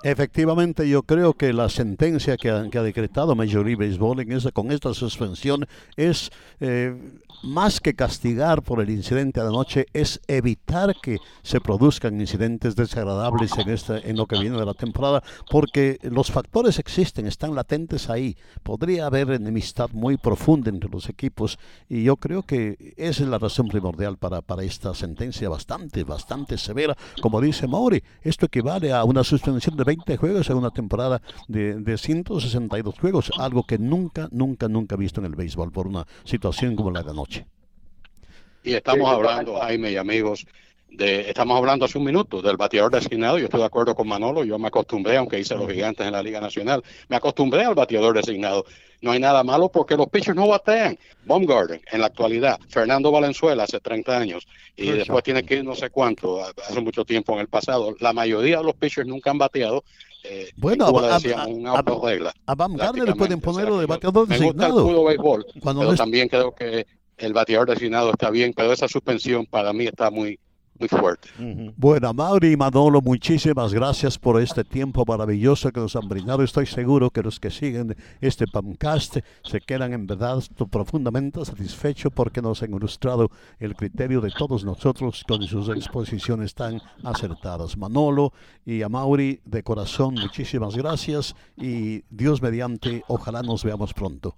Efectivamente, 0.05 0.89
yo 0.89 1.03
creo 1.03 1.35
que 1.35 1.53
la 1.53 1.69
sentencia 1.69 2.37
que 2.37 2.51
ha, 2.51 2.63
decretado 2.63 3.35
Major 3.35 3.67
League 3.67 3.85
Baseball 3.85 4.21
en 4.21 4.31
esa, 4.31 4.53
con 4.53 4.71
esta 4.71 4.95
suspensión 4.95 5.67
es 5.97 6.31
eh, 6.61 6.97
más 7.43 7.81
que 7.81 7.95
castigar 7.95 8.63
por 8.63 8.81
el 8.81 8.91
incidente 8.91 9.41
de 9.41 9.47
anoche, 9.47 9.87
es 9.93 10.21
evitar 10.27 10.95
que 11.01 11.19
se 11.43 11.61
produzcan 11.61 12.21
incidentes 12.21 12.77
desagradables 12.77 13.57
en, 13.59 13.69
este, 13.71 14.09
en 14.11 14.17
lo 14.17 14.27
que 14.27 14.39
viene 14.39 14.59
de 14.59 14.67
la 14.67 14.75
temporada, 14.75 15.23
porque 15.51 15.99
los 16.03 16.31
factores 16.31 16.79
existen, 16.79 17.27
están 17.27 17.55
latentes 17.55 18.11
ahí. 18.11 18.37
Podría 18.63 19.07
haber 19.07 19.31
enemistad 19.31 19.91
muy 19.93 20.17
profunda 20.17 20.71
entre 20.71 20.91
los 20.91 21.09
equipos 21.09 21.59
y 21.89 22.05
yo 22.05 22.17
creo 22.17 22.43
que 22.43 22.95
esa 22.97 23.23
es 23.23 23.29
la 23.29 23.39
razón 23.39 23.69
primordial 23.69 24.17
para, 24.17 24.43
para 24.43 24.63
esta 24.63 24.95
sentencia 24.95 25.49
bastante, 25.49 26.05
bastante 26.05 26.59
severa. 26.59 26.97
Como 27.21 27.41
dice 27.41 27.67
Mauri, 27.67 28.03
esto 28.23 28.47
equivale 28.47 28.93
a 28.93 29.05
una 29.05 29.25
suspensión 29.25 29.77
de 29.77 29.85
20 29.85 30.17
juegos 30.17 30.51
en 30.51 30.57
una 30.57 30.71
temporada 30.71 31.21
de, 31.47 31.75
de 31.75 31.99
162 31.99 32.99
juegos, 32.99 33.31
algo 33.39 33.65
que 33.65 33.79
nunca, 33.79 34.29
nunca, 34.31 34.69
nunca 34.69 34.95
he 34.95 34.99
visto 34.99 35.21
en 35.21 35.27
el 35.27 35.35
béisbol 35.35 35.71
por 35.71 35.87
una 35.87 36.07
situación 36.25 36.77
como 36.77 36.91
la 36.91 37.03
de 37.03 37.11
anoche. 37.11 37.28
Y 38.65 38.75
estamos 38.75 39.09
hablando, 39.09 39.59
Jaime 39.61 39.93
y 39.93 39.97
amigos, 39.97 40.47
de, 40.91 41.29
estamos 41.29 41.57
hablando 41.57 41.85
hace 41.85 41.99
un 41.99 42.05
minuto 42.05 42.43
del 42.43 42.57
bateador 42.57 42.91
designado. 42.91 43.39
Yo 43.39 43.45
estoy 43.45 43.61
de 43.61 43.67
acuerdo 43.67 43.95
con 43.95 44.09
Manolo. 44.09 44.45
Yo 44.45 44.59
me 44.59 44.69
acostumbré, 44.69 45.17
aunque 45.17 45.39
hice 45.39 45.55
los 45.55 45.71
gigantes 45.71 46.07
en 46.07 46.13
la 46.13 46.23
Liga 46.23 46.41
Nacional, 46.41 46.83
me 47.09 47.17
acostumbré 47.17 47.65
al 47.65 47.75
bateador 47.75 48.17
designado. 48.17 48.65
No 49.01 49.13
hay 49.13 49.21
nada 49.21 49.45
malo 49.45 49.69
porque 49.69 49.97
los 49.97 50.09
pitchers 50.09 50.37
no 50.37 50.49
batean. 50.49 50.99
Baumgarten, 51.25 51.81
en 51.93 52.01
la 52.01 52.07
actualidad, 52.07 52.59
Fernando 52.69 53.13
Valenzuela 53.13 53.63
hace 53.63 53.81
30 53.81 54.19
años 54.19 54.47
y 54.77 54.91
después 54.91 55.23
tiene 55.23 55.45
que 55.45 55.57
ir 55.57 55.65
no 55.65 55.77
sé 55.77 55.91
cuánto, 55.91 56.43
hace 56.43 56.81
mucho 56.81 57.05
tiempo 57.05 57.33
en 57.35 57.41
el 57.41 57.49
pasado. 57.49 57.95
La 58.01 58.13
mayoría 58.13 58.59
de 58.59 58.65
los 58.65 58.75
pitchers 58.75 59.07
nunca 59.07 59.31
han 59.31 59.39
bateado. 59.39 59.85
Eh, 60.25 60.51
bueno, 60.57 60.87
a, 60.87 61.19
regla, 62.03 62.35
a 62.45 62.55
Baumgarten 62.57 63.05
le 63.05 63.15
pueden 63.15 63.41
ponerlo 63.41 63.79
de 63.79 63.87
bateador 63.87 64.27
designado. 64.27 64.75
Me 64.75 64.83
gusta 64.83 65.01
el 65.01 65.07
béisbol, 65.07 65.47
pero 65.63 65.95
también 65.95 66.29
creo 66.29 66.53
que 66.53 66.85
el 67.19 67.33
bateador 67.33 67.69
designado 67.69 68.11
está 68.11 68.31
bien, 68.31 68.53
pero 68.55 68.73
esa 68.73 68.89
suspensión 68.89 69.47
para 69.47 69.73
mí 69.73 69.87
está 69.87 70.11
muy, 70.11 70.39
muy 70.79 70.89
fuerte. 70.89 71.29
Bueno, 71.77 72.15
Mauri 72.15 72.53
y 72.53 72.57
Manolo, 72.57 73.01
muchísimas 73.01 73.75
gracias 73.75 74.19
por 74.19 74.41
este 74.41 74.65
tiempo 74.65 75.05
maravilloso 75.07 75.71
que 75.73 75.81
nos 75.81 75.97
han 75.97 76.09
brindado. 76.09 76.43
Estoy 76.43 76.67
seguro 76.67 77.11
que 77.11 77.23
los 77.23 77.41
que 77.41 77.51
siguen 77.51 77.97
este 78.21 78.47
podcast 78.47 79.19
se 79.43 79.61
quedan 79.61 79.93
en 79.93 80.07
verdad 80.07 80.43
profundamente 80.71 81.45
satisfechos 81.45 82.13
porque 82.15 82.41
nos 82.41 82.63
han 82.63 82.73
ilustrado 82.73 83.31
el 83.59 83.75
criterio 83.75 84.21
de 84.21 84.31
todos 84.31 84.65
nosotros 84.65 85.25
con 85.27 85.43
sus 85.43 85.69
exposiciones 85.69 86.55
tan 86.55 86.81
acertadas. 87.03 87.77
Manolo 87.77 88.33
y 88.65 88.83
a 88.83 88.89
Mauri, 88.89 89.41
de 89.45 89.63
corazón, 89.63 90.15
muchísimas 90.15 90.77
gracias 90.77 91.35
y 91.57 92.03
Dios 92.11 92.41
mediante, 92.41 93.03
ojalá 93.09 93.43
nos 93.43 93.65
veamos 93.65 93.93
pronto. 93.95 94.37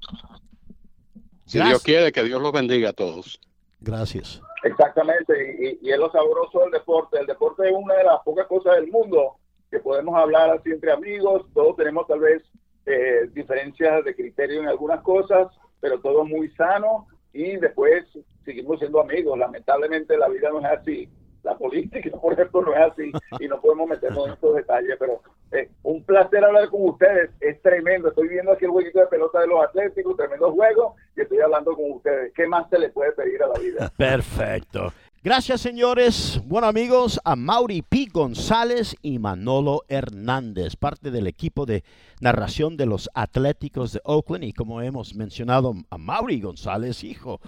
Si 1.50 1.58
Dios 1.60 1.82
quiere, 1.82 2.12
que 2.12 2.22
Dios 2.22 2.40
los 2.40 2.52
bendiga 2.52 2.90
a 2.90 2.92
todos. 2.92 3.40
Gracias. 3.80 4.40
Exactamente, 4.62 5.78
y, 5.82 5.90
es 5.90 5.98
lo 5.98 6.08
sabroso 6.12 6.60
del 6.60 6.70
deporte. 6.70 7.18
El 7.18 7.26
deporte 7.26 7.68
es 7.68 7.74
una 7.76 7.94
de 7.96 8.04
las 8.04 8.20
pocas 8.24 8.46
cosas 8.46 8.76
del 8.76 8.86
mundo 8.86 9.34
que 9.68 9.80
podemos 9.80 10.14
hablar 10.14 10.50
así 10.50 10.70
entre 10.70 10.92
amigos. 10.92 11.44
Todos 11.52 11.74
tenemos 11.74 12.06
tal 12.06 12.20
vez 12.20 12.40
eh, 12.86 13.28
diferencias 13.32 14.04
de 14.04 14.14
criterio 14.14 14.60
en 14.60 14.68
algunas 14.68 15.02
cosas, 15.02 15.48
pero 15.80 16.00
todo 16.00 16.24
muy 16.24 16.50
sano 16.50 17.08
y 17.32 17.56
después 17.56 18.04
seguimos 18.44 18.78
siendo 18.78 19.00
amigos. 19.00 19.36
Lamentablemente 19.36 20.16
la 20.16 20.28
vida 20.28 20.50
no 20.50 20.60
es 20.60 20.66
así. 20.66 21.08
La 21.42 21.56
política, 21.56 22.10
por 22.20 22.32
ejemplo, 22.34 22.62
no 22.62 22.74
es 22.74 22.92
así 22.92 23.12
y 23.38 23.48
no 23.48 23.60
podemos 23.60 23.88
meternos 23.88 24.26
en 24.26 24.32
estos 24.34 24.54
detalles, 24.56 24.96
pero 24.98 25.20
eh, 25.52 25.68
un 25.82 26.02
placer 26.04 26.44
hablar 26.44 26.68
con 26.68 26.88
ustedes. 26.88 27.30
Es 27.40 27.60
tremendo. 27.62 28.08
Estoy 28.08 28.28
viendo 28.28 28.52
aquí 28.52 28.66
el 28.66 28.70
jueguito 28.70 29.00
de 29.00 29.06
pelota 29.06 29.40
de 29.40 29.46
los 29.46 29.64
Atléticos, 29.64 30.16
tremendo 30.16 30.52
juego, 30.52 30.96
y 31.16 31.22
estoy 31.22 31.40
hablando 31.40 31.74
con 31.74 31.92
ustedes. 31.92 32.32
¿Qué 32.34 32.46
más 32.46 32.68
se 32.70 32.78
le 32.78 32.90
puede 32.90 33.12
pedir 33.12 33.42
a 33.42 33.48
la 33.48 33.58
vida? 33.58 33.92
Perfecto. 33.96 34.92
Gracias, 35.22 35.60
señores. 35.60 36.40
Bueno, 36.46 36.66
amigos, 36.66 37.20
a 37.24 37.36
Mauri 37.36 37.82
P. 37.82 38.06
González 38.10 38.96
y 39.02 39.18
Manolo 39.18 39.82
Hernández, 39.88 40.76
parte 40.76 41.10
del 41.10 41.26
equipo 41.26 41.66
de 41.66 41.84
narración 42.22 42.78
de 42.78 42.86
los 42.86 43.10
Atléticos 43.12 43.92
de 43.92 44.00
Oakland. 44.04 44.44
Y 44.44 44.54
como 44.54 44.80
hemos 44.80 45.14
mencionado, 45.14 45.74
a 45.90 45.98
Mauri 45.98 46.40
González, 46.40 47.04
hijo 47.04 47.38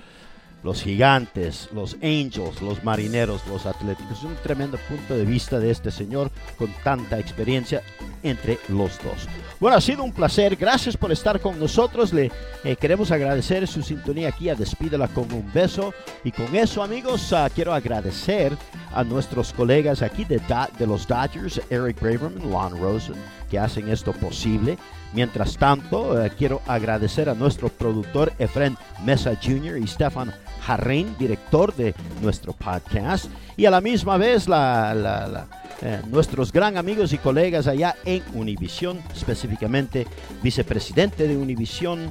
los 0.62 0.82
gigantes, 0.82 1.68
los 1.72 1.96
angels, 2.02 2.60
los 2.62 2.84
marineros, 2.84 3.46
los 3.48 3.66
atléticos. 3.66 4.22
Un 4.22 4.36
tremendo 4.36 4.78
punto 4.88 5.14
de 5.14 5.24
vista 5.24 5.58
de 5.58 5.70
este 5.70 5.90
señor 5.90 6.30
con 6.56 6.72
tanta 6.84 7.18
experiencia 7.18 7.82
entre 8.22 8.58
los 8.68 9.02
dos. 9.02 9.28
Bueno, 9.58 9.76
ha 9.76 9.80
sido 9.80 10.04
un 10.04 10.12
placer. 10.12 10.56
Gracias 10.56 10.96
por 10.96 11.12
estar 11.12 11.40
con 11.40 11.58
nosotros. 11.58 12.12
Le 12.12 12.30
eh, 12.64 12.76
queremos 12.76 13.10
agradecer 13.10 13.66
su 13.66 13.82
sintonía 13.82 14.28
aquí 14.28 14.48
a 14.48 14.54
Despídela 14.54 15.08
con 15.08 15.32
un 15.32 15.50
beso. 15.52 15.92
Y 16.24 16.30
con 16.30 16.54
eso, 16.54 16.82
amigos, 16.82 17.32
ah, 17.32 17.48
quiero 17.52 17.72
agradecer 17.74 18.56
a 18.94 19.02
nuestros 19.04 19.52
colegas 19.52 20.02
aquí 20.02 20.24
de, 20.24 20.40
de 20.78 20.86
los 20.86 21.06
Dodgers, 21.06 21.60
Eric 21.70 22.00
Braverman, 22.00 22.50
Lon 22.50 22.78
Rosen, 22.80 23.16
que 23.50 23.58
hacen 23.58 23.88
esto 23.88 24.12
posible. 24.12 24.78
Mientras 25.12 25.58
tanto, 25.58 26.22
eh, 26.22 26.32
quiero 26.36 26.62
agradecer 26.66 27.28
a 27.28 27.34
nuestro 27.34 27.68
productor 27.68 28.32
Efren 28.38 28.76
Mesa 29.04 29.32
Jr. 29.42 29.78
y 29.78 29.86
Stefan 29.86 30.32
Jarrín, 30.62 31.14
director 31.18 31.74
de 31.74 31.94
nuestro 32.20 32.52
podcast, 32.52 33.26
y 33.56 33.66
a 33.66 33.70
la 33.70 33.80
misma 33.80 34.16
vez 34.16 34.46
eh, 34.48 36.00
nuestros 36.08 36.52
gran 36.52 36.76
amigos 36.76 37.12
y 37.12 37.18
colegas 37.18 37.66
allá 37.66 37.96
en 38.04 38.22
Univisión, 38.34 39.00
específicamente 39.14 40.06
vicepresidente 40.42 41.28
de 41.28 41.36
Univisión, 41.36 42.10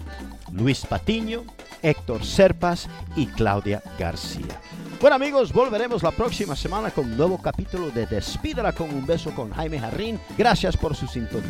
Luis 0.52 0.86
Patiño, 0.86 1.44
Héctor 1.82 2.24
Serpas 2.24 2.88
y 3.16 3.28
Claudia 3.28 3.82
García. 3.98 4.60
Bueno 5.00 5.16
amigos, 5.16 5.52
volveremos 5.52 6.04
la 6.04 6.12
próxima 6.12 6.56
semana 6.56 6.92
con 6.92 7.06
un 7.06 7.18
nuevo 7.18 7.42
capítulo 7.42 7.90
de 7.90 8.06
Despídala 8.06 8.74
con 8.74 8.94
un 8.94 9.06
beso 9.08 9.32
con 9.32 9.50
Jaime 9.52 9.80
Jarrín. 9.80 10.20
Gracias 10.38 10.78
por 10.78 10.96
su 10.96 11.08
sintonía. 11.08 11.50